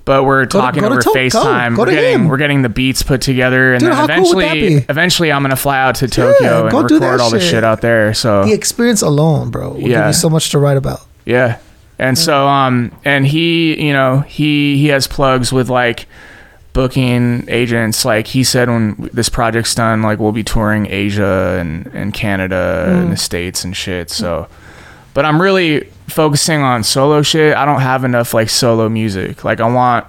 But 0.06 0.24
we're 0.24 0.44
Go 0.44 0.58
to- 0.60 0.66
talking 0.66 0.82
go 0.82 0.88
to 0.90 0.94
over 0.96 1.02
to- 1.02 1.08
FaceTime. 1.10 1.76
Go 1.76 1.82
we're 1.84 1.90
getting 1.90 2.14
him. 2.14 2.28
we're 2.28 2.36
getting 2.36 2.60
the 2.60 2.68
beats 2.68 3.02
put 3.02 3.22
together, 3.22 3.72
and 3.72 3.80
Dude, 3.80 3.90
then 3.90 3.96
how 3.96 4.06
cool 4.06 4.38
eventually, 4.38 4.84
eventually, 4.90 5.32
I'm 5.32 5.40
gonna 5.42 5.56
fly 5.56 5.78
out 5.80 5.94
to 5.96 6.08
Tokyo 6.08 6.68
go 6.68 6.78
and 6.80 6.88
do 6.88 6.96
record 6.98 7.20
all 7.20 7.30
the 7.30 7.40
shit. 7.40 7.50
shit 7.50 7.64
out 7.64 7.80
there. 7.80 8.12
So 8.12 8.44
The 8.44 8.52
experience 8.52 9.00
alone, 9.00 9.48
bro, 9.50 9.70
will 9.70 9.80
give 9.80 9.88
Yeah. 9.88 10.08
you 10.08 10.12
so 10.12 10.28
much 10.28 10.50
to 10.50 10.58
write 10.58 10.76
about. 10.76 11.00
yeah. 11.24 11.56
And 11.98 12.18
so 12.18 12.46
um 12.46 12.90
and 13.04 13.26
he, 13.26 13.80
you 13.82 13.92
know, 13.94 14.24
he 14.26 14.76
he 14.76 14.88
has 14.88 15.06
plugs 15.06 15.52
with 15.54 15.70
like 15.70 16.06
booking 16.74 17.46
agents. 17.48 18.04
Like 18.04 18.26
he 18.26 18.44
said 18.44 18.68
when 18.68 19.08
this 19.14 19.30
project's 19.30 19.74
done, 19.74 20.02
like 20.02 20.18
we'll 20.18 20.32
be 20.32 20.44
touring 20.44 20.86
Asia 20.90 21.56
and 21.58 21.86
and 21.94 22.12
Canada 22.12 22.84
Mm. 22.90 23.02
and 23.04 23.12
the 23.12 23.16
States 23.16 23.64
and 23.64 23.74
shit. 23.74 24.10
So 24.10 24.46
but 25.14 25.24
I'm 25.24 25.40
really 25.40 25.88
focusing 26.08 26.60
on 26.60 26.82
solo 26.84 27.22
shit. 27.22 27.56
I 27.56 27.64
don't 27.64 27.80
have 27.80 28.04
enough 28.04 28.34
like 28.34 28.50
solo 28.50 28.90
music. 28.90 29.42
Like 29.44 29.60
I 29.60 29.68
want 29.70 30.06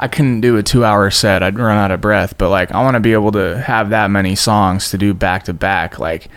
I 0.00 0.06
couldn't 0.06 0.42
do 0.42 0.56
a 0.56 0.62
2-hour 0.62 1.10
set. 1.10 1.42
I'd 1.42 1.58
run 1.58 1.76
out 1.76 1.90
of 1.90 2.00
breath, 2.00 2.38
but 2.38 2.50
like 2.50 2.70
I 2.72 2.82
want 2.82 2.94
to 2.94 3.00
be 3.00 3.12
able 3.14 3.32
to 3.32 3.58
have 3.60 3.90
that 3.90 4.10
many 4.10 4.34
songs 4.36 4.90
to 4.90 4.98
do 4.98 5.14
back 5.14 5.44
to 5.44 5.52
back 5.54 5.98
like 5.98 6.28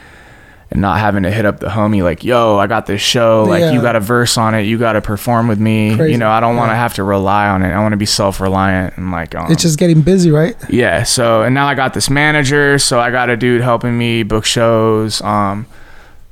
and 0.71 0.79
not 0.81 0.99
having 0.99 1.23
to 1.23 1.31
hit 1.31 1.45
up 1.45 1.59
the 1.59 1.67
homie 1.67 2.01
like, 2.01 2.23
"Yo, 2.23 2.57
I 2.57 2.65
got 2.67 2.85
this 2.85 3.01
show. 3.01 3.43
Like 3.47 3.59
Yeah. 3.61 3.71
you 3.71 3.81
got 3.81 3.95
a 3.95 3.99
verse 3.99 4.37
on 4.37 4.55
it. 4.55 4.61
You 4.61 4.77
got 4.77 4.93
to 4.93 5.01
perform 5.01 5.47
with 5.49 5.59
me." 5.59 5.95
Crazy. 5.97 6.13
You 6.13 6.17
know, 6.17 6.29
I 6.29 6.39
don't 6.39 6.55
want 6.55 6.69
to 6.69 6.73
Yeah. 6.75 6.79
have 6.81 6.93
to 6.95 7.03
rely 7.03 7.47
on 7.49 7.61
it. 7.63 7.71
I 7.73 7.79
want 7.81 7.91
to 7.93 7.97
be 7.97 8.05
self-reliant 8.05 8.95
and 8.97 9.11
like 9.11 9.35
um, 9.35 9.51
It's 9.51 9.63
just 9.63 9.77
getting 9.77 10.01
busy, 10.01 10.31
right? 10.31 10.55
yeah, 10.69 11.03
so 11.03 11.43
and 11.43 11.53
now 11.53 11.67
I 11.67 11.75
got 11.75 11.93
this 11.93 12.09
manager, 12.09 12.79
so 12.79 12.99
I 12.99 13.11
got 13.11 13.29
a 13.29 13.35
dude 13.35 13.61
helping 13.61 13.97
me 13.97 14.23
book 14.23 14.45
shows. 14.45 15.21
Um 15.21 15.65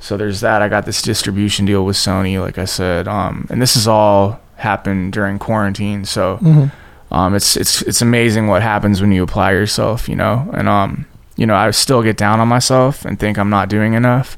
so 0.02 0.16
there's 0.16 0.40
that. 0.40 0.62
I 0.62 0.70
got 0.70 0.86
this 0.86 1.02
distribution 1.02 1.66
deal 1.66 1.84
with 1.86 1.98
Sony, 1.98 2.40
like 2.40 2.58
I 2.58 2.66
said. 2.66 3.08
Um 3.10 3.46
and 3.50 3.62
this 3.62 3.74
has 3.74 3.88
all 3.88 4.40
happened 4.56 5.12
during 5.12 5.38
quarantine, 5.40 6.06
so 6.06 6.40
Mhm. 6.42 6.72
um 7.12 7.36
it's 7.36 7.58
it's 7.58 7.82
it's 7.82 8.02
amazing 8.02 8.48
what 8.48 8.62
happens 8.62 9.02
when 9.02 9.12
you 9.12 9.22
apply 9.24 9.52
yourself, 9.52 10.08
you 10.08 10.16
know. 10.16 10.50
And 10.54 10.70
um 10.70 11.06
you 11.40 11.46
know, 11.46 11.56
I 11.56 11.72
still 11.72 12.04
get 12.04 12.18
down 12.18 12.40
on 12.42 12.48
myself 12.50 13.06
and 13.06 13.18
think 13.18 13.38
I'm 13.40 13.50
not 13.50 13.70
doing 13.70 13.94
enough. 13.94 14.38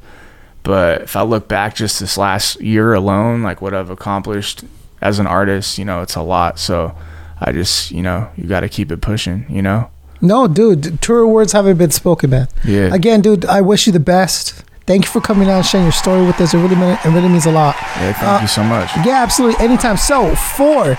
But 0.63 1.01
if 1.01 1.15
I 1.15 1.23
look 1.23 1.47
back 1.47 1.73
just 1.73 1.99
this 1.99 2.15
last 2.17 2.61
year 2.61 2.93
alone, 2.93 3.41
like 3.41 3.61
what 3.61 3.73
I've 3.73 3.89
accomplished 3.89 4.63
as 5.01 5.17
an 5.17 5.25
artist, 5.25 5.79
you 5.79 5.85
know, 5.85 6.01
it's 6.01 6.15
a 6.15 6.21
lot. 6.21 6.59
So 6.59 6.95
I 7.39 7.51
just, 7.51 7.89
you 7.89 8.03
know, 8.03 8.29
you 8.37 8.43
got 8.47 8.59
to 8.59 8.69
keep 8.69 8.91
it 8.91 9.01
pushing, 9.01 9.45
you 9.49 9.63
know? 9.63 9.89
No, 10.21 10.47
dude, 10.47 11.01
truer 11.01 11.25
words 11.25 11.53
haven't 11.53 11.77
been 11.79 11.89
spoken, 11.89 12.29
man. 12.29 12.47
Yeah. 12.63 12.93
Again, 12.93 13.21
dude, 13.21 13.45
I 13.45 13.61
wish 13.61 13.87
you 13.87 13.93
the 13.93 13.99
best. 13.99 14.63
Thank 14.85 15.05
you 15.05 15.09
for 15.11 15.21
coming 15.21 15.49
out 15.49 15.57
and 15.57 15.65
sharing 15.65 15.85
your 15.85 15.91
story 15.93 16.23
with 16.23 16.39
us. 16.39 16.53
It 16.53 16.59
really, 16.59 16.75
mean- 16.75 16.99
it 17.03 17.09
really 17.09 17.29
means 17.29 17.47
a 17.47 17.51
lot. 17.51 17.75
Yeah, 17.97 18.13
thank 18.13 18.39
Uh, 18.39 18.39
you 18.43 18.47
so 18.47 18.63
much. 18.63 18.91
Yeah, 19.03 19.23
absolutely. 19.23 19.65
Anytime. 19.65 19.97
So, 19.97 20.35
for 20.35 20.95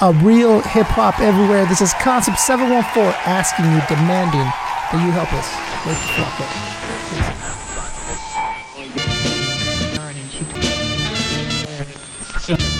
a 0.00 0.12
real 0.22 0.60
hip 0.60 0.86
hop 0.86 1.18
everywhere, 1.18 1.66
this 1.66 1.80
is 1.80 1.92
Concept 1.94 2.38
714 2.38 3.12
asking 3.26 3.64
you, 3.72 3.80
demanding 3.88 4.46
that 4.92 5.04
you 5.04 5.12
help 5.12 5.32
us. 5.32 5.46
Wake 5.86 5.98
the 6.02 6.08
fuck 6.18 6.40
up. 6.40 6.50
So 12.40 12.79